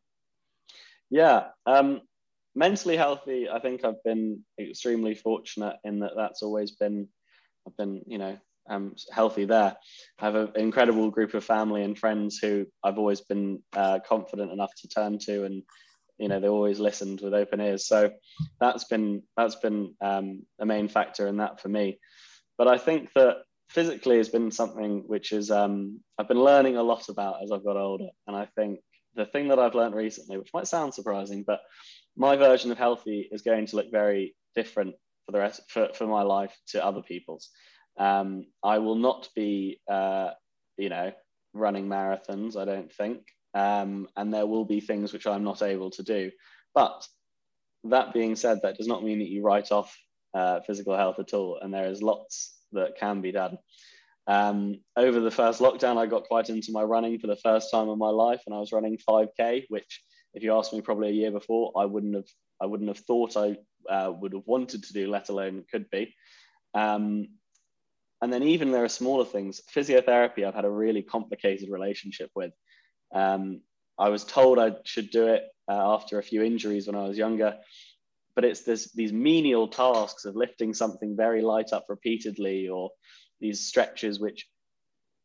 Yeah, 1.10 1.48
um, 1.66 2.00
mentally 2.54 2.96
healthy. 2.96 3.48
I 3.48 3.58
think 3.60 3.84
I've 3.84 4.02
been 4.04 4.44
extremely 4.60 5.14
fortunate 5.14 5.76
in 5.84 6.00
that 6.00 6.12
that's 6.16 6.42
always 6.42 6.72
been 6.72 7.08
I've 7.66 7.76
been 7.76 8.02
you 8.06 8.18
know 8.18 8.38
um, 8.68 8.94
healthy 9.10 9.44
there. 9.44 9.76
I 10.18 10.24
have 10.24 10.34
an 10.34 10.50
incredible 10.56 11.10
group 11.10 11.34
of 11.34 11.44
family 11.44 11.82
and 11.82 11.98
friends 11.98 12.38
who 12.38 12.66
I've 12.82 12.98
always 12.98 13.20
been 13.20 13.62
uh, 13.74 14.00
confident 14.06 14.52
enough 14.52 14.72
to 14.82 14.88
turn 14.88 15.18
to, 15.20 15.44
and 15.44 15.62
you 16.18 16.28
know 16.28 16.40
they 16.40 16.48
always 16.48 16.78
listened 16.78 17.20
with 17.20 17.34
open 17.34 17.60
ears. 17.60 17.86
So 17.86 18.12
that's 18.60 18.84
been 18.84 19.22
that's 19.36 19.56
been 19.56 19.94
um, 20.00 20.42
a 20.60 20.66
main 20.66 20.88
factor 20.88 21.26
in 21.26 21.38
that 21.38 21.60
for 21.60 21.68
me. 21.68 21.98
But 22.58 22.68
I 22.68 22.78
think 22.78 23.10
that 23.14 23.38
physically 23.68 24.18
has 24.18 24.28
been 24.28 24.50
something 24.50 25.04
which 25.06 25.32
is 25.32 25.50
um, 25.50 26.00
I've 26.18 26.28
been 26.28 26.42
learning 26.42 26.76
a 26.76 26.82
lot 26.82 27.08
about 27.08 27.42
as 27.42 27.50
I've 27.50 27.64
got 27.64 27.76
older, 27.76 28.08
and 28.26 28.36
I 28.36 28.46
think 28.56 28.80
the 29.14 29.26
thing 29.26 29.48
that 29.48 29.58
I've 29.58 29.74
learned 29.74 29.94
recently, 29.94 30.38
which 30.38 30.54
might 30.54 30.66
sound 30.66 30.94
surprising, 30.94 31.44
but 31.46 31.60
my 32.16 32.36
version 32.36 32.70
of 32.70 32.78
healthy 32.78 33.28
is 33.30 33.42
going 33.42 33.66
to 33.66 33.76
look 33.76 33.90
very 33.90 34.34
different 34.54 34.94
for 35.26 35.32
the 35.32 35.38
rest 35.38 35.60
for, 35.68 35.88
for 35.94 36.06
my 36.06 36.22
life 36.22 36.56
to 36.68 36.84
other 36.84 37.02
people's. 37.02 37.50
Um, 37.98 38.46
I 38.62 38.78
will 38.78 38.96
not 38.96 39.28
be, 39.34 39.80
uh, 39.90 40.30
you 40.76 40.88
know, 40.88 41.12
running 41.52 41.88
marathons. 41.88 42.56
I 42.56 42.64
don't 42.64 42.92
think, 42.92 43.22
um, 43.54 44.08
and 44.16 44.32
there 44.32 44.46
will 44.46 44.64
be 44.64 44.80
things 44.80 45.12
which 45.12 45.26
I'm 45.26 45.44
not 45.44 45.62
able 45.62 45.90
to 45.92 46.02
do. 46.02 46.30
But 46.74 47.06
that 47.84 48.12
being 48.12 48.36
said, 48.36 48.60
that 48.62 48.76
does 48.76 48.86
not 48.86 49.04
mean 49.04 49.18
that 49.18 49.28
you 49.28 49.42
write 49.42 49.72
off 49.72 49.96
uh, 50.34 50.60
physical 50.60 50.96
health 50.96 51.18
at 51.18 51.34
all, 51.34 51.58
and 51.60 51.72
there 51.72 51.88
is 51.90 52.02
lots 52.02 52.54
that 52.72 52.96
can 52.98 53.20
be 53.20 53.32
done. 53.32 53.58
Um, 54.26 54.80
over 54.96 55.20
the 55.20 55.30
first 55.30 55.60
lockdown, 55.60 55.98
I 55.98 56.06
got 56.06 56.24
quite 56.24 56.48
into 56.48 56.72
my 56.72 56.82
running 56.82 57.18
for 57.18 57.26
the 57.26 57.36
first 57.36 57.70
time 57.70 57.88
in 57.88 57.98
my 57.98 58.08
life, 58.08 58.42
and 58.46 58.54
I 58.54 58.58
was 58.58 58.72
running 58.72 58.98
5k, 58.98 59.64
which, 59.68 60.02
if 60.34 60.42
you 60.42 60.56
asked 60.56 60.72
me 60.72 60.80
probably 60.80 61.08
a 61.08 61.12
year 61.12 61.30
before, 61.30 61.72
I 61.76 61.84
wouldn't 61.84 62.14
have 62.14 62.28
I 62.60 62.66
wouldn't 62.66 62.88
have 62.88 62.98
thought 62.98 63.36
I 63.36 63.56
uh, 63.90 64.12
would 64.12 64.32
have 64.32 64.46
wanted 64.46 64.84
to 64.84 64.92
do, 64.92 65.10
let 65.10 65.28
alone 65.28 65.64
could 65.70 65.90
be. 65.90 66.14
Um, 66.74 67.28
and 68.20 68.32
then 68.32 68.44
even 68.44 68.70
there 68.70 68.84
are 68.84 68.88
smaller 68.88 69.24
things. 69.24 69.60
Physiotherapy, 69.74 70.46
I've 70.46 70.54
had 70.54 70.64
a 70.64 70.70
really 70.70 71.02
complicated 71.02 71.68
relationship 71.70 72.30
with. 72.36 72.52
Um, 73.12 73.62
I 73.98 74.10
was 74.10 74.24
told 74.24 74.58
I 74.58 74.76
should 74.84 75.10
do 75.10 75.26
it 75.26 75.42
uh, 75.68 75.94
after 75.94 76.18
a 76.18 76.22
few 76.22 76.42
injuries 76.42 76.86
when 76.86 76.96
I 76.96 77.08
was 77.08 77.18
younger, 77.18 77.58
but 78.36 78.44
it's 78.44 78.60
this 78.60 78.92
these 78.92 79.12
menial 79.12 79.68
tasks 79.68 80.24
of 80.24 80.36
lifting 80.36 80.72
something 80.72 81.16
very 81.16 81.42
light 81.42 81.72
up 81.72 81.86
repeatedly, 81.88 82.68
or 82.68 82.90
these 83.40 83.66
stretches 83.66 84.20
which 84.20 84.46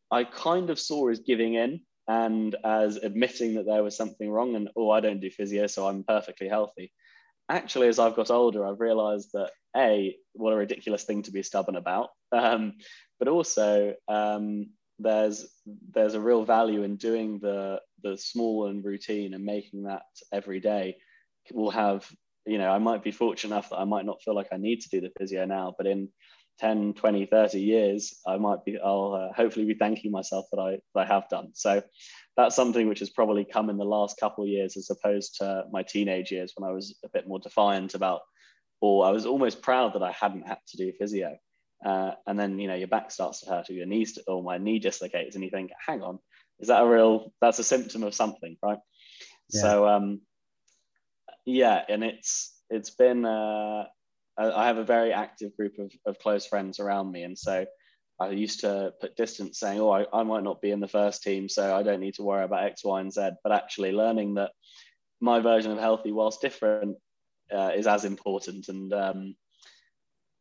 I 0.10 0.24
kind 0.24 0.70
of 0.70 0.80
saw 0.80 1.10
as 1.10 1.20
giving 1.20 1.54
in 1.54 1.82
and 2.08 2.56
as 2.64 2.98
admitting 2.98 3.56
that 3.56 3.66
there 3.66 3.84
was 3.84 3.96
something 3.96 4.30
wrong 4.30 4.56
and 4.56 4.70
oh 4.76 4.90
I 4.90 5.00
don't 5.00 5.20
do 5.20 5.30
physio 5.30 5.68
so 5.68 5.88
I'm 5.88 6.04
perfectly 6.04 6.48
healthy 6.48 6.92
actually, 7.50 7.88
as 7.88 8.00
I've 8.00 8.16
got 8.16 8.32
older, 8.32 8.66
I've 8.66 8.80
realized 8.80 9.30
that 9.34 9.52
A, 9.76 10.16
what 10.34 10.54
a 10.54 10.58
ridiculous 10.58 11.04
thing 11.04 11.24
to 11.24 11.32
be 11.32 11.44
stubborn 11.44 11.76
about. 11.76 12.10
Um, 12.32 12.74
but 13.20 13.28
also, 13.28 13.96
um, 14.08 14.72
there's 15.00 15.48
there's 15.94 16.16
a 16.16 16.20
real 16.20 16.44
value 16.44 16.84
in 16.84 16.96
doing 16.96 17.40
the 17.40 17.80
the 18.04 18.18
small 18.18 18.68
and 18.68 18.84
routine 18.84 19.34
and 19.34 19.46
making 19.46 19.84
that 19.84 20.04
every 20.32 20.60
day 20.60 20.98
will 21.54 21.70
have 21.70 22.10
you 22.48 22.58
know 22.58 22.70
i 22.70 22.78
might 22.78 23.04
be 23.04 23.12
fortunate 23.12 23.54
enough 23.54 23.70
that 23.70 23.78
i 23.78 23.84
might 23.84 24.06
not 24.06 24.22
feel 24.24 24.36
like 24.36 24.48
i 24.52 24.58
need 24.58 24.82
to 24.82 24.90
do 24.90 25.02
the 25.02 25.12
physio 25.18 25.46
now 25.46 25.74
but 25.78 25.88
in 25.88 26.10
10 26.60 26.94
20 26.94 27.26
30 27.26 27.60
years 27.60 28.20
i 28.28 28.38
might 28.38 28.64
be 28.66 28.78
i'll 28.84 29.14
uh, 29.14 29.34
hopefully 29.36 29.66
be 29.66 29.76
thanking 29.76 30.12
myself 30.12 30.46
that 30.52 30.60
i 30.60 30.72
that 30.96 31.02
i 31.02 31.06
have 31.06 31.30
done. 31.30 31.50
So 31.54 31.82
that's 32.36 32.56
something 32.56 32.88
which 32.88 33.00
has 33.00 33.10
probably 33.10 33.46
come 33.46 33.70
in 33.70 33.78
the 33.78 33.86
last 33.86 34.20
couple 34.20 34.44
of 34.44 34.50
years 34.50 34.78
as 34.78 34.90
opposed 34.90 35.36
to 35.40 35.66
my 35.72 35.84
teenage 35.84 36.32
years 36.32 36.54
when 36.56 36.70
i 36.70 36.74
was 36.74 36.98
a 37.04 37.10
bit 37.10 37.28
more 37.28 37.40
defiant 37.40 37.94
about 37.94 38.22
or 38.82 39.06
i 39.06 39.12
was 39.12 39.26
almost 39.26 39.62
proud 39.62 39.94
that 39.94 40.04
i 40.04 40.12
hadn't 40.12 40.48
had 40.48 40.60
to 40.68 40.78
do 40.78 40.92
physio. 41.00 41.38
Uh, 41.86 42.12
and 42.26 42.40
then 42.40 42.58
you 42.58 42.68
know 42.68 42.74
your 42.74 42.88
back 42.88 43.12
starts 43.12 43.42
to 43.42 43.50
hurt 43.50 43.70
or 43.70 43.74
your 43.74 43.86
knees 43.86 44.18
or 44.28 44.42
my 44.42 44.58
knee 44.58 44.80
dislocates 44.80 45.36
and 45.36 45.44
you 45.44 45.52
think 45.52 45.70
hang 45.86 46.02
on 46.02 46.18
is 46.60 46.70
that 46.70 46.82
a 46.82 46.88
real 46.88 47.32
that's 47.40 47.60
a 47.60 47.64
symptom 47.64 48.02
of 48.02 48.16
something 48.16 48.58
right? 48.64 48.80
Yeah. 49.52 49.62
so 49.62 49.88
um 49.88 50.22
yeah 51.48 51.84
and 51.90 52.04
it's 52.04 52.54
it's 52.70 52.92
been 52.92 53.26
uh 53.26 53.86
I 54.38 54.68
have 54.68 54.78
a 54.78 54.84
very 54.84 55.12
active 55.12 55.56
group 55.58 55.80
of, 55.80 55.92
of 56.06 56.20
close 56.20 56.46
friends 56.46 56.80
around 56.80 57.12
me. 57.12 57.24
And 57.24 57.38
so 57.38 57.66
I 58.20 58.30
used 58.30 58.60
to 58.62 58.94
put 59.02 59.16
distance 59.16 59.60
saying, 59.60 59.80
oh, 59.80 59.90
I, 59.90 60.06
I 60.14 60.24
might 60.24 60.44
not 60.44 60.62
be 60.62 60.72
in 60.72 60.80
the 60.80 60.88
first 60.88 61.24
team, 61.24 61.50
so 61.50 61.76
I 61.76 61.82
don't 61.84 62.00
need 62.00 62.14
to 62.16 62.24
worry 62.24 62.44
about 62.44 62.64
X, 62.64 62.84
Y, 62.84 63.02
and 63.02 63.12
Z. 63.12 63.32
But 63.44 63.52
actually 63.52 63.92
learning 63.92 64.36
that 64.36 64.52
my 65.20 65.40
version 65.40 65.72
of 65.72 65.80
healthy, 65.80 66.12
whilst 66.12 66.42
different, 66.42 66.98
uh, 67.52 67.72
is 67.76 67.88
as 67.88 68.06
important 68.06 68.68
and 68.70 68.94
um, 68.94 69.36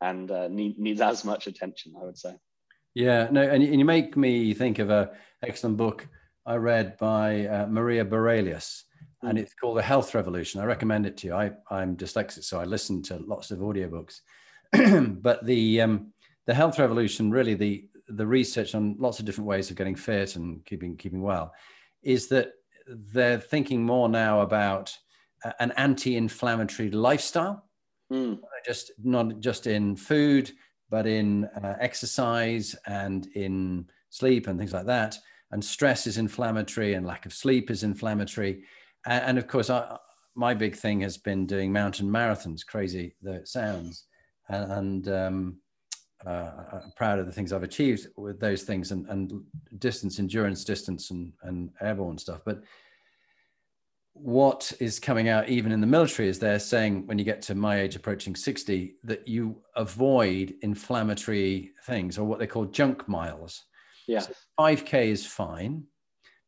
and 0.01 0.29
uh, 0.29 0.47
need, 0.47 0.77
needs 0.77 1.01
as 1.01 1.25
much 1.25 1.47
attention, 1.47 1.93
I 1.99 2.05
would 2.05 2.17
say. 2.17 2.35
Yeah, 2.93 3.27
no, 3.31 3.41
and, 3.41 3.63
and 3.63 3.79
you 3.79 3.85
make 3.85 4.15
me 4.15 4.53
think 4.53 4.77
of 4.77 4.91
a 4.91 5.11
excellent 5.43 5.77
book 5.77 6.07
I 6.45 6.55
read 6.55 6.97
by 6.97 7.47
uh, 7.47 7.67
Maria 7.67 8.05
Borelius, 8.05 8.83
and 9.23 9.37
it's 9.37 9.53
called 9.53 9.77
The 9.77 9.81
Health 9.81 10.13
Revolution. 10.13 10.61
I 10.61 10.65
recommend 10.65 11.05
it 11.05 11.17
to 11.17 11.27
you. 11.27 11.33
I, 11.33 11.51
I'm 11.71 11.95
dyslexic, 11.95 12.43
so 12.43 12.59
I 12.59 12.65
listen 12.65 13.01
to 13.03 13.17
lots 13.17 13.51
of 13.51 13.59
audiobooks. 13.59 14.21
but 15.21 15.45
the 15.45 15.81
um, 15.81 16.13
the 16.45 16.53
health 16.53 16.79
revolution, 16.79 17.31
really, 17.31 17.55
the 17.55 17.87
the 18.09 18.25
research 18.25 18.75
on 18.75 18.95
lots 18.99 19.19
of 19.19 19.25
different 19.25 19.47
ways 19.47 19.69
of 19.69 19.75
getting 19.75 19.95
fit 19.95 20.35
and 20.35 20.63
keeping 20.65 20.95
keeping 20.97 21.21
well, 21.21 21.53
is 22.03 22.27
that 22.27 22.51
they're 22.87 23.39
thinking 23.39 23.83
more 23.83 24.07
now 24.07 24.41
about 24.41 24.95
an 25.59 25.71
anti-inflammatory 25.77 26.91
lifestyle, 26.91 27.65
mm. 28.11 28.39
just 28.65 28.91
not 29.03 29.39
just 29.39 29.67
in 29.67 29.95
food, 29.95 30.51
but 30.89 31.07
in 31.07 31.45
uh, 31.45 31.75
exercise 31.79 32.75
and 32.85 33.27
in 33.35 33.85
sleep 34.09 34.47
and 34.47 34.57
things 34.59 34.73
like 34.73 34.85
that. 34.85 35.17
And 35.51 35.63
stress 35.63 36.07
is 36.07 36.17
inflammatory, 36.17 36.93
and 36.93 37.05
lack 37.05 37.25
of 37.25 37.33
sleep 37.33 37.71
is 37.71 37.83
inflammatory 37.83 38.63
and, 39.05 39.23
and 39.23 39.37
of 39.37 39.47
course, 39.47 39.69
I, 39.69 39.97
my 40.35 40.53
big 40.53 40.75
thing 40.75 41.01
has 41.01 41.17
been 41.17 41.45
doing 41.45 41.71
mountain 41.71 42.07
marathons. 42.07 42.65
Crazy 42.65 43.15
though 43.21 43.33
it 43.33 43.47
sounds, 43.47 44.05
and, 44.49 44.71
and 44.71 45.09
um, 45.09 45.57
uh, 46.25 46.51
I'm 46.73 46.91
proud 46.95 47.19
of 47.19 47.25
the 47.25 47.31
things 47.31 47.53
I've 47.53 47.63
achieved 47.63 48.07
with 48.17 48.39
those 48.39 48.63
things 48.63 48.91
and, 48.91 49.07
and 49.07 49.43
distance, 49.77 50.19
endurance, 50.19 50.63
distance, 50.63 51.11
and, 51.11 51.33
and 51.43 51.69
airborne 51.81 52.17
stuff. 52.17 52.41
But 52.45 52.63
what 54.19 54.71
is 54.79 54.99
coming 54.99 55.29
out 55.29 55.47
even 55.47 55.71
in 55.71 55.79
the 55.79 55.87
military 55.87 56.27
is 56.27 56.39
they're 56.39 56.59
saying 56.59 57.05
when 57.05 57.19
you 57.19 57.25
get 57.25 57.41
to 57.43 57.55
my 57.55 57.79
age 57.79 57.95
approaching 57.95 58.35
60 58.35 58.95
that 59.03 59.27
you 59.27 59.61
avoid 59.75 60.55
inflammatory 60.61 61.71
things 61.85 62.17
or 62.17 62.25
what 62.25 62.39
they 62.39 62.47
call 62.47 62.65
junk 62.65 63.07
miles 63.07 63.65
yeah 64.07 64.19
so 64.19 64.33
5k 64.59 65.05
is 65.05 65.25
fine 65.25 65.83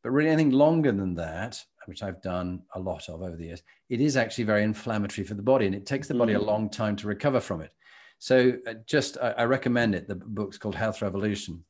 but 0.01 0.09
really 0.09 0.31
anything 0.31 0.51
longer 0.51 0.91
than 0.91 1.13
that 1.13 1.63
which 1.89 2.03
I've 2.03 2.21
done 2.21 2.61
a 2.75 2.79
lot 2.79 3.09
of 3.09 3.21
over 3.21 3.35
the 3.35 3.45
years, 3.45 3.63
it 3.89 3.99
is 3.99 4.15
actually 4.15 4.45
very 4.45 4.63
inflammatory 4.63 5.25
for 5.25 5.33
the 5.33 5.43
body 5.43 5.65
and 5.65 5.75
it 5.75 5.85
takes 5.85 6.07
the 6.07 6.13
body 6.13 6.33
mm. 6.33 6.37
a 6.37 6.43
long 6.43 6.69
time 6.69 6.95
to 6.97 7.07
recover 7.07 7.39
from 7.39 7.61
it. 7.61 7.71
So 8.19 8.53
uh, 8.67 8.75
just, 8.85 9.17
I, 9.17 9.31
I, 9.31 9.43
recommend 9.45 9.95
it. 9.95 10.07
The 10.07 10.15
book's 10.15 10.57
called 10.57 10.75
Health 10.75 11.01
Revolution. 11.01 11.63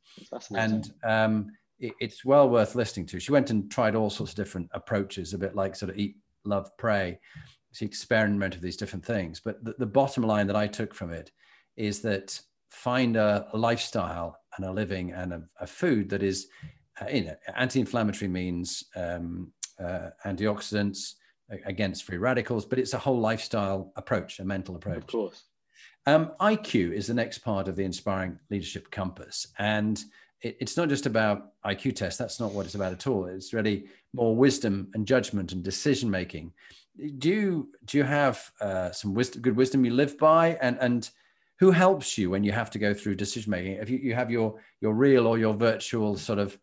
And 0.55 0.91
um, 1.03 1.51
it, 1.79 1.93
it's 1.99 2.25
well 2.25 2.49
worth 2.49 2.75
listening 2.75 3.05
to. 3.07 3.19
She 3.19 3.31
went 3.31 3.51
and 3.51 3.69
tried 3.71 3.95
all 3.95 4.09
sorts 4.09 4.33
of 4.33 4.35
different 4.35 4.69
approaches, 4.73 5.33
a 5.33 5.37
bit 5.37 5.55
like 5.55 5.75
sort 5.75 5.91
of 5.91 5.97
eat, 5.97 6.17
love, 6.45 6.69
pray. 6.77 7.19
She 7.71 7.85
experimented 7.85 8.59
with 8.59 8.63
these 8.63 8.77
different 8.77 9.05
things. 9.05 9.39
But 9.39 9.63
the, 9.63 9.75
the 9.77 9.85
bottom 9.85 10.23
line 10.23 10.47
that 10.47 10.55
I 10.55 10.65
took 10.67 10.95
from 10.95 11.11
it 11.11 11.31
is 11.77 12.01
that 12.01 12.39
find 12.71 13.15
a, 13.15 13.47
a 13.53 13.57
lifestyle 13.57 14.37
and 14.57 14.65
a 14.65 14.71
living 14.71 15.11
and 15.11 15.33
a, 15.33 15.43
a 15.59 15.67
food 15.67 16.09
that 16.09 16.23
is, 16.23 16.47
uh, 17.01 17.05
you 17.11 17.25
know, 17.25 17.35
anti-inflammatory 17.55 18.27
means 18.27 18.83
um, 18.95 19.51
uh, 19.83 20.09
antioxidants 20.25 21.13
against 21.65 22.03
free 22.03 22.17
radicals, 22.17 22.65
but 22.65 22.79
it's 22.79 22.93
a 22.93 22.97
whole 22.97 23.19
lifestyle 23.19 23.91
approach, 23.95 24.39
a 24.39 24.45
mental 24.45 24.75
approach. 24.75 24.97
Of 24.97 25.07
course. 25.07 25.43
Um, 26.05 26.31
IQ 26.39 26.93
is 26.93 27.07
the 27.07 27.13
next 27.13 27.39
part 27.39 27.67
of 27.67 27.75
the 27.75 27.83
Inspiring 27.83 28.39
Leadership 28.49 28.89
Compass. 28.91 29.47
And 29.57 30.01
it, 30.41 30.57
it's 30.59 30.77
not 30.77 30.89
just 30.89 31.05
about 31.05 31.51
IQ 31.65 31.95
tests. 31.95 32.17
That's 32.17 32.39
not 32.39 32.51
what 32.51 32.65
it's 32.65 32.75
about 32.75 32.93
at 32.93 33.07
all. 33.07 33.25
It's 33.25 33.53
really 33.53 33.85
more 34.13 34.35
wisdom 34.35 34.89
and 34.93 35.05
judgment 35.05 35.51
and 35.51 35.63
decision 35.63 36.09
making. 36.09 36.53
Do 37.17 37.29
you, 37.29 37.69
do 37.85 37.97
you 37.97 38.03
have 38.03 38.51
uh, 38.59 38.91
some 38.91 39.13
wisdom, 39.13 39.41
good 39.41 39.55
wisdom 39.55 39.85
you 39.85 39.91
live 39.91 40.17
by? 40.17 40.57
And, 40.61 40.77
and 40.79 41.09
who 41.59 41.71
helps 41.71 42.17
you 42.17 42.29
when 42.29 42.43
you 42.43 42.51
have 42.51 42.71
to 42.71 42.79
go 42.79 42.93
through 42.93 43.15
decision 43.15 43.51
making? 43.51 43.73
If 43.73 43.89
you, 43.89 43.97
you 43.97 44.15
have 44.15 44.31
your, 44.31 44.59
your 44.81 44.93
real 44.93 45.27
or 45.27 45.37
your 45.37 45.53
virtual 45.53 46.17
sort 46.17 46.39
of 46.39 46.57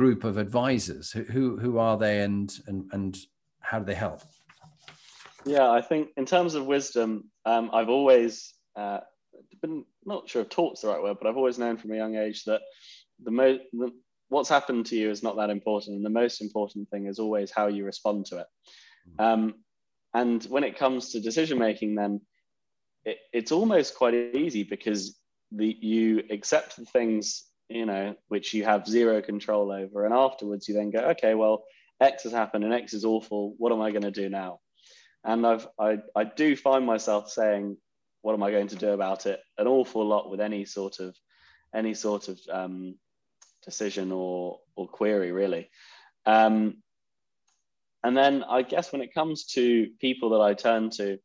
group 0.00 0.24
of 0.24 0.38
advisors, 0.38 1.12
who, 1.12 1.58
who 1.58 1.76
are 1.76 1.98
they 1.98 2.22
and, 2.22 2.58
and, 2.66 2.88
and 2.92 3.18
how 3.60 3.78
do 3.78 3.84
they 3.84 3.94
help? 3.94 4.22
Yeah, 5.44 5.70
I 5.70 5.82
think 5.82 6.08
in 6.16 6.24
terms 6.24 6.54
of 6.54 6.64
wisdom, 6.64 7.30
um, 7.44 7.68
I've 7.74 7.90
always 7.90 8.54
uh, 8.76 9.00
been 9.60 9.84
not 10.06 10.26
sure 10.26 10.40
if 10.40 10.48
taught's 10.48 10.80
the 10.80 10.88
right 10.88 11.02
word, 11.02 11.18
but 11.20 11.28
I've 11.28 11.36
always 11.36 11.58
known 11.58 11.76
from 11.76 11.92
a 11.92 11.96
young 11.96 12.16
age 12.16 12.44
that 12.44 12.62
the 13.22 13.30
most 13.30 13.60
what's 14.30 14.48
happened 14.48 14.86
to 14.86 14.96
you 14.96 15.10
is 15.10 15.22
not 15.22 15.36
that 15.36 15.50
important, 15.50 15.96
and 15.96 16.06
the 16.06 16.08
most 16.22 16.40
important 16.40 16.88
thing 16.88 17.04
is 17.04 17.18
always 17.18 17.50
how 17.50 17.66
you 17.66 17.84
respond 17.84 18.24
to 18.26 18.38
it. 18.38 18.46
Mm-hmm. 19.06 19.22
Um, 19.22 19.54
and 20.14 20.42
when 20.44 20.64
it 20.64 20.78
comes 20.78 21.12
to 21.12 21.20
decision 21.20 21.58
making, 21.58 21.94
then 21.96 22.22
it, 23.04 23.18
it's 23.34 23.52
almost 23.52 23.96
quite 23.96 24.14
easy 24.14 24.62
because 24.62 25.20
the 25.52 25.76
you 25.78 26.22
accept 26.30 26.76
the 26.78 26.86
things 26.86 27.49
you 27.70 27.86
know 27.86 28.14
which 28.28 28.52
you 28.52 28.64
have 28.64 28.86
zero 28.86 29.22
control 29.22 29.70
over, 29.72 30.04
and 30.04 30.14
afterwards 30.14 30.68
you 30.68 30.74
then 30.74 30.90
go, 30.90 31.00
okay, 31.10 31.34
well, 31.34 31.64
X 32.00 32.24
has 32.24 32.32
happened 32.32 32.64
and 32.64 32.72
X 32.72 32.94
is 32.94 33.04
awful. 33.04 33.54
What 33.58 33.72
am 33.72 33.80
I 33.80 33.90
going 33.90 34.02
to 34.02 34.10
do 34.10 34.28
now? 34.28 34.60
And 35.24 35.46
I've 35.46 35.66
I, 35.78 35.98
I 36.16 36.24
do 36.24 36.56
find 36.56 36.84
myself 36.86 37.30
saying 37.30 37.76
what 38.22 38.34
am 38.34 38.42
I 38.42 38.50
going 38.50 38.68
to 38.68 38.76
do 38.76 38.90
about 38.90 39.26
it? 39.26 39.40
An 39.56 39.66
awful 39.66 40.06
lot 40.06 40.30
with 40.30 40.40
any 40.40 40.64
sort 40.64 41.00
of 41.00 41.16
any 41.74 41.94
sort 41.94 42.28
of 42.28 42.38
um, 42.50 42.96
decision 43.64 44.12
or 44.12 44.60
or 44.76 44.88
query 44.88 45.32
really. 45.32 45.70
Um, 46.26 46.82
and 48.02 48.16
then 48.16 48.44
I 48.44 48.62
guess 48.62 48.92
when 48.92 49.02
it 49.02 49.14
comes 49.14 49.44
to 49.52 49.88
people 50.00 50.30
that 50.30 50.40
I 50.40 50.54
turn 50.54 50.90
to, 50.90 51.18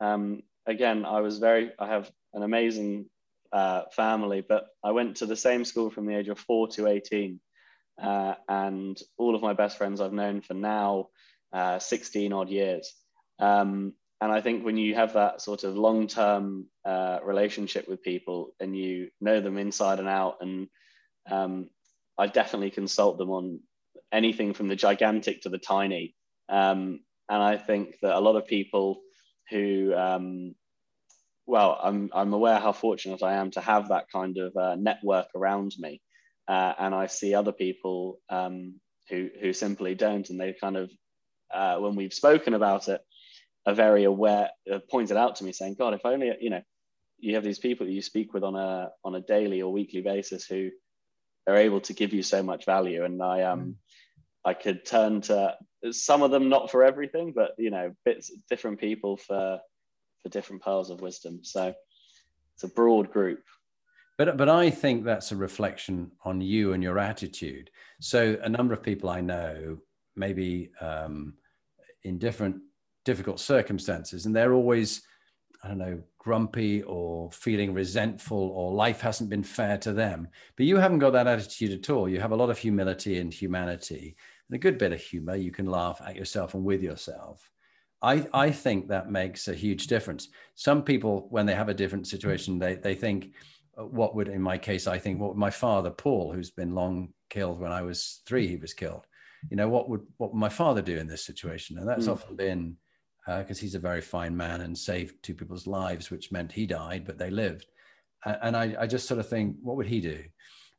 um, 0.00 0.42
again, 0.66 1.04
I 1.04 1.20
was 1.20 1.38
very 1.38 1.72
I 1.78 1.88
have 1.88 2.10
an 2.34 2.42
amazing 2.42 3.06
uh, 3.52 3.82
family, 3.92 4.44
but 4.46 4.66
I 4.82 4.92
went 4.92 5.16
to 5.16 5.26
the 5.26 5.36
same 5.36 5.64
school 5.64 5.90
from 5.90 6.06
the 6.06 6.16
age 6.16 6.28
of 6.28 6.38
four 6.38 6.68
to 6.68 6.86
eighteen, 6.86 7.40
uh, 8.00 8.34
and 8.48 9.00
all 9.18 9.34
of 9.34 9.42
my 9.42 9.52
best 9.52 9.78
friends 9.78 10.00
I've 10.00 10.12
known 10.12 10.40
for 10.40 10.54
now 10.54 11.08
uh, 11.52 11.78
sixteen 11.78 12.32
odd 12.32 12.50
years. 12.50 12.92
Um, 13.38 13.94
and 14.20 14.30
I 14.30 14.40
think 14.42 14.64
when 14.64 14.76
you 14.76 14.94
have 14.94 15.14
that 15.14 15.40
sort 15.40 15.64
of 15.64 15.76
long 15.76 16.06
term 16.06 16.66
uh, 16.84 17.18
relationship 17.24 17.88
with 17.88 18.02
people 18.02 18.54
and 18.60 18.76
you 18.76 19.08
know 19.20 19.40
them 19.40 19.56
inside 19.56 19.98
and 19.98 20.08
out, 20.08 20.38
and 20.40 20.68
um, 21.30 21.70
I 22.18 22.26
definitely 22.26 22.70
consult 22.70 23.18
them 23.18 23.30
on 23.30 23.60
anything 24.12 24.52
from 24.54 24.68
the 24.68 24.76
gigantic 24.76 25.42
to 25.42 25.48
the 25.48 25.58
tiny. 25.58 26.14
Um, 26.48 27.00
and 27.28 27.42
I 27.42 27.56
think 27.56 27.96
that 28.02 28.16
a 28.16 28.20
lot 28.20 28.36
of 28.36 28.46
people 28.46 29.00
who, 29.48 29.94
um, 29.94 30.54
well, 31.50 31.78
I'm, 31.82 32.10
I'm 32.14 32.32
aware 32.32 32.60
how 32.60 32.70
fortunate 32.70 33.24
I 33.24 33.34
am 33.34 33.50
to 33.52 33.60
have 33.60 33.88
that 33.88 34.06
kind 34.12 34.38
of 34.38 34.56
uh, 34.56 34.76
network 34.76 35.26
around 35.34 35.74
me. 35.78 36.00
Uh, 36.46 36.72
and 36.78 36.94
I 36.94 37.06
see 37.06 37.34
other 37.34 37.50
people 37.50 38.20
um, 38.28 38.74
who, 39.08 39.28
who 39.40 39.52
simply 39.52 39.96
don't. 39.96 40.30
And 40.30 40.40
they 40.40 40.54
kind 40.60 40.76
of, 40.76 40.90
uh, 41.52 41.78
when 41.78 41.96
we've 41.96 42.14
spoken 42.14 42.54
about 42.54 42.86
it, 42.88 43.00
are 43.66 43.74
very 43.74 44.04
aware, 44.04 44.50
uh, 44.72 44.78
pointed 44.88 45.16
out 45.16 45.36
to 45.36 45.44
me 45.44 45.52
saying, 45.52 45.74
God, 45.76 45.92
if 45.92 46.02
only, 46.04 46.32
you 46.40 46.50
know, 46.50 46.62
you 47.18 47.34
have 47.34 47.44
these 47.44 47.58
people 47.58 47.84
that 47.84 47.92
you 47.92 48.00
speak 48.02 48.32
with 48.32 48.44
on 48.44 48.54
a, 48.54 48.90
on 49.04 49.16
a 49.16 49.20
daily 49.20 49.60
or 49.60 49.72
weekly 49.72 50.02
basis 50.02 50.46
who 50.46 50.70
are 51.48 51.56
able 51.56 51.80
to 51.80 51.94
give 51.94 52.12
you 52.12 52.22
so 52.22 52.44
much 52.44 52.64
value. 52.64 53.04
And 53.04 53.20
I, 53.20 53.42
um, 53.42 53.60
mm. 53.60 53.74
I 54.44 54.54
could 54.54 54.86
turn 54.86 55.20
to 55.22 55.56
some 55.90 56.22
of 56.22 56.30
them, 56.30 56.48
not 56.48 56.70
for 56.70 56.84
everything, 56.84 57.32
but, 57.34 57.50
you 57.58 57.70
know, 57.70 57.92
bits, 58.04 58.30
different 58.48 58.78
people 58.78 59.16
for, 59.16 59.60
for 60.22 60.28
different 60.28 60.62
pearls 60.62 60.90
of 60.90 61.00
wisdom. 61.00 61.40
So 61.42 61.74
it's 62.54 62.64
a 62.64 62.68
broad 62.68 63.10
group. 63.10 63.42
But, 64.18 64.36
but 64.36 64.48
I 64.48 64.68
think 64.70 65.04
that's 65.04 65.32
a 65.32 65.36
reflection 65.36 66.12
on 66.24 66.40
you 66.40 66.74
and 66.74 66.82
your 66.82 66.98
attitude. 66.98 67.70
So 68.00 68.38
a 68.42 68.48
number 68.48 68.74
of 68.74 68.82
people 68.82 69.08
I 69.08 69.22
know, 69.22 69.78
maybe 70.14 70.70
um, 70.80 71.34
in 72.02 72.18
different 72.18 72.56
difficult 73.04 73.40
circumstances 73.40 74.26
and 74.26 74.34
they're 74.34 74.52
always 74.52 75.02
i 75.64 75.68
don't 75.68 75.78
know 75.78 76.00
grumpy 76.18 76.82
or 76.82 77.30
feeling 77.32 77.72
resentful 77.72 78.50
or 78.54 78.72
life 78.72 79.00
hasn't 79.00 79.30
been 79.30 79.42
fair 79.42 79.78
to 79.78 79.92
them 79.92 80.28
but 80.56 80.66
you 80.66 80.76
haven't 80.76 80.98
got 80.98 81.12
that 81.12 81.26
attitude 81.26 81.72
at 81.72 81.90
all 81.90 82.08
you 82.08 82.20
have 82.20 82.32
a 82.32 82.36
lot 82.36 82.50
of 82.50 82.58
humility 82.58 83.18
and 83.18 83.32
humanity 83.32 84.14
and 84.48 84.54
a 84.54 84.58
good 84.58 84.76
bit 84.76 84.92
of 84.92 85.00
humor 85.00 85.34
you 85.34 85.50
can 85.50 85.66
laugh 85.66 86.00
at 86.04 86.16
yourself 86.16 86.54
and 86.54 86.64
with 86.64 86.82
yourself 86.82 87.50
I, 88.02 88.26
I 88.32 88.50
think 88.50 88.88
that 88.88 89.10
makes 89.10 89.48
a 89.48 89.54
huge 89.54 89.86
difference. 89.86 90.28
Some 90.54 90.82
people, 90.82 91.26
when 91.30 91.46
they 91.46 91.54
have 91.54 91.68
a 91.68 91.74
different 91.74 92.06
situation, 92.06 92.58
they, 92.58 92.74
they 92.74 92.94
think, 92.94 93.34
uh, 93.78 93.84
what 93.84 94.14
would, 94.14 94.28
in 94.28 94.40
my 94.40 94.56
case, 94.58 94.86
I 94.86 94.98
think, 94.98 95.20
what 95.20 95.36
my 95.36 95.50
father, 95.50 95.90
Paul, 95.90 96.32
who's 96.32 96.50
been 96.50 96.74
long 96.74 97.12
killed 97.28 97.60
when 97.60 97.72
I 97.72 97.82
was 97.82 98.22
three, 98.26 98.46
he 98.46 98.56
was 98.56 98.74
killed. 98.74 99.06
You 99.50 99.56
know, 99.56 99.68
what 99.68 99.88
would 99.88 100.02
what 100.18 100.32
would 100.32 100.38
my 100.38 100.50
father 100.50 100.82
do 100.82 100.98
in 100.98 101.06
this 101.06 101.24
situation? 101.24 101.78
And 101.78 101.88
that's 101.88 102.06
mm. 102.06 102.12
often 102.12 102.36
been 102.36 102.76
because 103.26 103.58
uh, 103.58 103.60
he's 103.60 103.74
a 103.74 103.78
very 103.78 104.00
fine 104.00 104.36
man 104.36 104.60
and 104.60 104.76
saved 104.76 105.22
two 105.22 105.34
people's 105.34 105.66
lives, 105.66 106.10
which 106.10 106.32
meant 106.32 106.52
he 106.52 106.66
died, 106.66 107.04
but 107.06 107.18
they 107.18 107.30
lived. 107.30 107.66
And 108.24 108.56
I, 108.56 108.74
I 108.80 108.86
just 108.86 109.06
sort 109.08 109.20
of 109.20 109.28
think, 109.28 109.56
what 109.62 109.76
would 109.76 109.86
he 109.86 110.00
do? 110.00 110.22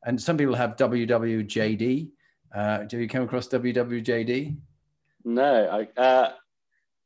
And 0.06 0.22
some 0.22 0.38
people 0.38 0.56
have 0.56 0.76
WWJD. 0.76 2.10
Uh, 2.54 2.84
do 2.84 3.00
you 3.00 3.08
come 3.08 3.24
across 3.24 3.48
WWJD? 3.48 4.58
No, 5.24 5.88
I, 5.98 6.00
uh, 6.00 6.34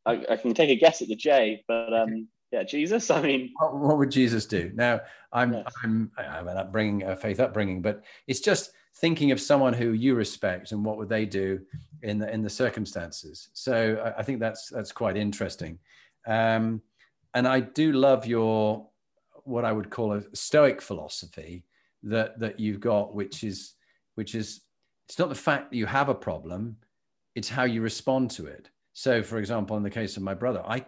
I, 0.05 0.23
I, 0.29 0.35
can 0.37 0.53
take 0.53 0.69
a 0.69 0.75
guess 0.75 1.01
at 1.01 1.07
the 1.07 1.15
J, 1.15 1.63
but 1.67 1.93
um, 1.93 2.27
yeah, 2.51 2.63
Jesus. 2.63 3.09
I 3.11 3.21
mean, 3.21 3.51
what, 3.57 3.77
what, 3.77 3.97
would 3.97 4.11
Jesus 4.11 4.45
do? 4.45 4.71
Now, 4.73 5.01
I'm, 5.31 5.53
yes. 5.53 5.65
I'm, 5.83 6.11
I'm 6.17 6.47
an 6.47 6.57
upbringing, 6.57 7.03
a 7.03 7.15
faith 7.15 7.39
upbringing, 7.39 7.81
but 7.81 8.03
it's 8.27 8.39
just 8.39 8.71
thinking 8.97 9.31
of 9.31 9.41
someone 9.41 9.73
who 9.73 9.91
you 9.91 10.15
respect 10.15 10.71
and 10.71 10.83
what 10.85 10.97
would 10.97 11.09
they 11.09 11.25
do 11.25 11.59
in 12.01 12.19
the 12.19 12.31
in 12.31 12.41
the 12.41 12.49
circumstances. 12.49 13.49
So 13.53 14.01
I, 14.03 14.19
I 14.19 14.23
think 14.23 14.39
that's 14.39 14.69
that's 14.69 14.91
quite 14.91 15.17
interesting, 15.17 15.79
um, 16.27 16.81
and 17.33 17.47
I 17.47 17.59
do 17.59 17.91
love 17.91 18.25
your 18.25 18.87
what 19.43 19.65
I 19.65 19.71
would 19.71 19.89
call 19.89 20.13
a 20.13 20.23
Stoic 20.35 20.81
philosophy 20.81 21.65
that 22.03 22.39
that 22.39 22.59
you've 22.59 22.79
got, 22.79 23.13
which 23.13 23.43
is 23.43 23.73
which 24.15 24.35
is 24.35 24.61
it's 25.07 25.19
not 25.19 25.29
the 25.29 25.35
fact 25.35 25.71
that 25.71 25.77
you 25.77 25.85
have 25.85 26.09
a 26.09 26.15
problem, 26.15 26.77
it's 27.35 27.49
how 27.49 27.63
you 27.63 27.81
respond 27.81 28.31
to 28.31 28.45
it. 28.45 28.69
So, 28.97 29.21
for 29.21 29.39
example, 29.39 29.75
in 29.75 29.83
the 29.83 29.89
case 29.89 30.15
of 30.15 30.23
my 30.23 30.33
brother, 30.33 30.63
I 30.65 30.85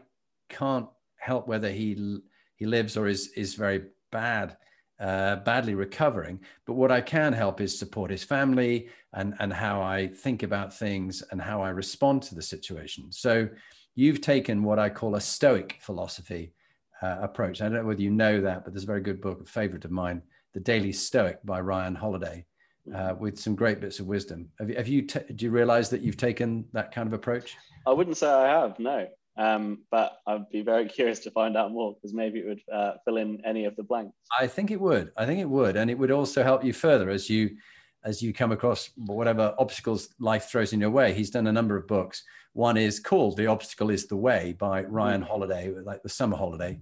can't 0.47 0.87
help 1.17 1.45
whether 1.47 1.69
he 1.69 2.19
he 2.55 2.65
lives 2.65 2.95
or 2.95 3.07
is 3.07 3.27
is 3.35 3.53
very 3.53 3.83
bad 4.13 4.55
uh, 4.97 5.35
badly 5.37 5.75
recovering. 5.75 6.39
But 6.65 6.75
what 6.75 6.89
I 6.89 7.01
can 7.01 7.33
help 7.33 7.59
is 7.59 7.77
support 7.77 8.09
his 8.09 8.23
family 8.23 8.87
and, 9.13 9.35
and 9.39 9.51
how 9.51 9.81
I 9.81 10.07
think 10.07 10.41
about 10.41 10.73
things 10.73 11.21
and 11.31 11.41
how 11.41 11.61
I 11.61 11.69
respond 11.69 12.23
to 12.23 12.35
the 12.35 12.41
situation. 12.41 13.11
So 13.11 13.49
you've 13.93 14.21
taken 14.21 14.63
what 14.63 14.79
I 14.79 14.89
call 14.89 15.15
a 15.15 15.21
Stoic 15.21 15.77
philosophy 15.81 16.53
uh, 17.01 17.17
approach. 17.21 17.61
I 17.61 17.65
don't 17.65 17.73
know 17.73 17.85
whether 17.85 18.01
you 18.01 18.09
know 18.09 18.39
that, 18.41 18.63
but 18.63 18.73
there's 18.73 18.85
a 18.85 18.87
very 18.87 19.01
good 19.01 19.21
book, 19.21 19.41
a 19.41 19.45
favorite 19.45 19.85
of 19.85 19.91
mine, 19.91 20.21
The 20.53 20.61
Daily 20.61 20.93
Stoic 20.93 21.45
by 21.45 21.59
Ryan 21.59 21.93
Holiday. 21.93 22.45
Uh, 22.93 23.13
with 23.19 23.37
some 23.37 23.53
great 23.53 23.81
bits 23.81 23.99
of 23.99 24.07
wisdom. 24.07 24.49
Have, 24.59 24.69
have 24.69 24.87
you? 24.87 25.01
T- 25.01 25.19
do 25.35 25.45
you 25.45 25.51
realize 25.51 25.89
that 25.89 26.01
you've 26.01 26.15
taken 26.15 26.63
that 26.71 26.93
kind 26.93 27.05
of 27.05 27.11
approach? 27.11 27.57
I 27.85 27.91
wouldn't 27.91 28.15
say 28.15 28.29
I 28.29 28.47
have. 28.47 28.79
No. 28.79 29.07
Um, 29.37 29.83
but 29.91 30.17
I'd 30.25 30.49
be 30.49 30.61
very 30.61 30.87
curious 30.89 31.19
to 31.19 31.31
find 31.31 31.55
out 31.55 31.71
more 31.71 31.93
because 31.93 32.13
maybe 32.13 32.39
it 32.39 32.47
would 32.47 32.61
uh, 32.73 32.93
fill 33.05 33.17
in 33.17 33.41
any 33.45 33.65
of 33.65 33.75
the 33.75 33.83
blanks. 33.83 34.13
I 34.39 34.47
think 34.47 34.71
it 34.71 34.79
would. 34.79 35.11
I 35.17 35.25
think 35.25 35.39
it 35.39 35.49
would, 35.49 35.75
and 35.75 35.91
it 35.91 35.97
would 35.97 36.11
also 36.11 36.43
help 36.43 36.63
you 36.63 36.73
further 36.73 37.09
as 37.09 37.29
you 37.29 37.57
as 38.03 38.21
you 38.21 38.31
come 38.33 38.51
across 38.51 38.89
whatever 38.95 39.53
obstacles 39.59 40.09
life 40.19 40.49
throws 40.49 40.71
in 40.71 40.79
your 40.79 40.91
way. 40.91 41.13
He's 41.13 41.29
done 41.29 41.47
a 41.47 41.51
number 41.51 41.75
of 41.75 41.87
books. 41.87 42.23
One 42.53 42.77
is 42.77 42.99
called 42.99 43.37
"The 43.37 43.47
Obstacle 43.47 43.89
Is 43.89 44.07
the 44.07 44.17
Way" 44.17 44.55
by 44.57 44.83
Ryan 44.83 45.21
mm. 45.21 45.27
Holiday, 45.27 45.73
like 45.83 46.03
the 46.03 46.09
summer 46.09 46.37
holiday. 46.37 46.79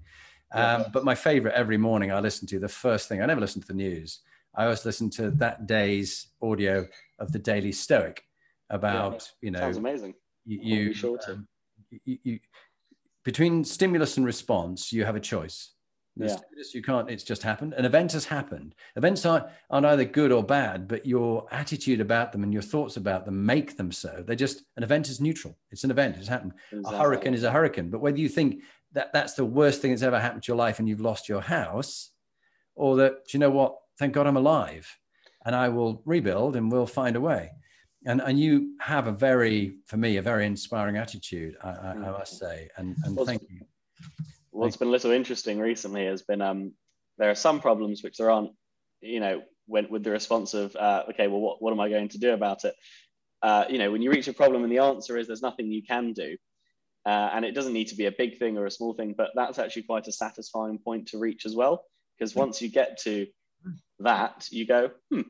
Um, 0.54 0.86
but 0.94 1.04
my 1.04 1.16
favorite 1.16 1.54
every 1.54 1.78
morning 1.78 2.14
I 2.14 2.20
listen 2.20 2.48
to 2.48 2.60
the 2.60 2.70
first 2.70 3.10
thing. 3.10 3.22
I 3.22 3.26
never 3.26 3.42
listen 3.42 3.62
to 3.62 3.68
the 3.68 3.74
news. 3.74 4.22
I 4.56 4.64
always 4.64 4.86
listen 4.86 5.10
to 5.12 5.32
that 5.32 5.68
day's 5.68 6.28
audio 6.42 6.88
of 7.20 7.32
the 7.32 7.40
Daily 7.40 7.72
Stoic 7.72 8.24
about 8.70 9.32
yeah, 9.42 9.48
you 9.48 9.52
know. 9.52 9.60
Sounds 9.60 9.78
amazing. 9.78 10.16
You, 10.46 10.94
you, 10.94 11.20
um, 11.28 11.48
you, 12.06 12.18
you, 12.24 12.40
between 13.24 13.64
stimulus 13.64 14.18
and 14.18 14.26
response, 14.26 14.94
you 14.94 15.06
have 15.06 15.16
a 15.16 15.20
choice. 15.20 15.72
yeah. 16.16 16.64
you 16.74 16.82
can't 16.82 17.10
it's 17.10 17.26
just 17.26 17.44
happened 17.44 17.74
an 17.74 17.84
event 17.84 18.14
has 18.14 18.24
happened 18.24 18.74
events 18.96 19.26
aren't, 19.26 19.48
aren't 19.70 19.86
either 19.86 20.06
good 20.06 20.32
or 20.32 20.42
bad 20.42 20.88
but 20.88 21.06
your 21.06 21.46
attitude 21.52 22.00
about 22.00 22.32
them 22.32 22.42
and 22.42 22.54
your 22.54 22.62
thoughts 22.62 22.96
about 22.96 23.26
them 23.26 23.46
make 23.46 23.76
them 23.76 23.92
so 23.92 24.24
they're 24.26 24.34
just 24.34 24.64
an 24.78 24.84
event 24.84 25.10
is 25.10 25.20
neutral 25.20 25.58
it's 25.72 25.84
an 25.84 25.92
event 25.92 26.16
it's 26.16 26.30
happened 26.30 26.54
exactly. 26.72 26.96
a 26.96 27.02
hurricane 27.02 27.34
is 27.34 27.44
a 27.44 27.52
hurricane 27.52 27.90
but 27.90 28.00
whether 28.00 28.18
you 28.18 28.30
think 28.30 28.62
that 28.94 29.12
that's 29.12 29.34
the 29.34 29.44
worst 29.44 29.82
thing 29.82 29.92
that's 29.92 30.04
ever 30.04 30.18
happened 30.18 30.42
to 30.42 30.48
your 30.48 30.58
life 30.58 30.80
and 30.80 30.88
you've 30.88 31.02
lost 31.02 31.28
your 31.28 31.42
house 31.42 32.12
or 32.76 32.96
that 32.96 33.34
you 33.34 33.40
know 33.40 33.50
what 33.50 33.76
thank 34.00 34.14
god 34.14 34.28
i'm 34.28 34.38
alive 34.38 34.88
and 35.46 35.56
i 35.56 35.70
will 35.70 36.02
rebuild 36.06 36.56
and 36.56 36.72
we'll 36.72 36.88
find 36.88 37.16
a 37.16 37.22
way 37.22 37.52
and 38.06 38.22
and 38.22 38.40
you 38.40 38.76
have 38.80 39.08
a 39.08 39.12
very 39.12 39.78
for 39.86 39.98
me 39.98 40.18
a 40.18 40.22
very 40.22 40.46
inspiring 40.46 40.98
attitude 40.98 41.56
i, 41.64 41.70
I, 41.70 41.92
I 41.92 41.96
mm. 41.96 42.18
must 42.20 42.38
say 42.38 42.70
and 42.78 42.96
and 43.04 43.18
thank 43.26 43.42
you 43.50 43.62
what's 44.52 44.78
been 44.78 44.88
a 44.88 44.92
little 44.92 45.12
interesting 45.12 45.60
recently 45.60 46.06
has 46.06 46.22
been 46.22 46.42
um, 46.42 46.72
there 47.18 47.30
are 47.30 47.36
some 47.36 47.60
problems 47.60 48.04
which 48.04 48.18
there 48.18 48.32
aren't, 48.32 48.52
you 49.02 49.20
know, 49.20 49.42
when, 49.68 49.90
with 49.90 50.04
the 50.04 50.12
response 50.12 50.54
of, 50.54 50.76
uh, 50.76 51.04
okay, 51.10 51.28
well, 51.28 51.40
what, 51.40 51.62
what 51.62 51.72
am 51.72 51.80
I 51.80 51.90
going 51.90 52.10
to 52.10 52.18
do 52.18 52.34
about 52.34 52.66
it? 52.66 52.76
Uh, 53.42 53.66
you 53.70 53.78
know, 53.78 53.92
when 53.92 54.02
you 54.02 54.12
reach 54.12 54.28
a 54.28 54.34
problem 54.34 54.64
and 54.64 54.72
the 54.72 54.80
answer 54.80 55.18
is 55.18 55.28
there's 55.28 55.42
nothing 55.42 55.72
you 55.72 55.84
can 55.84 56.14
do, 56.14 56.38
uh, 57.06 57.30
and 57.34 57.46
it 57.46 57.54
doesn't 57.54 57.74
need 57.74 57.88
to 57.88 57.96
be 57.96 58.06
a 58.06 58.12
big 58.12 58.38
thing 58.38 58.58
or 58.58 58.66
a 58.66 58.72
small 58.72 58.94
thing, 58.94 59.14
but 59.16 59.30
that's 59.36 59.60
actually 59.60 59.84
quite 59.84 60.08
a 60.08 60.12
satisfying 60.12 60.80
point 60.80 61.08
to 61.08 61.20
reach 61.20 61.46
as 61.46 61.56
well. 61.56 61.84
Because 62.18 62.34
hmm. 62.34 62.40
once 62.40 62.62
you 62.62 62.70
get 62.70 63.00
to 63.02 63.28
that, 64.00 64.48
you 64.52 64.66
go, 64.66 64.92
hmm, 65.12 65.22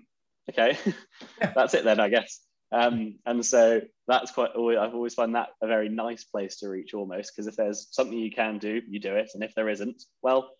okay, 0.49 0.77
that's 1.55 1.73
it 1.73 1.83
then, 1.83 1.99
I 1.99 2.09
guess. 2.09 2.41
Um, 2.71 3.19
and 3.25 3.45
so 3.45 3.81
that's 4.07 4.31
quite, 4.31 4.51
I've 4.51 4.95
always 4.95 5.13
found 5.13 5.35
that 5.35 5.49
a 5.61 5.67
very 5.67 5.89
nice 5.89 6.23
place 6.23 6.57
to 6.57 6.69
reach 6.69 6.93
almost, 6.93 7.31
because 7.33 7.47
if 7.47 7.55
there's 7.55 7.87
something 7.91 8.17
you 8.17 8.31
can 8.31 8.57
do, 8.57 8.81
you 8.87 8.99
do 8.99 9.15
it. 9.15 9.31
And 9.33 9.43
if 9.43 9.53
there 9.55 9.69
isn't, 9.69 10.03
well, 10.21 10.51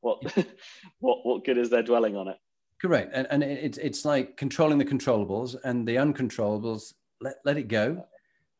what, 0.00 0.22
what, 1.00 1.18
what 1.24 1.44
good 1.44 1.58
is 1.58 1.70
there 1.70 1.82
dwelling 1.82 2.16
on 2.16 2.28
it? 2.28 2.36
Correct. 2.80 3.10
And, 3.12 3.26
and 3.30 3.42
it's, 3.42 3.78
it's 3.78 4.04
like 4.04 4.36
controlling 4.36 4.78
the 4.78 4.84
controllables 4.84 5.54
and 5.64 5.86
the 5.86 5.96
uncontrollables, 5.96 6.94
let, 7.20 7.36
let 7.44 7.58
it 7.58 7.68
go. 7.68 8.06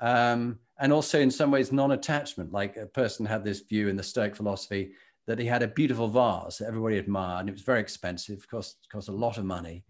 Um, 0.00 0.58
and 0.78 0.92
also 0.92 1.20
in 1.20 1.30
some 1.30 1.50
ways, 1.50 1.72
non-attachment, 1.72 2.52
like 2.52 2.76
a 2.76 2.86
person 2.86 3.24
had 3.24 3.44
this 3.44 3.60
view 3.60 3.88
in 3.88 3.96
the 3.96 4.02
Stoic 4.02 4.36
philosophy 4.36 4.92
that 5.30 5.38
he 5.38 5.46
had 5.46 5.62
a 5.62 5.68
beautiful 5.68 6.08
vase 6.08 6.58
that 6.58 6.68
everybody 6.68 6.98
admired 6.98 7.40
and 7.40 7.48
it 7.48 7.52
was 7.52 7.62
very 7.62 7.80
expensive, 7.80 8.46
cost, 8.48 8.86
cost 8.90 9.08
a 9.08 9.12
lot 9.12 9.38
of 9.38 9.44
money 9.44 9.84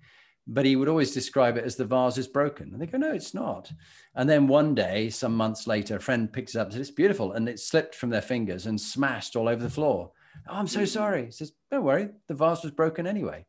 but 0.46 0.64
he 0.64 0.74
would 0.74 0.88
always 0.88 1.12
describe 1.12 1.56
it 1.56 1.64
as 1.64 1.76
the 1.76 1.84
vase 1.84 2.18
is 2.18 2.26
broken. 2.26 2.72
And 2.72 2.82
they 2.82 2.86
go, 2.86 2.98
no, 2.98 3.12
it's 3.12 3.34
not. 3.34 3.70
And 4.16 4.28
then 4.28 4.48
one 4.48 4.74
day, 4.74 5.08
some 5.08 5.36
months 5.36 5.68
later, 5.68 5.96
a 5.96 6.00
friend 6.00 6.32
picks 6.32 6.54
it 6.54 6.58
up 6.58 6.66
and 6.66 6.72
says, 6.74 6.88
it's 6.88 6.96
beautiful. 6.96 7.32
And 7.32 7.48
it 7.48 7.60
slipped 7.60 7.94
from 7.94 8.10
their 8.10 8.20
fingers 8.20 8.66
and 8.66 8.80
smashed 8.80 9.36
all 9.36 9.48
over 9.48 9.62
the 9.62 9.70
floor. 9.70 10.10
Oh, 10.48 10.54
I'm 10.54 10.66
so 10.66 10.84
sorry. 10.84 11.26
He 11.26 11.30
says, 11.30 11.52
don't 11.70 11.84
worry, 11.84 12.08
the 12.26 12.34
vase 12.34 12.64
was 12.64 12.72
broken 12.72 13.06
anyway. 13.06 13.46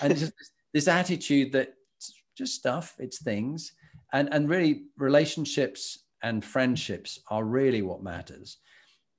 And 0.00 0.16
just 0.16 0.32
this 0.72 0.86
attitude 0.86 1.52
that 1.52 1.74
it's 1.96 2.12
just 2.36 2.54
stuff, 2.54 2.94
it's 3.00 3.20
things. 3.22 3.72
And, 4.12 4.28
and 4.32 4.48
really, 4.48 4.84
relationships 4.96 6.04
and 6.22 6.44
friendships 6.44 7.18
are 7.28 7.44
really 7.44 7.82
what 7.82 8.02
matters. 8.02 8.58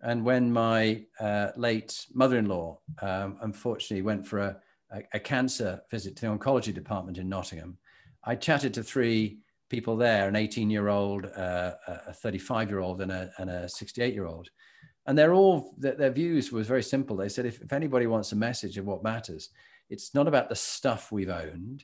And 0.06 0.24
when 0.24 0.54
my 0.54 1.04
uh, 1.20 1.50
late 1.58 2.06
mother 2.14 2.38
in 2.38 2.46
law 2.46 2.80
um, 3.02 3.38
unfortunately 3.42 4.04
went 4.04 4.26
for 4.26 4.40
a 4.40 4.58
a, 4.92 5.02
a 5.14 5.20
cancer 5.20 5.82
visit 5.92 6.16
to 6.16 6.22
the 6.22 6.38
oncology 6.38 6.74
department 6.74 7.18
in 7.18 7.30
Nottingham, 7.30 7.78
I 8.24 8.36
chatted 8.36 8.74
to 8.76 8.84
three 8.84 9.40
people 9.70 9.98
there 9.98 10.28
an 10.28 10.36
18 10.36 10.70
year 10.70 10.90
old, 10.90 11.26
uh, 11.26 11.74
a 11.88 12.14
35 12.14 12.70
year 12.70 12.80
old, 12.80 13.02
and 13.02 13.12
a 13.12 13.70
68 13.70 14.14
year 14.14 14.26
old. 14.26 14.50
And 15.08 15.18
they're 15.18 15.34
all, 15.34 15.76
their, 15.78 15.96
their 15.96 16.12
views 16.12 16.52
was 16.52 16.68
very 16.68 16.84
simple. 16.84 17.16
They 17.16 17.30
said, 17.30 17.46
if, 17.46 17.62
if 17.62 17.74
anybody 17.74 18.08
wants 18.08 18.32
a 18.32 18.36
message 18.36 18.78
of 18.78 18.86
what 18.86 19.04
matters, 19.04 19.50
it's 19.90 20.16
not 20.16 20.28
about 20.28 20.50
the 20.50 20.56
stuff 20.56 21.12
we've 21.12 21.30
owned 21.30 21.84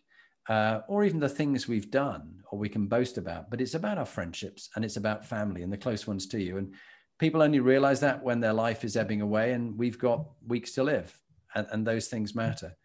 uh, 0.50 0.80
or 0.88 1.04
even 1.04 1.20
the 1.20 1.30
things 1.30 1.68
we've 1.68 1.92
done 1.92 2.42
or 2.52 2.58
we 2.58 2.70
can 2.70 2.88
boast 2.88 3.20
about, 3.20 3.52
but 3.52 3.62
it's 3.62 3.76
about 3.76 4.00
our 4.00 4.06
friendships 4.06 4.70
and 4.76 4.84
it's 4.84 4.98
about 4.98 5.26
family 5.26 5.62
and 5.62 5.72
the 5.72 5.78
close 5.78 6.08
ones 6.08 6.26
to 6.28 6.42
you. 6.42 6.58
And 6.58 6.74
people 7.22 7.44
only 7.44 7.60
realize 7.60 8.00
that 8.00 8.24
when 8.24 8.40
their 8.40 8.52
life 8.52 8.84
is 8.84 8.98
ebbing 8.98 9.22
away 9.22 9.54
and 9.54 9.78
we've 9.78 10.00
got 10.00 10.26
weeks 10.48 10.72
to 10.72 10.82
live 10.82 11.18
and, 11.54 11.68
and 11.72 11.86
those 11.86 12.08
things 12.08 12.34
matter. 12.34 12.76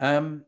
Um, 0.00 0.44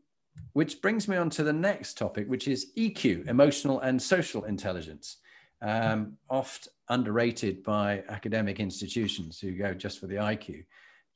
which 0.54 0.82
brings 0.82 1.06
me 1.06 1.16
on 1.16 1.30
to 1.30 1.44
the 1.44 1.52
next 1.52 1.96
topic, 1.96 2.28
which 2.28 2.48
is 2.48 2.72
EQ, 2.76 3.28
emotional 3.28 3.78
and 3.78 4.02
social 4.02 4.42
intelligence, 4.44 5.18
um, 5.62 6.18
oft 6.28 6.66
underrated 6.88 7.62
by 7.62 8.02
academic 8.08 8.58
institutions 8.58 9.38
who 9.38 9.52
go 9.52 9.72
just 9.72 10.00
for 10.00 10.08
the 10.08 10.16
IQ. 10.16 10.64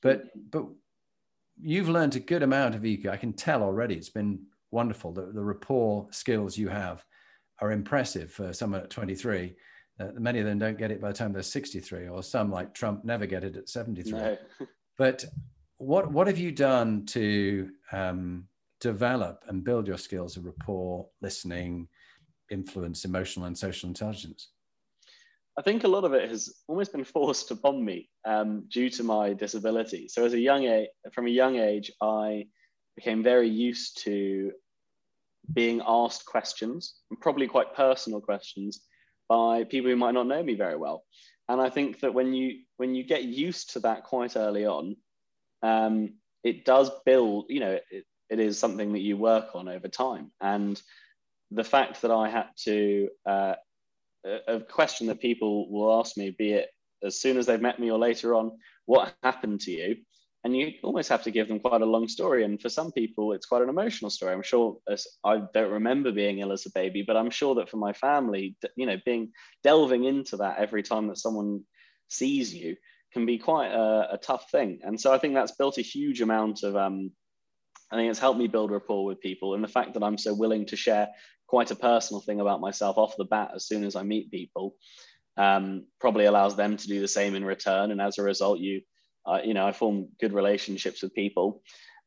But, 0.01 0.27
but 0.53 0.67
you've 1.61 1.89
learned 1.89 2.15
a 2.15 2.21
good 2.21 2.45
amount 2.45 2.77
of 2.77 2.83
EQ. 2.83 3.09
I 3.09 3.17
can 3.17 3.33
tell 3.33 3.65
already. 3.65 3.97
It's 3.97 4.09
been 4.09 4.47
wonderful. 4.71 5.11
The, 5.13 5.33
the 5.33 5.43
rapport 5.43 6.07
skills 6.13 6.57
you 6.57 6.69
have 6.69 7.05
are 7.59 7.73
impressive 7.73 8.31
for 8.31 8.53
someone 8.53 8.81
at 8.81 8.91
23. 8.91 9.57
Uh, 10.01 10.09
many 10.19 10.39
of 10.39 10.47
them 10.47 10.59
don't 10.59 10.79
get 10.79 10.91
it 10.91 11.01
by 11.01 11.09
the 11.09 11.15
time 11.15 11.33
they're 11.33 11.43
63, 11.43 12.09
or 12.09 12.23
some 12.23 12.51
like 12.51 12.73
Trump 12.73 13.05
never 13.05 13.27
get 13.27 13.45
it 13.45 13.57
at 13.57 13.69
73. 13.69 14.13
No. 14.13 14.39
but 14.99 15.25
what 15.77 16.11
what 16.11 16.27
have 16.27 16.39
you 16.39 16.53
done 16.53 17.05
to 17.07 17.71
um, 17.93 18.47
develop 18.81 19.45
and 19.49 19.65
build 19.65 19.87
your 19.87 19.99
skills 19.99 20.37
of 20.37 20.47
rapport, 20.47 21.07
listening, 21.21 21.89
influence, 22.51 23.05
emotional 23.05 23.47
and 23.47 23.57
social 23.57 23.89
intelligence? 23.89 24.49
I 25.59 25.63
think 25.63 25.85
a 25.85 25.89
lot 25.89 26.05
of 26.05 26.15
it 26.15 26.31
has 26.31 26.63
almost 26.69 26.93
been 26.93 27.05
forced 27.05 27.51
upon 27.51 27.85
me 27.85 28.09
um, 28.25 28.65
due 28.71 28.89
to 28.91 29.03
my 29.03 29.35
disability. 29.35 30.09
So, 30.09 30.25
as 30.25 30.33
a 30.33 30.39
young 30.39 30.65
age, 30.65 30.89
from 31.13 31.27
a 31.27 31.31
young 31.31 31.57
age, 31.57 31.91
I 32.01 32.47
became 32.97 33.23
very 33.23 33.49
used 33.49 34.03
to 34.05 34.53
being 35.53 35.83
asked 35.87 36.25
questions, 36.27 36.95
and 37.11 37.21
probably 37.21 37.47
quite 37.47 37.75
personal 37.75 38.21
questions, 38.21 38.81
by 39.31 39.65
people 39.65 39.91
who 39.91 39.97
might 39.97 40.13
not 40.13 40.27
know 40.27 40.43
me 40.43 40.55
very 40.55 40.77
well. 40.77 41.05
And 41.49 41.61
I 41.61 41.71
think 41.71 42.01
that 42.01 42.13
when 42.13 42.35
you 42.35 42.59
when 42.77 42.95
you 42.95 43.05
get 43.05 43.25
used 43.25 43.73
to 43.73 43.81
that 43.81 44.05
quite 44.05 44.37
early 44.37 44.67
on, 44.67 44.97
um, 45.63 46.15
it 46.45 46.65
does 46.65 46.91
build, 47.07 47.47
you 47.49 47.61
know, 47.61 47.79
it, 47.91 48.05
it 48.29 48.41
is 48.41 48.59
something 48.59 48.93
that 48.93 49.01
you 49.01 49.17
work 49.17 49.55
on 49.55 49.69
over 49.69 49.89
time. 49.89 50.33
And 50.41 50.81
the 51.51 51.65
fact 51.65 52.03
that 52.03 52.11
I 52.11 52.29
had 52.29 52.49
to, 52.65 53.09
uh, 53.27 53.55
a 54.47 54.61
question 54.61 55.07
that 55.07 55.21
people 55.21 55.71
will 55.71 55.99
ask 55.99 56.17
me, 56.17 56.31
be 56.31 56.53
it 56.53 56.69
as 57.03 57.21
soon 57.21 57.39
as 57.39 57.47
they've 57.47 57.61
met 57.61 57.81
me 57.81 57.91
or 57.91 57.99
later 57.99 58.35
on, 58.35 58.59
what 58.87 59.15
happened 59.23 59.61
to 59.63 59.71
you? 59.71 59.97
And 60.43 60.57
you 60.57 60.73
almost 60.83 61.11
have 61.11 61.23
to 61.25 61.31
give 61.31 61.49
them 61.49 61.61
quite 61.61 61.83
a 61.83 61.87
long 61.87 62.09
story. 62.09 62.45
And 62.45 62.61
for 62.61 62.71
some 62.71 62.93
people, 62.93 63.33
it's 63.33 63.45
quite 63.45 63.63
an 63.63 63.69
emotional 63.69 64.11
story. 64.11 64.33
I'm 64.33 64.43
sure 64.43 64.79
I 65.23 65.43
don't 65.53 65.71
remember 65.71 66.13
being 66.13 66.39
ill 66.39 66.53
as 66.53 66.65
a 66.65 66.71
baby, 66.71 67.05
but 67.07 67.17
I'm 67.17 67.31
sure 67.31 67.57
that 67.57 67.69
for 67.69 67.77
my 67.77 67.93
family, 67.93 68.57
you 68.75 68.87
know, 68.87 68.97
being 69.05 69.33
delving 69.63 70.05
into 70.05 70.39
that 70.39 70.59
every 70.59 70.83
time 70.83 71.09
that 71.09 71.19
someone 71.19 71.65
sees 72.09 72.55
you 72.55 72.77
can 73.13 73.27
be 73.27 73.39
quite 73.39 73.71
a, 73.73 74.15
a, 74.15 74.19
tough 74.19 74.51
thing. 74.51 74.81
And 74.83 75.01
so 75.01 75.13
I 75.13 75.19
think 75.19 75.35
that's 75.35 75.57
built 75.57 75.79
a 75.79 75.83
huge 75.83 76.21
amount 76.21 76.63
of, 76.63 76.77
um, 76.77 77.11
I 77.91 77.97
think 77.97 78.09
it's 78.09 78.21
helped 78.21 78.39
me 78.39 78.47
build 78.47 78.71
rapport 78.71 79.05
with 79.05 79.21
people. 79.21 79.55
And 79.55 79.65
the 79.65 79.69
fact 79.69 79.95
that 79.95 80.03
I'm 80.03 80.19
so 80.19 80.33
willing 80.33 80.67
to 80.67 80.77
share 80.77 81.09
quite 81.49 81.73
a 81.73 81.77
personal 81.77 82.21
thing 82.21 82.41
about 82.41 82.61
myself 82.61 82.97
off 82.99 83.17
the 83.17 83.25
bat 83.25 83.51
as 83.55 83.67
soon 83.67 83.85
as 83.85 83.97
I 83.97 84.05
meet 84.05 84.31
people 84.31 84.77
um, 85.37 85.87
probably 86.01 86.27
allows 86.27 86.55
them 86.55 86.77
to 86.77 86.87
do 86.87 87.01
the 87.01 87.09
same 87.09 87.35
in 87.35 87.45
return. 87.45 87.91
And 87.91 88.01
as 88.01 88.19
a 88.19 88.23
result, 88.23 88.61
you, 88.61 88.83
uh, 89.27 89.41
you 89.45 89.55
know, 89.55 89.67
I 89.67 89.73
form 89.73 90.09
good 90.21 90.33
relationships 90.33 91.03
with 91.03 91.15
people. 91.15 91.63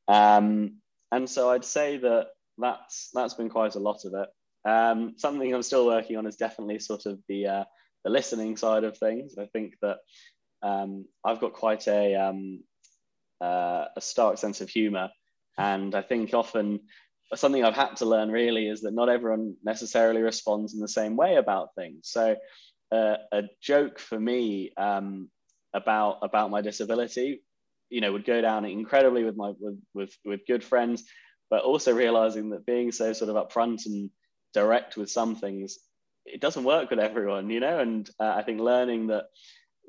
Um, 0.08 0.78
and 1.12 1.30
so 1.30 1.50
I'd 1.52 1.66
say 1.66 1.98
that 1.98 2.28
that's, 2.58 3.10
that's 3.14 3.36
been 3.36 3.50
quite 3.50 3.76
a 3.76 3.80
lot 3.80 4.06
of 4.06 4.14
it. 4.14 4.30
Um, 4.70 5.14
something 5.18 5.54
I'm 5.54 5.64
still 5.64 5.86
working 5.86 6.18
on 6.18 6.26
is 6.26 6.36
definitely 6.36 6.80
sort 6.80 7.06
of 7.06 7.20
the, 7.28 7.48
uh, 7.48 7.64
the 8.04 8.10
listening 8.10 8.58
side 8.58 8.84
of 8.84 8.98
things. 8.98 9.38
I 9.38 9.46
think 9.48 9.76
that 9.82 9.98
um, 10.62 11.06
I've 11.24 11.42
got 11.42 11.54
quite 11.54 11.88
a, 11.88 12.16
um, 12.16 12.64
uh, 13.42 13.86
a 13.96 14.02
stark 14.02 14.38
sense 14.38 14.62
of 14.62 14.70
humor. 14.70 15.10
And 15.58 15.94
I 15.94 16.02
think 16.02 16.34
often 16.34 16.80
something 17.36 17.64
I've 17.64 17.76
had 17.76 17.98
to 17.98 18.06
learn 18.06 18.32
really 18.32 18.68
is 18.68 18.82
that 18.82 18.94
not 18.94 19.10
everyone 19.10 19.56
necessarily 19.64 20.22
responds 20.22 20.74
in 20.74 20.80
the 20.80 20.88
same 20.88 21.16
way 21.16 21.36
about 21.36 21.76
things. 21.76 22.10
So 22.10 22.36
uh, 22.92 23.16
a 23.32 23.44
joke 23.62 24.00
for 24.00 24.20
me 24.20 24.72
um, 24.78 25.30
about, 25.74 26.20
about 26.22 26.52
my 26.52 26.62
disability, 26.62 27.42
you 27.90 28.02
know, 28.02 28.12
would 28.12 28.26
go 28.26 28.42
down 28.42 28.66
incredibly 28.66 29.24
with 29.24 29.36
my, 29.36 29.54
with, 29.60 29.80
with, 29.94 30.18
with 30.26 30.48
good 30.48 30.64
friends, 30.64 31.04
but 31.50 31.64
also 31.64 31.94
realizing 31.94 32.50
that 32.50 32.66
being 32.66 32.92
so 32.92 33.14
sort 33.14 33.30
of 33.30 33.36
upfront 33.36 33.86
and 33.86 34.10
direct 34.54 34.98
with 34.98 35.10
some 35.10 35.36
things, 35.36 35.78
it 36.26 36.42
doesn't 36.42 36.64
work 36.64 36.90
with 36.90 37.00
everyone, 37.00 37.50
you 37.50 37.60
know, 37.60 37.80
and 37.80 38.10
uh, 38.20 38.34
I 38.36 38.44
think 38.44 38.60
learning 38.60 39.08
that 39.08 39.26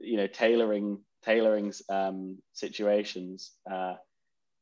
you 0.00 0.16
know 0.16 0.26
tailoring 0.26 1.00
tailoring 1.24 1.72
um, 1.88 2.38
situations 2.52 3.52
uh, 3.70 3.94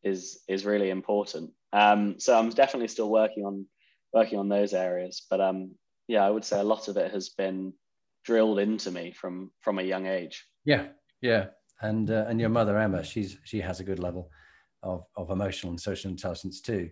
is 0.03 0.41
is 0.49 0.64
really 0.64 0.91
important. 0.91 1.51
Um, 1.73 2.20
so 2.20 2.39
I'm 2.39 2.51
definitely 2.51 2.89
still 2.89 3.11
working 3.11 3.45
on 3.45 3.66
working 4.12 4.39
on 4.39 4.49
those 4.49 4.75
areas, 4.75 5.27
but 5.31 5.41
um, 5.41 5.73
yeah, 6.09 6.25
I 6.25 6.31
would 6.31 6.45
say 6.45 6.61
a 6.61 6.64
lot 6.64 6.89
of 6.89 6.97
it 6.97 7.12
has 7.12 7.31
been 7.31 7.73
drilled 8.25 8.59
into 8.59 8.91
me 8.91 9.12
from 9.12 9.51
from 9.61 9.79
a 9.79 9.83
young 9.83 10.07
age. 10.07 10.47
Yeah, 10.64 10.89
yeah, 11.23 11.47
And 11.81 12.11
uh, 12.11 12.27
and 12.29 12.39
your 12.39 12.51
mother 12.51 12.79
Emma, 12.79 13.03
she's 13.03 13.39
she 13.45 13.61
has 13.61 13.81
a 13.81 13.85
good 13.85 13.99
level 13.99 14.31
of, 14.83 15.05
of 15.16 15.31
emotional 15.31 15.70
and 15.70 15.81
social 15.81 16.11
intelligence 16.11 16.61
too. 16.61 16.91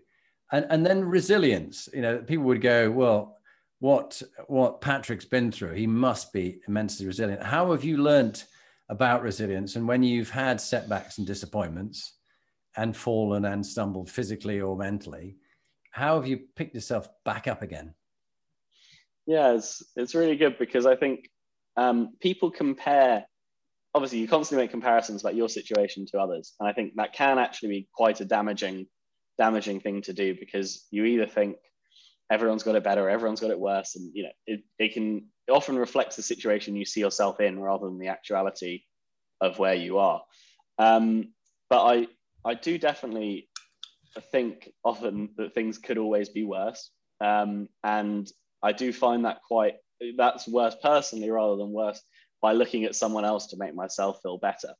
And 0.51 0.65
and 0.69 0.85
then 0.85 1.05
resilience. 1.05 1.87
You 1.93 2.01
know, 2.01 2.17
people 2.19 2.45
would 2.45 2.61
go, 2.61 2.89
well, 2.89 3.37
what 3.79 4.21
what 4.47 4.81
Patrick's 4.81 5.25
been 5.25 5.51
through, 5.51 5.75
he 5.75 5.87
must 5.87 6.33
be 6.33 6.61
immensely 6.67 7.05
resilient. 7.05 7.43
How 7.43 7.71
have 7.71 7.83
you 7.83 7.97
learnt 7.97 8.45
about 8.89 9.21
resilience? 9.21 9.75
And 9.75 9.87
when 9.87 10.01
you've 10.03 10.29
had 10.29 10.59
setbacks 10.59 11.17
and 11.17 11.27
disappointments, 11.27 12.17
and 12.77 12.95
fallen 12.95 13.45
and 13.45 13.65
stumbled 13.65 14.09
physically 14.09 14.61
or 14.61 14.77
mentally, 14.77 15.37
how 15.91 16.15
have 16.15 16.27
you 16.27 16.39
picked 16.55 16.75
yourself 16.75 17.09
back 17.25 17.47
up 17.47 17.61
again? 17.61 17.93
Yeah, 19.25 19.53
it's 19.53 19.83
it's 19.95 20.15
really 20.15 20.35
good 20.35 20.57
because 20.57 20.85
I 20.85 20.95
think 20.95 21.29
um, 21.77 22.13
people 22.21 22.51
compare. 22.51 23.25
Obviously, 23.93 24.19
you 24.19 24.27
constantly 24.27 24.63
make 24.63 24.71
comparisons 24.71 25.21
about 25.21 25.35
your 25.35 25.49
situation 25.49 26.05
to 26.07 26.19
others, 26.19 26.53
and 26.59 26.67
I 26.69 26.73
think 26.73 26.93
that 26.95 27.13
can 27.13 27.37
actually 27.37 27.69
be 27.69 27.89
quite 27.93 28.21
a 28.21 28.25
damaging, 28.25 28.87
damaging 29.37 29.81
thing 29.81 30.01
to 30.03 30.13
do 30.13 30.35
because 30.39 30.85
you 30.91 31.05
either 31.05 31.27
think 31.27 31.57
everyone's 32.31 32.63
got 32.63 32.75
it 32.75 32.83
better, 32.83 33.09
everyone's 33.09 33.41
got 33.41 33.51
it 33.51 33.59
worse, 33.59 33.95
and 33.95 34.11
you 34.13 34.23
know 34.23 34.31
it, 34.47 34.63
it 34.79 34.93
can 34.93 35.27
it 35.47 35.51
often 35.51 35.77
reflects 35.77 36.15
the 36.15 36.23
situation 36.23 36.75
you 36.75 36.85
see 36.85 37.01
yourself 37.01 37.41
in 37.41 37.59
rather 37.59 37.87
than 37.87 37.99
the 37.99 38.07
actuality 38.07 38.83
of 39.41 39.59
where 39.59 39.75
you 39.75 39.97
are. 39.97 40.21
Um, 40.77 41.33
but 41.69 41.83
I 41.83 42.07
I 42.45 42.53
do 42.53 42.77
definitely 42.77 43.49
think 44.31 44.71
often 44.83 45.29
that 45.37 45.53
things 45.53 45.77
could 45.77 45.97
always 45.97 46.29
be 46.29 46.43
worse. 46.43 46.89
Um, 47.19 47.69
and 47.83 48.29
I 48.63 48.71
do 48.71 48.91
find 48.91 49.25
that 49.25 49.41
quite, 49.47 49.75
that's 50.17 50.47
worse 50.47 50.75
personally 50.81 51.29
rather 51.29 51.55
than 51.55 51.71
worse 51.71 52.01
by 52.41 52.53
looking 52.53 52.85
at 52.85 52.95
someone 52.95 53.25
else 53.25 53.47
to 53.47 53.57
make 53.57 53.75
myself 53.75 54.19
feel 54.21 54.37
better. 54.37 54.73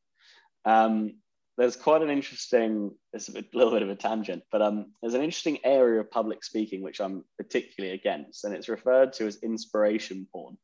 Um, 0.66 1.16
there's 1.58 1.76
quite 1.76 2.02
an 2.02 2.10
interesting, 2.10 2.92
it's 3.14 3.28
a, 3.28 3.34
bit, 3.34 3.54
little 3.54 3.74
bit 3.74 3.84
of 3.84 3.90
a 3.90 3.96
tangent, 3.96 4.44
but 4.52 4.62
um, 4.62 4.94
there's 5.02 5.14
an 5.14 5.22
interesting 5.22 5.60
area 5.64 6.00
of 6.00 6.10
public 6.10 6.44
speaking 6.44 6.82
which 6.82 7.00
I'm 7.00 7.24
particularly 7.38 7.94
against, 7.94 8.46
and 8.46 8.56
it's 8.56 8.70
referred 8.70 9.14
to 9.14 9.28
as 9.28 9.44
inspiration 9.44 10.28
porn. 10.32 10.58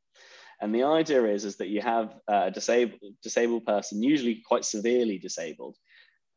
And 0.60 0.74
the 0.74 0.84
idea 0.84 1.24
is, 1.26 1.46
is 1.46 1.58
that 1.58 1.68
you 1.68 1.82
have 1.82 2.16
a 2.28 2.50
disabled, 2.50 3.00
disabled 3.22 3.66
person, 3.66 4.02
usually 4.02 4.42
quite 4.48 4.66
severely 4.66 5.20
disabled, 5.20 5.76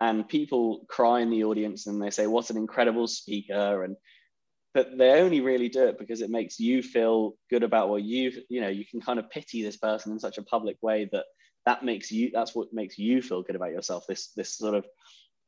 and 0.00 0.28
people 0.28 0.84
cry 0.88 1.20
in 1.20 1.30
the 1.30 1.44
audience 1.44 1.86
and 1.86 2.02
they 2.02 2.11
say 2.11 2.26
what 2.26 2.50
an 2.50 2.56
incredible 2.56 3.06
speaker 3.06 3.84
and 3.84 3.96
but 4.74 4.96
they 4.96 5.20
only 5.20 5.40
really 5.40 5.68
do 5.68 5.86
it 5.86 5.98
because 5.98 6.20
it 6.20 6.30
makes 6.30 6.60
you 6.60 6.82
feel 6.82 7.34
good 7.50 7.62
about 7.62 7.88
what 7.88 8.02
you 8.02 8.32
you 8.48 8.60
know 8.60 8.68
you 8.68 8.84
can 8.84 9.00
kind 9.00 9.18
of 9.18 9.30
pity 9.30 9.62
this 9.62 9.76
person 9.76 10.12
in 10.12 10.18
such 10.18 10.38
a 10.38 10.42
public 10.42 10.76
way 10.82 11.08
that 11.12 11.24
that 11.66 11.84
makes 11.84 12.10
you 12.10 12.30
that's 12.32 12.54
what 12.54 12.72
makes 12.72 12.98
you 12.98 13.22
feel 13.22 13.42
good 13.42 13.56
about 13.56 13.72
yourself. 13.72 14.04
This 14.08 14.32
this 14.36 14.56
sort 14.56 14.74
of 14.74 14.86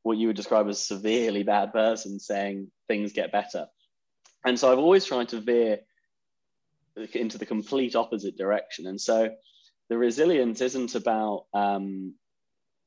what 0.03 0.19
you 0.19 0.27
would 0.27 0.37
describe 0.37 0.69
as 0.69 0.85
severely 0.85 1.45
bad 1.45 1.73
person 1.73 2.19
saying 2.19 2.71
things 2.89 3.13
get 3.13 3.33
better. 3.33 3.67
And 4.45 4.59
so 4.59 4.73
i've 4.73 4.79
always 4.79 5.05
tried 5.05 5.29
to 5.29 5.41
veer 5.41 5.79
into 7.15 7.39
the 7.39 7.47
complete 7.47 7.95
opposite 7.95 8.37
direction. 8.37 8.87
And 8.87 9.01
so 9.01 9.31
the 9.89 9.97
resilience 9.97 10.61
isn't 10.61 10.95
about 10.95 11.47
um, 11.55 12.15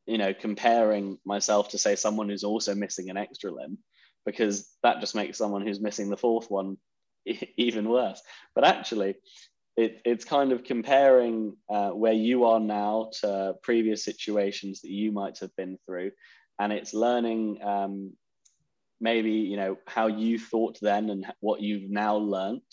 you 0.06 0.18
know, 0.18 0.34
comparing 0.34 1.18
myself 1.26 1.70
to 1.70 1.78
say 1.78 1.96
someone 1.96 2.30
who's 2.30 2.44
also 2.44 2.76
missing 2.76 3.10
an 3.10 3.18
extra 3.18 3.52
limb, 3.52 3.78
because 4.26 4.70
that 4.84 5.00
just 5.00 5.16
makes 5.16 5.38
someone 5.38 5.62
who's 5.62 5.80
missing 5.80 6.10
the 6.10 6.18
fourth 6.18 6.50
one 6.50 6.78
even 7.58 7.90
worse. 7.90 8.22
But 8.54 8.66
actually, 8.66 9.16
it, 9.78 10.02
it's 10.06 10.26
kind 10.26 10.52
of 10.52 10.64
comparing 10.64 11.58
uh, 11.70 11.90
where 11.90 12.14
you 12.14 12.46
are 12.46 12.60
now 12.60 13.10
to 13.22 13.56
previous 13.62 14.04
situations 14.04 14.82
that 14.82 14.92
you 14.92 15.12
might 15.12 15.40
have 15.40 15.56
been 15.56 15.78
through, 15.86 16.12
and 16.60 16.72
it's 16.72 16.94
learning 16.94 17.62
um, 17.64 18.14
maybe 19.02 19.32
you 19.32 19.58
know 19.58 19.78
how 19.88 20.08
you 20.08 20.40
thought 20.40 20.78
then 20.82 21.10
and 21.10 21.26
what 21.42 21.62
you've 21.62 21.90
now 21.90 22.16
learnt. 22.16 22.64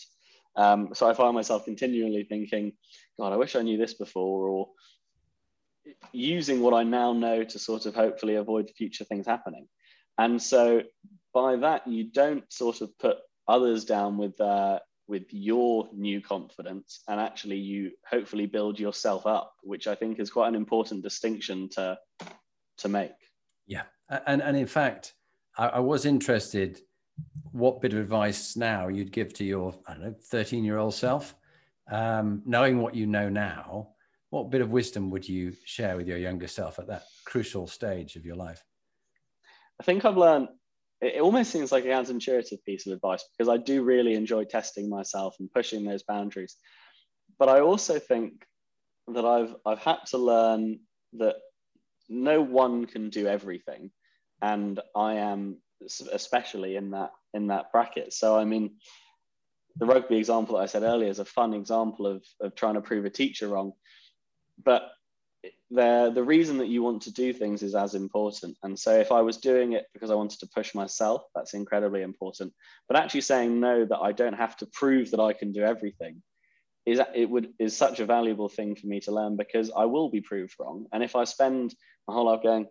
Um, 0.55 0.89
so 0.93 1.09
I 1.09 1.13
find 1.13 1.33
myself 1.33 1.65
continually 1.65 2.23
thinking, 2.23 2.73
God, 3.19 3.33
I 3.33 3.37
wish 3.37 3.55
I 3.55 3.63
knew 3.63 3.77
this 3.77 3.95
before, 3.95 4.47
or 4.47 4.69
using 6.11 6.61
what 6.61 6.73
I 6.73 6.83
now 6.83 7.11
know 7.11 7.43
to 7.43 7.59
sort 7.59 7.85
of 7.85 7.95
hopefully 7.95 8.35
avoid 8.35 8.71
future 8.77 9.03
things 9.03 9.27
happening. 9.27 9.67
And 10.17 10.41
so 10.41 10.83
by 11.33 11.55
that, 11.57 11.87
you 11.87 12.05
don't 12.05 12.51
sort 12.51 12.81
of 12.81 12.97
put 12.99 13.17
others 13.47 13.85
down 13.85 14.17
with 14.17 14.39
uh, 14.39 14.79
with 15.07 15.25
your 15.31 15.89
new 15.93 16.21
confidence, 16.21 17.01
and 17.07 17.19
actually 17.19 17.57
you 17.57 17.91
hopefully 18.09 18.45
build 18.45 18.79
yourself 18.79 19.25
up, 19.25 19.53
which 19.63 19.87
I 19.87 19.95
think 19.95 20.19
is 20.19 20.29
quite 20.29 20.47
an 20.47 20.55
important 20.55 21.03
distinction 21.03 21.69
to 21.69 21.97
to 22.77 22.87
make. 22.87 23.11
Yeah, 23.67 23.83
and 24.27 24.41
and 24.41 24.55
in 24.55 24.67
fact, 24.67 25.13
I, 25.57 25.67
I 25.67 25.79
was 25.79 26.05
interested 26.05 26.81
what 27.51 27.81
bit 27.81 27.93
of 27.93 27.99
advice 27.99 28.55
now 28.55 28.87
you'd 28.87 29.11
give 29.11 29.33
to 29.33 29.43
your 29.43 29.75
I 29.87 29.93
don't 29.93 30.03
know 30.03 30.15
13 30.29 30.63
year 30.63 30.77
old 30.77 30.93
self, 30.93 31.35
um, 31.91 32.41
knowing 32.45 32.79
what 32.79 32.95
you 32.95 33.05
know 33.05 33.29
now 33.29 33.89
what 34.33 34.49
bit 34.49 34.61
of 34.61 34.71
wisdom 34.71 35.11
would 35.11 35.29
you 35.29 35.53
share 35.63 35.95
with 35.95 36.07
your 36.07 36.17
younger 36.17 36.47
self 36.47 36.79
at 36.79 36.87
that 36.87 37.03
crucial 37.23 37.67
stage 37.67 38.15
of 38.15 38.25
your 38.25 38.35
life? 38.35 38.65
I 39.79 39.83
think 39.83 40.05
I've 40.05 40.17
learned 40.17 40.47
it 41.03 41.21
almost 41.21 41.51
seems 41.51 41.71
like 41.71 41.85
a 41.85 41.89
counterintuitive 41.89 42.63
piece 42.65 42.87
of 42.87 42.93
advice 42.93 43.23
because 43.37 43.49
I 43.49 43.57
do 43.57 43.83
really 43.83 44.13
enjoy 44.13 44.43
testing 44.45 44.89
myself 44.89 45.35
and 45.39 45.51
pushing 45.51 45.83
those 45.83 46.03
boundaries. 46.03 46.55
But 47.39 47.49
I 47.49 47.61
also 47.61 47.99
think 47.99 48.45
that 49.07 49.25
I've 49.25 49.55
I've 49.65 49.79
had 49.79 49.99
to 50.07 50.17
learn 50.17 50.79
that 51.13 51.35
no 52.09 52.41
one 52.41 52.85
can 52.85 53.09
do 53.09 53.27
everything, 53.27 53.91
and 54.41 54.79
I 54.95 55.15
am 55.15 55.57
especially 56.11 56.75
in 56.75 56.91
that 56.91 57.11
in 57.33 57.47
that 57.47 57.71
bracket. 57.71 58.13
So 58.13 58.37
I 58.37 58.45
mean, 58.45 58.77
the 59.77 59.85
rugby 59.85 60.17
example 60.17 60.55
that 60.55 60.63
I 60.63 60.67
said 60.67 60.83
earlier 60.83 61.09
is 61.09 61.19
a 61.19 61.25
fun 61.25 61.53
example 61.53 62.07
of 62.07 62.23
of 62.39 62.55
trying 62.55 62.75
to 62.75 62.81
prove 62.81 63.05
a 63.05 63.09
teacher 63.09 63.47
wrong 63.47 63.73
but 64.61 64.91
the 65.71 66.11
the 66.13 66.23
reason 66.23 66.57
that 66.57 66.67
you 66.67 66.83
want 66.83 67.01
to 67.03 67.11
do 67.11 67.33
things 67.33 67.63
is 67.63 67.75
as 67.75 67.95
important. 67.95 68.57
And 68.63 68.77
so 68.77 68.97
if 68.99 69.11
i 69.11 69.21
was 69.21 69.37
doing 69.37 69.73
it 69.73 69.85
because 69.93 70.11
i 70.11 70.15
wanted 70.15 70.39
to 70.39 70.47
push 70.47 70.73
myself 70.75 71.23
that's 71.35 71.53
incredibly 71.53 72.01
important. 72.01 72.53
But 72.87 72.97
actually 72.97 73.21
saying 73.21 73.59
no 73.59 73.85
that 73.85 73.99
i 73.99 74.11
don't 74.11 74.33
have 74.33 74.57
to 74.57 74.67
prove 74.67 75.11
that 75.11 75.19
i 75.19 75.33
can 75.33 75.51
do 75.51 75.63
everything 75.63 76.21
is 76.85 76.99
it 77.15 77.29
would 77.29 77.49
is 77.59 77.75
such 77.75 77.99
a 77.99 78.05
valuable 78.05 78.49
thing 78.49 78.75
for 78.75 78.87
me 78.87 78.99
to 79.01 79.11
learn 79.11 79.35
because 79.37 79.71
i 79.75 79.85
will 79.85 80.09
be 80.09 80.21
proved 80.21 80.53
wrong. 80.59 80.85
And 80.93 81.03
if 81.03 81.15
i 81.15 81.23
spend 81.23 81.75
my 82.07 82.13
whole 82.13 82.25
life 82.25 82.43
going 82.43 82.67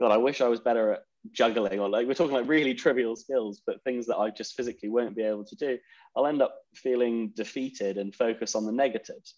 god 0.00 0.12
i 0.12 0.16
wish 0.16 0.40
i 0.40 0.48
was 0.48 0.60
better 0.60 0.94
at 0.94 1.02
juggling 1.32 1.80
or 1.80 1.88
like 1.88 2.06
we're 2.06 2.14
talking 2.14 2.34
like 2.34 2.48
really 2.48 2.74
trivial 2.74 3.16
skills 3.16 3.62
but 3.66 3.82
things 3.82 4.06
that 4.06 4.18
i 4.18 4.28
just 4.28 4.54
physically 4.54 4.90
won't 4.90 5.16
be 5.16 5.22
able 5.22 5.44
to 5.44 5.56
do 5.56 5.78
i'll 6.14 6.26
end 6.26 6.42
up 6.42 6.54
feeling 6.74 7.32
defeated 7.34 7.96
and 7.96 8.14
focus 8.14 8.54
on 8.54 8.66
the 8.66 8.72
negatives 8.72 9.36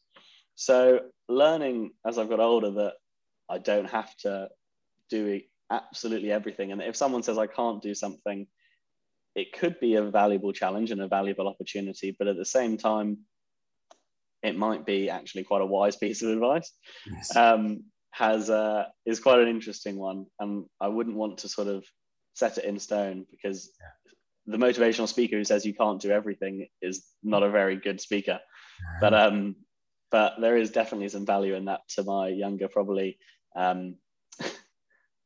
so 0.56 1.00
learning 1.28 1.92
as 2.06 2.18
I've 2.18 2.28
got 2.28 2.40
older 2.40 2.70
that 2.72 2.94
I 3.48 3.58
don't 3.58 3.88
have 3.88 4.14
to 4.18 4.48
do 5.10 5.40
absolutely 5.70 6.32
everything. 6.32 6.72
And 6.72 6.82
if 6.82 6.96
someone 6.96 7.22
says 7.22 7.38
I 7.38 7.46
can't 7.46 7.82
do 7.82 7.94
something, 7.94 8.46
it 9.34 9.52
could 9.52 9.78
be 9.80 9.94
a 9.94 10.02
valuable 10.02 10.52
challenge 10.52 10.90
and 10.90 11.00
a 11.00 11.08
valuable 11.08 11.46
opportunity. 11.46 12.16
But 12.18 12.28
at 12.28 12.36
the 12.36 12.44
same 12.44 12.78
time, 12.78 13.18
it 14.42 14.56
might 14.56 14.86
be 14.86 15.10
actually 15.10 15.44
quite 15.44 15.62
a 15.62 15.66
wise 15.66 15.96
piece 15.96 16.22
of 16.22 16.30
advice. 16.30 16.72
Yes. 17.06 17.36
Um, 17.36 17.84
has 18.12 18.48
uh, 18.48 18.86
is 19.04 19.20
quite 19.20 19.40
an 19.40 19.48
interesting 19.48 19.98
one, 19.98 20.24
and 20.40 20.64
I 20.80 20.88
wouldn't 20.88 21.16
want 21.16 21.38
to 21.38 21.50
sort 21.50 21.68
of 21.68 21.84
set 22.32 22.56
it 22.56 22.64
in 22.64 22.78
stone 22.78 23.26
because 23.30 23.70
yeah. 23.78 24.56
the 24.56 24.64
motivational 24.64 25.06
speaker 25.06 25.36
who 25.36 25.44
says 25.44 25.66
you 25.66 25.74
can't 25.74 26.00
do 26.00 26.10
everything 26.10 26.66
is 26.80 27.04
not 27.22 27.42
a 27.42 27.50
very 27.50 27.76
good 27.76 28.00
speaker. 28.00 28.38
But 29.00 29.12
um, 29.12 29.56
but 30.10 30.34
there 30.40 30.56
is 30.56 30.70
definitely 30.70 31.08
some 31.08 31.26
value 31.26 31.54
in 31.54 31.64
that 31.66 31.88
to 31.90 32.04
my 32.04 32.28
younger, 32.28 32.68
probably 32.68 33.18
um, 33.54 33.96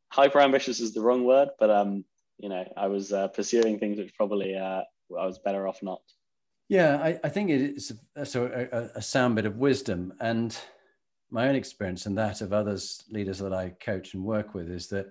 hyper 0.09 0.41
ambitious 0.41 0.81
is 0.81 0.95
the 0.95 1.03
wrong 1.03 1.24
word, 1.24 1.51
but 1.59 1.70
um, 1.70 2.05
you 2.39 2.49
know, 2.49 2.64
I 2.76 2.87
was 2.87 3.12
uh, 3.12 3.28
pursuing 3.28 3.78
things 3.78 3.99
which 3.99 4.14
probably 4.14 4.57
uh, 4.57 4.83
I 5.18 5.26
was 5.26 5.39
better 5.39 5.68
off 5.68 5.83
not. 5.83 6.01
Yeah, 6.68 6.99
I, 7.03 7.18
I 7.24 7.28
think 7.28 7.51
it 7.51 7.61
is 7.61 7.93
a, 8.14 8.24
so 8.24 8.47
a, 8.47 8.99
a, 8.99 9.03
sound 9.03 9.35
bit 9.35 9.45
of 9.45 9.57
wisdom, 9.57 10.12
and 10.20 10.57
my 11.28 11.49
own 11.49 11.57
experience 11.57 12.07
and 12.07 12.16
that 12.16 12.41
of 12.41 12.53
others 12.53 13.05
leaders 13.11 13.39
that 13.41 13.53
I 13.53 13.70
coach 13.70 14.14
and 14.14 14.24
work 14.24 14.55
with 14.55 14.70
is 14.70 14.87
that 14.89 15.07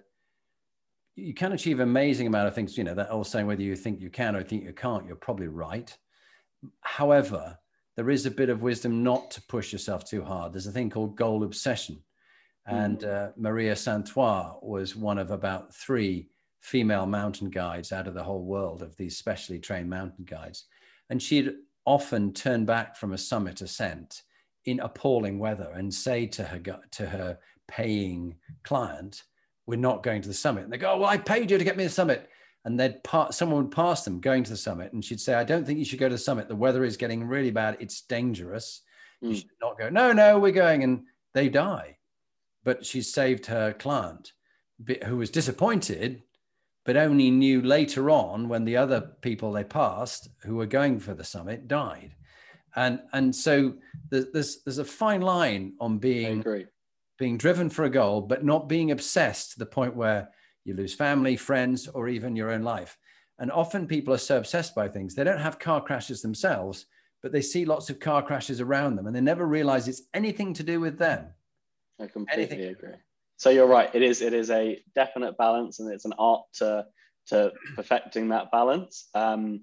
you 1.16 1.34
can 1.34 1.52
achieve 1.52 1.82
amazing 1.82 2.28
amount 2.28 2.48
of 2.48 2.56
things. 2.56 2.78
You 2.78 2.86
know 2.86 2.96
that 2.96 3.12
old 3.12 3.28
saying, 3.28 3.46
whether 3.46 3.62
you 3.62 3.76
think 3.76 4.00
you 4.00 4.10
can 4.10 4.36
or 4.36 4.44
think 4.44 4.64
you 4.64 4.74
can't, 4.74 5.06
you're 5.06 5.18
probably 5.18 5.48
right. 5.48 5.96
However, 6.82 7.58
there 8.00 8.10
is 8.10 8.26
a 8.26 8.32
bit 8.32 8.48
of 8.48 8.62
wisdom 8.62 9.04
not 9.04 9.30
to 9.30 9.42
push 9.42 9.74
yourself 9.74 10.06
too 10.06 10.24
hard. 10.24 10.54
There's 10.54 10.68
a 10.68 10.72
thing 10.72 10.90
called 10.90 11.18
goal 11.18 11.44
obsession. 11.44 12.02
And 12.66 13.00
mm. 13.00 13.14
uh, 13.14 13.32
Maria 13.36 13.76
Santois 13.76 14.54
was 14.62 14.96
one 14.96 15.18
of 15.18 15.32
about 15.32 15.76
three 15.76 16.30
female 16.62 17.06
mountain 17.06 17.50
guides 17.50 17.92
out 17.92 18.08
of 18.08 18.14
the 18.14 18.24
whole 18.24 18.46
world 18.46 18.82
of 18.82 18.96
these 18.96 19.18
specially 19.18 19.60
trained 19.60 19.90
mountain 19.90 20.24
guides. 20.24 20.64
And 21.10 21.22
she'd 21.22 21.54
often 21.84 22.32
turn 22.32 22.64
back 22.64 22.96
from 22.96 23.12
a 23.12 23.18
summit 23.18 23.60
ascent 23.60 24.22
in 24.64 24.80
appalling 24.80 25.38
weather 25.38 25.70
and 25.76 25.94
say 25.94 26.26
to 26.28 26.44
her, 26.46 26.62
to 26.92 27.06
her 27.06 27.38
paying 27.68 28.38
client, 28.64 29.24
we're 29.66 29.76
not 29.76 30.04
going 30.04 30.22
to 30.22 30.30
the 30.30 30.34
summit. 30.34 30.64
And 30.64 30.72
they 30.72 30.78
go, 30.78 30.94
oh, 30.94 31.00
well, 31.00 31.10
I 31.10 31.18
paid 31.18 31.52
you 31.52 31.58
to 31.58 31.66
get 31.66 31.76
me 31.76 31.84
to 31.84 31.90
the 31.90 31.94
summit. 31.94 32.29
And 32.66 32.80
they'd 32.80 33.04
part, 33.04 33.34
someone 33.34 33.64
would 33.64 33.72
pass 33.72 34.04
them 34.04 34.20
going 34.20 34.44
to 34.44 34.50
the 34.50 34.58
summit, 34.58 34.92
and 34.94 35.04
she'd 35.04 35.22
say, 35.22 35.34
I 35.34 35.44
don't 35.44 35.66
think 35.66 35.80
you 35.80 35.86
should 35.86 36.00
go 36.00 36.10
to 36.10 36.16
the 36.16 36.20
summit. 36.20 36.48
The 36.48 36.56
weather 36.56 36.84
is 36.84 36.98
getting 36.98 37.24
really 37.24 37.52
bad. 37.52 37.78
It's 37.80 38.02
dangerous. 38.02 38.82
Mm. 39.24 39.30
You 39.30 39.36
should 39.36 39.50
not 39.62 39.78
go. 39.78 39.90
No, 39.90 40.12
no, 40.12 40.40
we're 40.40 40.52
going. 40.52 40.84
And 40.84 41.04
they 41.34 41.50
die. 41.50 41.98
But 42.64 42.86
she 42.86 43.02
saved 43.02 43.46
her 43.46 43.74
client 43.74 44.34
who 45.06 45.18
was 45.18 45.30
disappointed, 45.30 46.24
but 46.86 46.98
only 46.98 47.32
knew 47.32 47.62
later 47.62 48.10
on 48.10 48.50
when 48.50 48.66
the 48.66 48.78
other 48.78 49.02
people 49.22 49.52
they 49.52 49.64
passed 49.64 50.30
who 50.44 50.56
were 50.56 50.66
going 50.66 51.00
for 51.00 51.14
the 51.14 51.24
summit 51.24 51.68
died. 51.68 52.16
And, 52.76 53.00
and 53.14 53.36
so 53.36 53.76
there's, 54.10 54.62
there's 54.64 54.78
a 54.78 54.86
fine 54.86 55.22
line 55.22 55.74
on 55.80 55.98
being 55.98 56.44
being 57.18 57.38
driven 57.38 57.70
for 57.70 57.84
a 57.84 57.90
goal, 57.90 58.22
but 58.22 58.46
not 58.46 58.70
being 58.70 58.92
obsessed 58.92 59.52
to 59.52 59.60
the 59.60 59.66
point 59.66 59.96
where 59.96 60.30
you 60.66 60.74
lose 60.74 60.94
family, 60.94 61.36
friends, 61.36 61.88
or 61.88 62.08
even 62.08 62.36
your 62.36 62.52
own 62.52 62.64
life. 62.64 62.98
And 63.40 63.52
often 63.52 63.88
people 63.88 64.14
are 64.14 64.18
so 64.18 64.38
obsessed 64.38 64.76
by 64.76 64.88
things, 64.88 65.16
they 65.16 65.24
don't 65.24 65.40
have 65.40 65.60
car 65.60 65.82
crashes 65.82 66.22
themselves, 66.22 66.86
but 67.24 67.32
they 67.32 67.42
see 67.42 67.66
lots 67.66 67.90
of 67.90 68.00
car 68.00 68.22
crashes 68.22 68.62
around 68.62 68.96
them 68.96 69.08
and 69.08 69.16
they 69.16 69.22
never 69.22 69.46
realize 69.46 69.88
it's 69.88 70.04
anything 70.14 70.54
to 70.54 70.64
do 70.64 70.80
with 70.80 70.98
them. 70.98 71.28
I 72.00 72.08
completely 72.08 72.44
anything. 72.44 72.70
agree. 72.72 72.96
So 73.38 73.50
you're 73.50 73.68
right. 73.68 73.90
It 73.94 74.02
is 74.02 74.22
it 74.22 74.34
is 74.34 74.50
a 74.50 74.82
definite 74.96 75.38
balance 75.38 75.80
and 75.80 75.92
it's 75.92 76.06
an 76.06 76.14
art 76.20 76.44
to 76.56 76.86
to 77.28 77.54
perfecting 77.76 78.30
that 78.30 78.52
balance. 78.52 79.08
Um, 79.14 79.62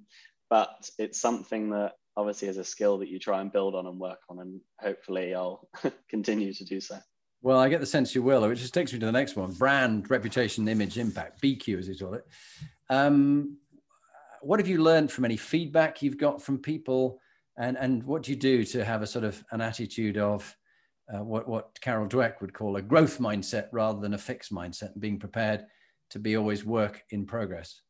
but 0.49 0.89
it's 0.99 1.21
something 1.21 1.71
that 1.71 1.93
obviously 2.17 2.49
is 2.49 2.57
a 2.57 2.65
skill 2.65 2.99
that 2.99 3.09
you 3.09 3.19
try 3.19 3.41
and 3.41 3.53
build 3.53 3.75
on 3.75 3.87
and 3.87 3.99
work 3.99 4.21
on 4.31 4.39
and 4.41 4.61
hopefully 4.81 5.35
I'll 5.35 5.69
continue 6.09 6.55
to 6.55 6.65
do 6.65 6.81
so. 6.81 6.99
Well, 7.47 7.61
I 7.61 7.69
get 7.69 7.79
the 7.79 7.87
sense 7.87 8.13
you 8.13 8.25
will, 8.25 8.49
which 8.49 8.59
just 8.59 8.75
takes 8.75 8.93
me 8.93 8.99
to 8.99 9.07
the 9.07 9.13
next 9.13 9.37
one 9.37 9.53
brand, 9.53 10.11
reputation, 10.11 10.67
image, 10.67 10.99
impact, 10.99 11.41
BQ, 11.41 11.79
as 11.79 11.87
you 11.87 11.95
call 11.95 12.15
it. 12.15 12.27
Um, 12.91 13.59
what 14.43 14.59
have 14.59 14.67
you 14.67 14.83
learned 14.83 15.13
from 15.13 15.25
any 15.25 15.37
feedback 15.37 16.03
you've 16.03 16.19
got 16.19 16.43
from 16.43 16.59
people? 16.59 17.21
And, 17.57 17.79
and 17.79 18.03
what 18.03 18.25
do 18.25 18.33
you 18.33 18.37
do 18.37 18.65
to 18.65 18.85
have 18.85 19.01
a 19.01 19.07
sort 19.07 19.25
of 19.25 19.45
an 19.53 19.61
attitude 19.61 20.19
of 20.19 20.57
uh, 21.09 21.23
what, 21.23 21.47
what 21.47 21.81
Carol 21.81 22.09
Dweck 22.09 22.41
would 22.41 22.53
call 22.53 22.75
a 22.75 22.83
growth 22.83 23.21
mindset 23.21 23.69
rather 23.71 24.01
than 24.01 24.15
a 24.15 24.19
fixed 24.19 24.53
mindset 24.53 24.95
and 24.95 25.01
being 25.01 25.21
prepared 25.21 25.67
to 26.11 26.19
be 26.19 26.37
always 26.37 26.65
work 26.65 27.05
in 27.11 27.27
progress? 27.27 27.81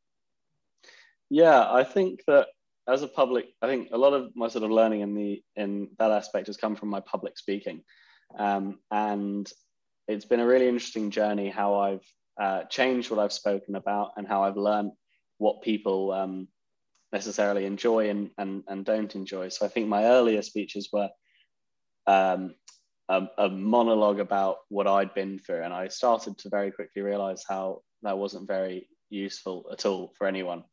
Yeah, 1.30 1.66
I 1.72 1.82
think 1.82 2.20
that 2.26 2.48
as 2.86 3.00
a 3.00 3.08
public, 3.08 3.46
I 3.62 3.68
think 3.68 3.88
a 3.90 3.96
lot 3.96 4.12
of 4.12 4.36
my 4.36 4.48
sort 4.48 4.64
of 4.64 4.70
learning 4.70 5.00
in 5.00 5.14
the 5.14 5.42
in 5.56 5.88
that 5.98 6.10
aspect 6.10 6.48
has 6.48 6.58
come 6.58 6.76
from 6.76 6.90
my 6.90 7.00
public 7.00 7.38
speaking. 7.38 7.80
Um, 8.38 8.78
and 8.90 9.50
it's 10.08 10.24
been 10.24 10.40
a 10.40 10.46
really 10.46 10.68
interesting 10.68 11.10
journey 11.10 11.48
how 11.48 11.74
I've 11.76 12.04
uh, 12.40 12.64
changed 12.64 13.10
what 13.10 13.20
I've 13.20 13.32
spoken 13.32 13.76
about 13.76 14.12
and 14.16 14.26
how 14.26 14.42
I've 14.44 14.56
learned 14.56 14.92
what 15.38 15.62
people 15.62 16.12
um, 16.12 16.48
necessarily 17.12 17.64
enjoy 17.64 18.10
and, 18.10 18.30
and, 18.38 18.62
and 18.68 18.84
don't 18.84 19.14
enjoy. 19.14 19.48
So 19.48 19.64
I 19.64 19.68
think 19.68 19.88
my 19.88 20.04
earlier 20.04 20.42
speeches 20.42 20.90
were 20.92 21.08
um, 22.06 22.54
a, 23.08 23.22
a, 23.38 23.48
monologue 23.48 24.20
about 24.20 24.58
what 24.68 24.86
I'd 24.86 25.14
been 25.14 25.38
through. 25.38 25.62
And 25.62 25.72
I 25.72 25.88
started 25.88 26.38
to 26.38 26.48
very 26.48 26.70
quickly 26.70 27.02
realize 27.02 27.44
how 27.48 27.82
that 28.02 28.18
wasn't 28.18 28.46
very 28.46 28.88
useful 29.10 29.66
at 29.72 29.86
all 29.86 30.12
for 30.16 30.26
anyone. 30.26 30.64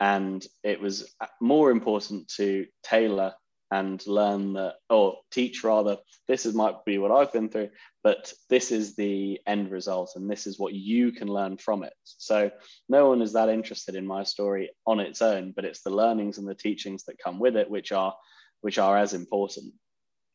And 0.00 0.46
it 0.62 0.80
was 0.80 1.14
more 1.40 1.70
important 1.70 2.28
to 2.36 2.66
tailor 2.84 3.34
and 3.70 4.04
learn 4.06 4.54
that, 4.54 4.76
or 4.88 5.18
teach 5.30 5.62
rather, 5.62 5.98
this 6.26 6.46
is 6.46 6.54
might 6.54 6.84
be 6.84 6.98
what 6.98 7.10
I've 7.10 7.32
been 7.32 7.50
through, 7.50 7.70
but 8.02 8.32
this 8.48 8.70
is 8.70 8.96
the 8.96 9.40
end 9.46 9.70
result 9.70 10.12
and 10.16 10.30
this 10.30 10.46
is 10.46 10.58
what 10.58 10.72
you 10.72 11.12
can 11.12 11.28
learn 11.28 11.58
from 11.58 11.82
it. 11.82 11.92
So 12.04 12.50
no 12.88 13.08
one 13.08 13.20
is 13.20 13.34
that 13.34 13.50
interested 13.50 13.94
in 13.94 14.06
my 14.06 14.22
story 14.22 14.70
on 14.86 15.00
its 15.00 15.20
own, 15.20 15.52
but 15.54 15.64
it's 15.64 15.82
the 15.82 15.90
learnings 15.90 16.38
and 16.38 16.48
the 16.48 16.54
teachings 16.54 17.04
that 17.04 17.18
come 17.22 17.38
with 17.38 17.56
it, 17.56 17.70
which 17.70 17.92
are 17.92 18.14
which 18.60 18.78
are 18.78 18.96
as 18.96 19.14
important. 19.14 19.72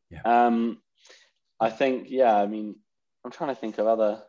Yeah. 0.10 0.22
Um, 0.24 0.80
I 1.60 1.70
think, 1.70 2.08
yeah, 2.10 2.36
I 2.38 2.46
mean, 2.46 2.76
I'm 3.26 3.32
trying 3.32 3.54
to 3.54 3.60
think 3.60 3.78
of 3.80 3.88
other 3.88 4.22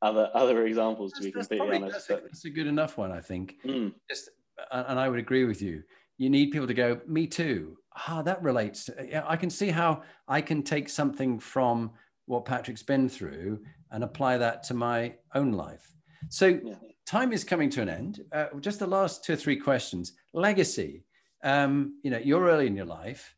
other 0.00 0.30
other 0.34 0.66
examples 0.66 1.12
to 1.12 1.22
be 1.22 1.30
completely 1.30 1.58
probably, 1.58 1.76
honest. 1.76 2.08
That's 2.08 2.22
a, 2.22 2.24
that's 2.24 2.44
a, 2.46 2.50
good 2.50 2.66
enough 2.66 2.96
one, 2.96 3.12
I 3.12 3.20
think. 3.20 3.56
Mm. 3.64 3.92
Just, 4.08 4.30
and 4.70 4.98
I 4.98 5.08
would 5.08 5.18
agree 5.18 5.44
with 5.44 5.60
you 5.60 5.82
you 6.18 6.30
need 6.30 6.50
people 6.50 6.66
to 6.66 6.74
go, 6.74 7.00
me 7.06 7.26
too. 7.26 7.76
Ah, 8.08 8.22
that 8.22 8.42
relates. 8.42 8.84
To, 8.84 9.30
I 9.30 9.36
can 9.36 9.50
see 9.50 9.68
how 9.68 10.02
I 10.28 10.40
can 10.40 10.62
take 10.62 10.88
something 10.88 11.38
from 11.38 11.90
what 12.26 12.44
Patrick's 12.44 12.82
been 12.82 13.08
through 13.08 13.60
and 13.90 14.04
apply 14.04 14.38
that 14.38 14.62
to 14.64 14.74
my 14.74 15.14
own 15.34 15.52
life. 15.52 15.92
So 16.28 16.46
yeah. 16.46 16.74
time 17.06 17.32
is 17.32 17.44
coming 17.44 17.68
to 17.70 17.82
an 17.82 17.88
end. 17.88 18.20
Uh, 18.32 18.46
just 18.60 18.78
the 18.78 18.86
last 18.86 19.24
two 19.24 19.34
or 19.34 19.36
three 19.36 19.56
questions. 19.56 20.14
Legacy. 20.32 21.04
Um, 21.44 21.98
you 22.02 22.10
know, 22.10 22.18
you're 22.18 22.46
early 22.46 22.66
in 22.68 22.76
your 22.76 22.86
life, 22.86 23.34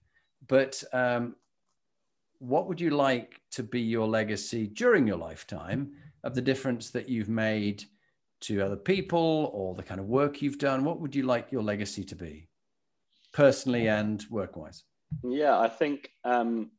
but 0.47 0.83
um, 0.93 1.37
what 2.39 2.68
would 2.68 2.81
you 2.81 2.91
like 2.91 3.41
to 3.53 3.62
be 3.62 3.81
your 3.81 4.07
legacy 4.07 4.66
during 4.66 5.07
your 5.07 5.16
lifetime 5.16 5.93
of 6.22 6.35
the 6.35 6.43
difference 6.43 6.91
that 6.91 7.09
you've 7.09 7.31
made 7.31 7.85
to 8.43 8.61
other 8.61 8.77
people 8.77 9.51
or 9.55 9.75
the 9.75 9.83
kind 9.83 10.01
of 10.01 10.07
work 10.07 10.43
you've 10.43 10.59
done? 10.59 10.85
What 10.85 11.01
would 11.01 11.14
you 11.14 11.22
like 11.22 11.51
your 11.51 11.62
legacy 11.62 12.05
to 12.05 12.14
be? 12.14 12.49
Personally 13.35 13.89
and 13.89 14.24
work 14.30 14.57
wise? 14.57 14.85
Yeah, 15.22 15.59
I 15.59 15.68
think 15.68 16.09
um, 16.24 16.70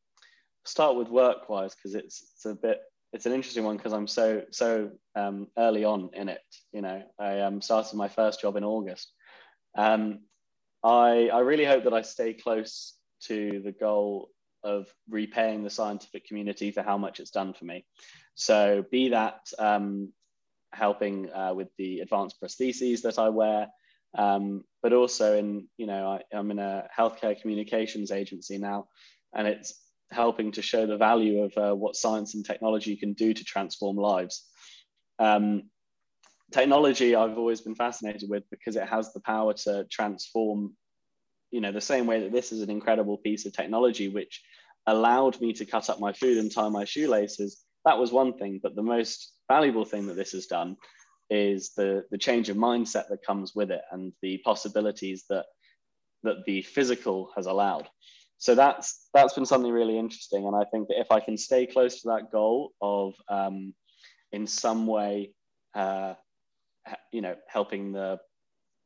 start 0.64 0.96
with 0.96 1.08
work 1.08 1.48
wise 1.48 1.74
because 1.74 1.94
it's 1.94 2.32
it's 2.34 2.44
a 2.46 2.54
bit 2.54 2.80
it's 3.12 3.26
an 3.26 3.32
interesting 3.32 3.64
one 3.64 3.76
because 3.76 3.92
I'm 3.92 4.08
so 4.08 4.42
so 4.50 4.90
um, 5.14 5.48
early 5.56 5.84
on 5.84 6.10
in 6.12 6.28
it. 6.28 6.42
You 6.72 6.82
know, 6.82 7.02
I 7.18 7.40
um, 7.40 7.62
started 7.62 7.96
my 7.96 8.08
first 8.08 8.40
job 8.40 8.56
in 8.56 8.64
August. 8.64 9.12
Um, 9.76 10.20
I 10.82 11.28
I 11.32 11.40
really 11.40 11.64
hope 11.64 11.84
that 11.84 11.94
I 11.94 12.02
stay 12.02 12.34
close 12.34 12.94
to 13.22 13.62
the 13.64 13.72
goal 13.72 14.30
of 14.64 14.88
repaying 15.08 15.62
the 15.62 15.70
scientific 15.70 16.26
community 16.26 16.72
for 16.72 16.82
how 16.82 16.98
much 16.98 17.20
it's 17.20 17.30
done 17.30 17.54
for 17.54 17.64
me. 17.64 17.84
So 18.34 18.84
be 18.90 19.10
that 19.10 19.40
um, 19.58 20.12
helping 20.72 21.30
uh, 21.32 21.54
with 21.54 21.68
the 21.78 22.00
advanced 22.00 22.36
prostheses 22.42 23.02
that 23.02 23.18
I 23.18 23.28
wear, 23.28 23.68
um, 24.16 24.64
but 24.82 24.92
also 24.92 25.36
in 25.36 25.68
you 25.76 25.86
know 25.86 26.18
I, 26.32 26.36
am 26.36 26.50
in 26.50 26.58
a 26.58 26.88
healthcare 26.96 27.40
communications 27.40 28.10
agency 28.10 28.58
now, 28.58 28.88
and 29.34 29.46
it's 29.46 29.74
helping 30.10 30.52
to 30.52 30.62
show 30.62 30.86
the 30.86 30.96
value 30.96 31.42
of 31.42 31.56
uh, 31.56 31.74
what 31.74 31.96
science 31.96 32.34
and 32.34 32.44
technology 32.44 32.96
can 32.96 33.12
do 33.12 33.34
to 33.34 33.44
transform 33.44 33.96
lives. 33.96 34.44
Um, 35.18 35.64
technology 36.52 37.14
I've 37.14 37.38
always 37.38 37.60
been 37.60 37.74
fascinated 37.74 38.28
with 38.28 38.44
because 38.50 38.76
it 38.76 38.88
has 38.88 39.12
the 39.12 39.20
power 39.20 39.52
to 39.64 39.84
transform, 39.90 40.76
you 41.50 41.60
know, 41.60 41.72
the 41.72 41.80
same 41.80 42.06
way 42.06 42.20
that 42.20 42.32
this 42.32 42.52
is 42.52 42.62
an 42.62 42.70
incredible 42.70 43.18
piece 43.18 43.46
of 43.46 43.52
technology 43.52 44.08
which 44.08 44.42
allowed 44.86 45.40
me 45.40 45.52
to 45.54 45.66
cut 45.66 45.90
up 45.90 45.98
my 45.98 46.12
food 46.12 46.38
and 46.38 46.52
tie 46.52 46.68
my 46.68 46.84
shoelaces. 46.84 47.62
That 47.84 47.98
was 47.98 48.12
one 48.12 48.38
thing, 48.38 48.60
but 48.62 48.76
the 48.76 48.82
most 48.82 49.32
valuable 49.48 49.84
thing 49.84 50.06
that 50.06 50.16
this 50.16 50.32
has 50.32 50.46
done 50.46 50.76
is 51.30 51.72
the 51.76 52.04
the 52.10 52.18
change 52.18 52.48
of 52.48 52.56
mindset 52.56 53.08
that 53.08 53.24
comes 53.26 53.54
with 53.54 53.70
it 53.70 53.82
and 53.90 54.12
the 54.22 54.38
possibilities 54.44 55.24
that 55.28 55.46
that 56.22 56.44
the 56.46 56.62
physical 56.62 57.30
has 57.36 57.46
allowed. 57.46 57.88
So 58.38 58.54
that's 58.54 59.08
that's 59.14 59.34
been 59.34 59.46
something 59.46 59.72
really 59.72 59.98
interesting. 59.98 60.46
And 60.46 60.54
i 60.54 60.64
think 60.70 60.88
that 60.88 61.00
if 61.00 61.10
i 61.10 61.20
can 61.20 61.36
stay 61.36 61.66
close 61.66 62.02
to 62.02 62.08
that 62.08 62.30
goal 62.30 62.72
of 62.80 63.14
um, 63.28 63.74
in 64.32 64.46
some 64.46 64.86
way 64.86 65.32
uh, 65.74 66.14
you 67.12 67.22
know 67.22 67.36
helping 67.48 67.92
the 67.92 68.18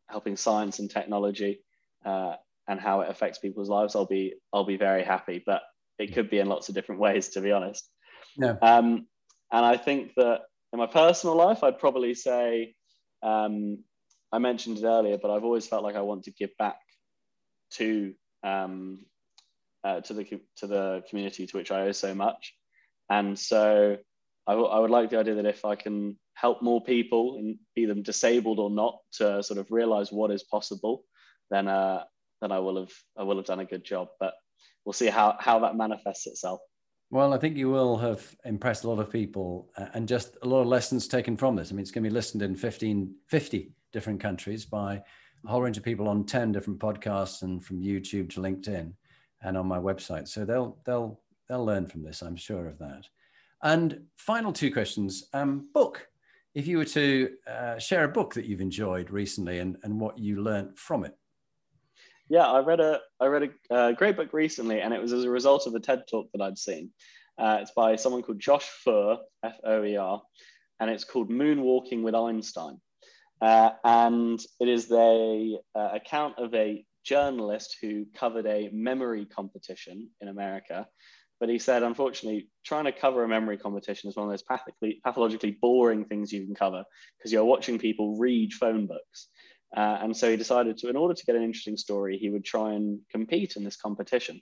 helping 0.08 0.36
science 0.36 0.78
and 0.78 0.90
technology 0.90 1.60
uh, 2.04 2.34
and 2.68 2.80
how 2.80 3.00
it 3.00 3.10
affects 3.10 3.38
people's 3.38 3.68
lives 3.68 3.94
i'll 3.94 4.06
be 4.06 4.34
i'll 4.52 4.64
be 4.64 4.76
very 4.76 5.04
happy. 5.04 5.42
But 5.44 5.62
it 5.98 6.14
could 6.14 6.30
be 6.30 6.38
in 6.38 6.48
lots 6.48 6.68
of 6.68 6.74
different 6.74 7.00
ways 7.00 7.28
to 7.30 7.40
be 7.40 7.52
honest. 7.52 7.88
Yeah. 8.36 8.54
um, 8.62 9.06
and 9.52 9.66
i 9.66 9.76
think 9.76 10.12
that 10.16 10.42
in 10.72 10.78
my 10.78 10.86
personal 10.86 11.36
life, 11.36 11.62
I'd 11.62 11.78
probably 11.78 12.14
say 12.14 12.74
um, 13.22 13.78
I 14.32 14.38
mentioned 14.38 14.78
it 14.78 14.84
earlier, 14.84 15.18
but 15.18 15.30
I've 15.30 15.44
always 15.44 15.66
felt 15.66 15.82
like 15.82 15.96
I 15.96 16.02
want 16.02 16.24
to 16.24 16.30
give 16.32 16.50
back 16.58 16.78
to 17.72 18.14
um, 18.42 19.04
uh, 19.84 20.00
to 20.02 20.14
the 20.14 20.24
to 20.58 20.66
the 20.66 21.02
community 21.08 21.46
to 21.46 21.56
which 21.56 21.70
I 21.70 21.82
owe 21.82 21.92
so 21.92 22.14
much, 22.14 22.54
and 23.08 23.38
so 23.38 23.96
I, 24.46 24.52
w- 24.52 24.70
I 24.70 24.78
would 24.78 24.90
like 24.90 25.10
the 25.10 25.18
idea 25.18 25.34
that 25.36 25.46
if 25.46 25.64
I 25.64 25.74
can 25.74 26.18
help 26.34 26.62
more 26.62 26.82
people 26.82 27.36
and 27.38 27.58
be 27.74 27.86
them 27.86 28.02
disabled 28.02 28.58
or 28.58 28.70
not 28.70 28.98
to 29.14 29.42
sort 29.42 29.58
of 29.58 29.70
realize 29.70 30.10
what 30.12 30.30
is 30.30 30.42
possible, 30.42 31.04
then 31.50 31.68
uh, 31.68 32.04
then 32.40 32.52
I 32.52 32.60
will 32.60 32.78
have 32.78 32.92
I 33.18 33.24
will 33.24 33.36
have 33.36 33.46
done 33.46 33.60
a 33.60 33.64
good 33.64 33.84
job. 33.84 34.08
But 34.20 34.34
we'll 34.84 34.92
see 34.92 35.08
how 35.08 35.36
how 35.38 35.60
that 35.60 35.76
manifests 35.76 36.26
itself. 36.26 36.60
Well, 37.12 37.34
I 37.34 37.38
think 37.38 37.56
you 37.56 37.68
will 37.68 37.96
have 37.98 38.36
impressed 38.44 38.84
a 38.84 38.88
lot 38.88 39.00
of 39.00 39.10
people 39.10 39.68
uh, 39.76 39.86
and 39.94 40.06
just 40.06 40.36
a 40.42 40.46
lot 40.46 40.60
of 40.60 40.68
lessons 40.68 41.08
taken 41.08 41.36
from 41.36 41.56
this. 41.56 41.70
I 41.70 41.74
mean, 41.74 41.80
it's 41.80 41.90
going 41.90 42.04
to 42.04 42.08
be 42.08 42.14
listened 42.14 42.42
in 42.42 42.54
15, 42.54 43.12
50 43.26 43.72
different 43.92 44.20
countries 44.20 44.64
by 44.64 45.02
a 45.44 45.48
whole 45.48 45.60
range 45.60 45.76
of 45.76 45.82
people 45.82 46.06
on 46.06 46.24
10 46.24 46.52
different 46.52 46.78
podcasts 46.78 47.42
and 47.42 47.64
from 47.64 47.82
YouTube 47.82 48.30
to 48.30 48.40
LinkedIn 48.40 48.92
and 49.42 49.56
on 49.56 49.66
my 49.66 49.78
website. 49.78 50.28
So 50.28 50.44
they'll, 50.44 50.78
they'll, 50.86 51.20
they'll 51.48 51.64
learn 51.64 51.86
from 51.86 52.04
this. 52.04 52.22
I'm 52.22 52.36
sure 52.36 52.68
of 52.68 52.78
that. 52.78 53.02
And 53.64 54.02
final 54.16 54.52
two 54.52 54.72
questions. 54.72 55.24
Um, 55.32 55.68
book. 55.74 56.06
If 56.54 56.68
you 56.68 56.78
were 56.78 56.84
to 56.84 57.30
uh, 57.48 57.78
share 57.78 58.04
a 58.04 58.08
book 58.08 58.34
that 58.34 58.44
you've 58.44 58.60
enjoyed 58.60 59.10
recently 59.10 59.58
and, 59.58 59.76
and 59.82 60.00
what 60.00 60.16
you 60.18 60.42
learned 60.42 60.78
from 60.78 61.04
it. 61.04 61.16
Yeah, 62.30 62.46
I 62.46 62.60
read 62.60 62.78
a 62.78 63.00
I 63.18 63.26
read 63.26 63.50
a, 63.70 63.88
a 63.88 63.92
great 63.92 64.16
book 64.16 64.32
recently, 64.32 64.80
and 64.80 64.94
it 64.94 65.02
was 65.02 65.12
as 65.12 65.24
a 65.24 65.30
result 65.30 65.66
of 65.66 65.74
a 65.74 65.80
TED 65.80 66.04
talk 66.08 66.28
that 66.32 66.40
I'd 66.40 66.58
seen. 66.58 66.90
Uh, 67.36 67.58
it's 67.60 67.72
by 67.72 67.96
someone 67.96 68.22
called 68.22 68.38
Josh 68.38 68.68
Foer, 68.84 69.18
F 69.42 69.56
O 69.64 69.82
E 69.82 69.96
R, 69.96 70.22
and 70.78 70.90
it's 70.90 71.02
called 71.02 71.28
Moonwalking 71.28 72.02
with 72.02 72.14
Einstein. 72.14 72.80
Uh, 73.42 73.70
and 73.82 74.38
it 74.60 74.68
is 74.68 74.86
the 74.86 75.58
uh, 75.74 75.88
account 75.92 76.38
of 76.38 76.54
a 76.54 76.84
journalist 77.04 77.78
who 77.82 78.06
covered 78.14 78.46
a 78.46 78.70
memory 78.72 79.26
competition 79.26 80.10
in 80.20 80.28
America. 80.28 80.86
But 81.40 81.48
he 81.48 81.58
said, 81.58 81.82
unfortunately, 81.82 82.48
trying 82.64 82.84
to 82.84 82.92
cover 82.92 83.24
a 83.24 83.28
memory 83.28 83.56
competition 83.56 84.08
is 84.08 84.16
one 84.16 84.26
of 84.26 84.30
those 84.30 84.42
pathologically, 84.42 85.00
pathologically 85.02 85.56
boring 85.60 86.04
things 86.04 86.30
you 86.30 86.44
can 86.44 86.54
cover 86.54 86.84
because 87.18 87.32
you're 87.32 87.44
watching 87.44 87.78
people 87.78 88.18
read 88.18 88.52
phone 88.52 88.86
books. 88.86 89.28
Uh, 89.76 89.98
and 90.02 90.16
so 90.16 90.30
he 90.30 90.36
decided 90.36 90.76
to, 90.78 90.88
in 90.88 90.96
order 90.96 91.14
to 91.14 91.24
get 91.24 91.36
an 91.36 91.42
interesting 91.42 91.76
story, 91.76 92.18
he 92.18 92.30
would 92.30 92.44
try 92.44 92.72
and 92.72 93.00
compete 93.10 93.56
in 93.56 93.64
this 93.64 93.76
competition. 93.76 94.40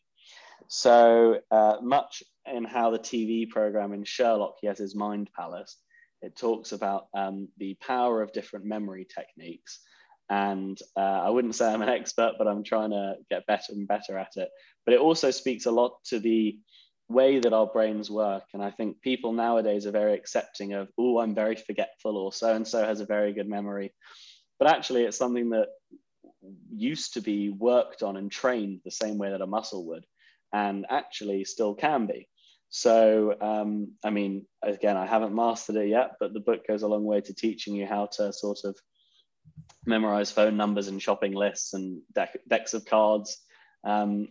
So 0.68 1.41
uh, 1.51 1.76
much 1.83 2.22
in 2.47 2.64
how 2.64 2.91
the 2.91 2.99
TV 2.99 3.49
program 3.49 3.93
in 3.93 4.05
Sherlock, 4.05 4.57
he 4.61 4.66
has 4.66 4.79
his 4.79 4.95
mind 4.95 5.31
palace. 5.37 5.76
It 6.22 6.37
talks 6.37 6.72
about 6.72 7.07
um, 7.14 7.49
the 7.59 7.76
power 7.81 8.22
of 8.22 8.33
different 8.33 8.64
memory 8.64 9.07
techniques. 9.07 9.81
And 10.31 10.79
uh, 10.97 11.01
I 11.01 11.31
wouldn't 11.31 11.55
say 11.55 11.72
I'm 11.72 11.83
an 11.83 11.89
expert, 11.89 12.35
but 12.37 12.49
I'm 12.49 12.64
trying 12.64 12.91
to 12.91 13.16
get 13.31 13.47
better 13.47 13.72
and 13.72 13.89
better 13.89 14.18
at 14.18 14.37
it. 14.37 14.49
But 14.85 14.95
it 14.95 15.01
also 15.01 15.31
speaks 15.31 15.66
a 15.66 15.70
lot 15.70 15.93
to 16.07 16.18
the 16.18 16.59
way 17.09 17.39
that 17.39 17.53
our 17.53 17.66
brains 17.66 18.11
work. 18.11 18.45
And 18.53 18.62
I 18.62 18.70
think 18.70 19.01
people 19.01 19.33
nowadays 19.33 19.87
are 19.87 19.91
very 19.91 20.14
accepting 20.14 20.74
of, 20.74 20.89
oh, 20.99 21.20
I'm 21.20 21.35
very 21.35 21.57
forgetful, 21.57 22.16
or 22.16 22.33
so 22.33 22.55
and 22.55 22.66
so 22.66 22.85
has 22.85 23.01
a 23.01 23.07
very 23.07 23.33
good 23.33 23.49
memory. 23.49 23.95
But 24.59 24.69
actually, 24.69 25.05
it's 25.05 25.17
something 25.17 25.51
that 25.51 25.69
used 26.71 27.15
to 27.15 27.21
be 27.21 27.51
worked 27.51 28.03
on 28.03 28.17
and 28.17 28.31
trained 28.31 28.81
the 28.85 28.91
same 28.91 29.19
way 29.19 29.31
that 29.31 29.41
a 29.41 29.47
muscle 29.47 29.87
would, 29.89 30.07
and 30.53 30.87
actually 30.89 31.45
still 31.45 31.75
can 31.75 32.07
be. 32.07 32.29
So, 32.71 33.35
um, 33.41 33.93
I 34.05 34.11
mean, 34.11 34.47
again, 34.63 34.97
I 34.97 35.07
haven't 35.07 35.35
mastered 35.35 35.77
it 35.77 35.89
yet, 35.89 36.13
but 36.21 36.35
the 36.35 36.41
book 36.41 36.67
goes 36.67 36.83
a 36.83 36.89
long 36.89 37.05
way 37.05 37.21
to 37.23 37.35
teaching 37.35 37.75
you 37.75 37.87
how 37.87 38.07
to 38.17 38.33
sort 38.33 38.59
of 38.65 38.77
memorize 39.87 40.31
phone 40.31 40.57
numbers 40.57 40.89
and 40.89 41.01
shopping 41.01 41.33
lists 41.33 41.73
and 41.73 42.03
deck, 42.15 42.39
decks 42.47 42.75
of 42.75 42.85
cards. 42.85 43.39
Um, 43.85 44.29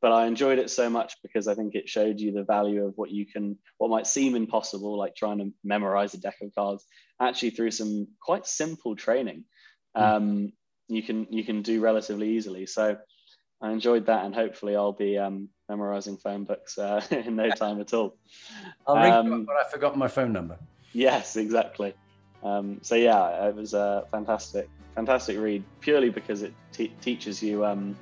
but 0.00 0.12
I 0.12 0.26
enjoyed 0.26 0.58
it 0.58 0.70
so 0.70 0.88
much 0.88 1.16
because 1.22 1.48
I 1.48 1.54
think 1.54 1.74
it 1.74 1.88
showed 1.88 2.20
you 2.20 2.32
the 2.32 2.44
value 2.44 2.84
of 2.84 2.94
what 2.96 3.10
you 3.10 3.26
can, 3.26 3.58
what 3.78 3.90
might 3.90 4.06
seem 4.06 4.36
impossible, 4.36 4.96
like 4.96 5.16
trying 5.16 5.38
to 5.38 5.52
memorize 5.64 6.14
a 6.14 6.18
deck 6.18 6.36
of 6.42 6.54
cards, 6.54 6.84
actually 7.20 7.50
through 7.50 7.72
some 7.72 8.06
quite 8.20 8.46
simple 8.46 8.94
training, 8.94 9.44
hmm. 9.96 10.02
um, 10.02 10.52
you 10.88 11.02
can 11.02 11.26
you 11.30 11.44
can 11.44 11.62
do 11.62 11.80
relatively 11.80 12.30
easily. 12.30 12.66
So 12.66 12.96
I 13.60 13.72
enjoyed 13.72 14.06
that, 14.06 14.24
and 14.24 14.34
hopefully 14.34 14.76
I'll 14.76 14.92
be 14.92 15.18
um, 15.18 15.48
memorizing 15.68 16.16
phone 16.16 16.44
books 16.44 16.78
uh, 16.78 17.04
in 17.10 17.36
no 17.36 17.50
time 17.56 17.80
at 17.80 17.92
all. 17.92 18.16
I'll 18.86 18.96
ring 18.96 19.12
um, 19.12 19.44
but 19.44 19.56
I 19.56 19.68
forgot 19.68 19.96
my 19.96 20.08
phone 20.08 20.32
number. 20.32 20.58
Yes, 20.92 21.36
exactly. 21.36 21.94
Um, 22.42 22.78
so 22.82 22.94
yeah, 22.94 23.48
it 23.48 23.54
was 23.54 23.74
a 23.74 24.04
fantastic, 24.12 24.70
fantastic 24.94 25.38
read 25.38 25.64
purely 25.80 26.08
because 26.08 26.42
it 26.42 26.54
teaches 27.00 27.42
you 27.42 27.66
um, 27.66 27.96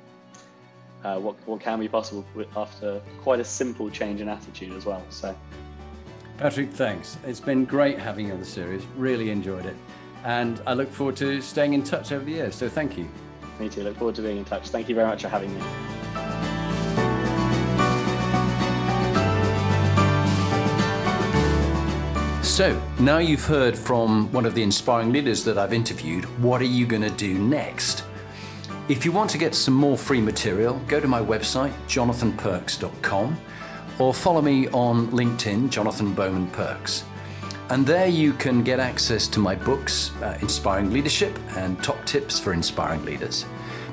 uh, 1.03 1.19
what 1.19 1.35
what 1.45 1.59
can 1.59 1.79
be 1.79 1.87
possible 1.87 2.25
after 2.55 3.01
quite 3.21 3.39
a 3.39 3.45
simple 3.45 3.89
change 3.89 4.21
in 4.21 4.29
attitude 4.29 4.73
as 4.73 4.85
well. 4.85 5.03
So. 5.09 5.35
Patrick, 6.37 6.71
thanks. 6.71 7.17
It's 7.25 7.39
been 7.39 7.65
great 7.65 7.97
having 7.97 8.27
you 8.27 8.33
on 8.33 8.39
the 8.39 8.45
series. 8.45 8.85
Really 8.95 9.31
enjoyed 9.31 9.65
it. 9.65 9.75
And 10.23 10.61
I 10.67 10.73
look 10.73 10.91
forward 10.91 11.15
to 11.17 11.41
staying 11.41 11.73
in 11.73 11.83
touch 11.83 12.11
over 12.11 12.23
the 12.23 12.31
years. 12.31 12.55
So 12.55 12.69
thank 12.69 12.97
you. 12.97 13.09
Me 13.59 13.69
too. 13.69 13.83
Look 13.83 13.97
forward 13.97 14.15
to 14.15 14.21
being 14.21 14.37
in 14.37 14.45
touch. 14.45 14.69
Thank 14.69 14.87
you 14.87 14.93
very 14.93 15.07
much 15.07 15.23
for 15.23 15.29
having 15.29 15.53
me. 15.53 15.61
So, 22.43 22.81
now 22.99 23.19
you've 23.19 23.45
heard 23.45 23.77
from 23.77 24.31
one 24.31 24.43
of 24.43 24.55
the 24.55 24.63
inspiring 24.63 25.11
leaders 25.11 25.43
that 25.43 25.59
I've 25.59 25.73
interviewed, 25.73 26.25
what 26.41 26.59
are 26.59 26.65
you 26.65 26.87
going 26.87 27.03
to 27.03 27.11
do 27.11 27.37
next? 27.37 28.03
If 28.89 29.03
you 29.03 29.11
want 29.11 29.29
to 29.31 29.37
get 29.37 29.53
some 29.53 29.73
more 29.73 29.97
free 29.97 30.21
material, 30.21 30.79
go 30.87 31.01
to 31.01 31.09
my 31.09 31.19
website, 31.19 31.73
jonathanperks.com, 31.89 33.37
or 33.99 34.13
follow 34.13 34.41
me 34.41 34.69
on 34.69 35.07
LinkedIn, 35.07 35.69
Jonathan 35.69 36.13
Bowman 36.13 36.47
Perks. 36.51 37.03
And 37.69 37.85
there 37.85 38.07
you 38.07 38.31
can 38.31 38.63
get 38.63 38.79
access 38.79 39.27
to 39.27 39.39
my 39.39 39.55
books, 39.55 40.15
uh, 40.21 40.37
Inspiring 40.41 40.93
Leadership 40.93 41.37
and 41.57 41.83
Top 41.83 42.01
Tips 42.05 42.39
for 42.39 42.53
Inspiring 42.53 43.03
Leaders. 43.03 43.45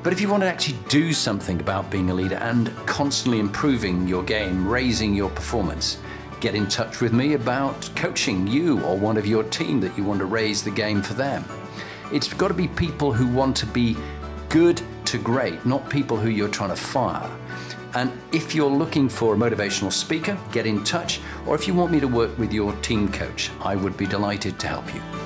But 0.04 0.12
if 0.12 0.20
you 0.20 0.28
want 0.28 0.44
to 0.44 0.48
actually 0.48 0.78
do 0.88 1.12
something 1.12 1.58
about 1.58 1.90
being 1.90 2.10
a 2.10 2.14
leader 2.14 2.36
and 2.36 2.68
constantly 2.86 3.40
improving 3.40 4.06
your 4.06 4.22
game, 4.22 4.68
raising 4.68 5.12
your 5.12 5.30
performance, 5.30 5.98
get 6.38 6.54
in 6.54 6.68
touch 6.68 7.00
with 7.00 7.12
me 7.12 7.34
about 7.34 7.90
coaching 7.96 8.46
you 8.46 8.80
or 8.82 8.96
one 8.96 9.16
of 9.16 9.26
your 9.26 9.42
team 9.42 9.80
that 9.80 9.98
you 9.98 10.04
want 10.04 10.20
to 10.20 10.26
raise 10.26 10.62
the 10.62 10.70
game 10.70 11.02
for 11.02 11.14
them. 11.14 11.44
It's 12.12 12.32
got 12.32 12.48
to 12.48 12.54
be 12.54 12.68
people 12.68 13.12
who 13.12 13.26
want 13.26 13.56
to 13.56 13.66
be 13.66 13.96
good 14.54 14.80
to 15.04 15.18
great, 15.18 15.66
not 15.66 15.90
people 15.90 16.16
who 16.16 16.28
you're 16.28 16.48
trying 16.48 16.70
to 16.70 16.76
fire. 16.76 17.28
And 17.94 18.12
if 18.30 18.54
you're 18.54 18.70
looking 18.70 19.08
for 19.08 19.34
a 19.34 19.36
motivational 19.36 19.90
speaker, 19.90 20.38
get 20.52 20.64
in 20.64 20.84
touch. 20.84 21.20
Or 21.44 21.56
if 21.56 21.66
you 21.66 21.74
want 21.74 21.90
me 21.90 21.98
to 21.98 22.06
work 22.06 22.38
with 22.38 22.52
your 22.52 22.72
team 22.74 23.10
coach, 23.10 23.50
I 23.60 23.74
would 23.74 23.96
be 23.96 24.06
delighted 24.06 24.60
to 24.60 24.68
help 24.68 24.94
you. 24.94 25.23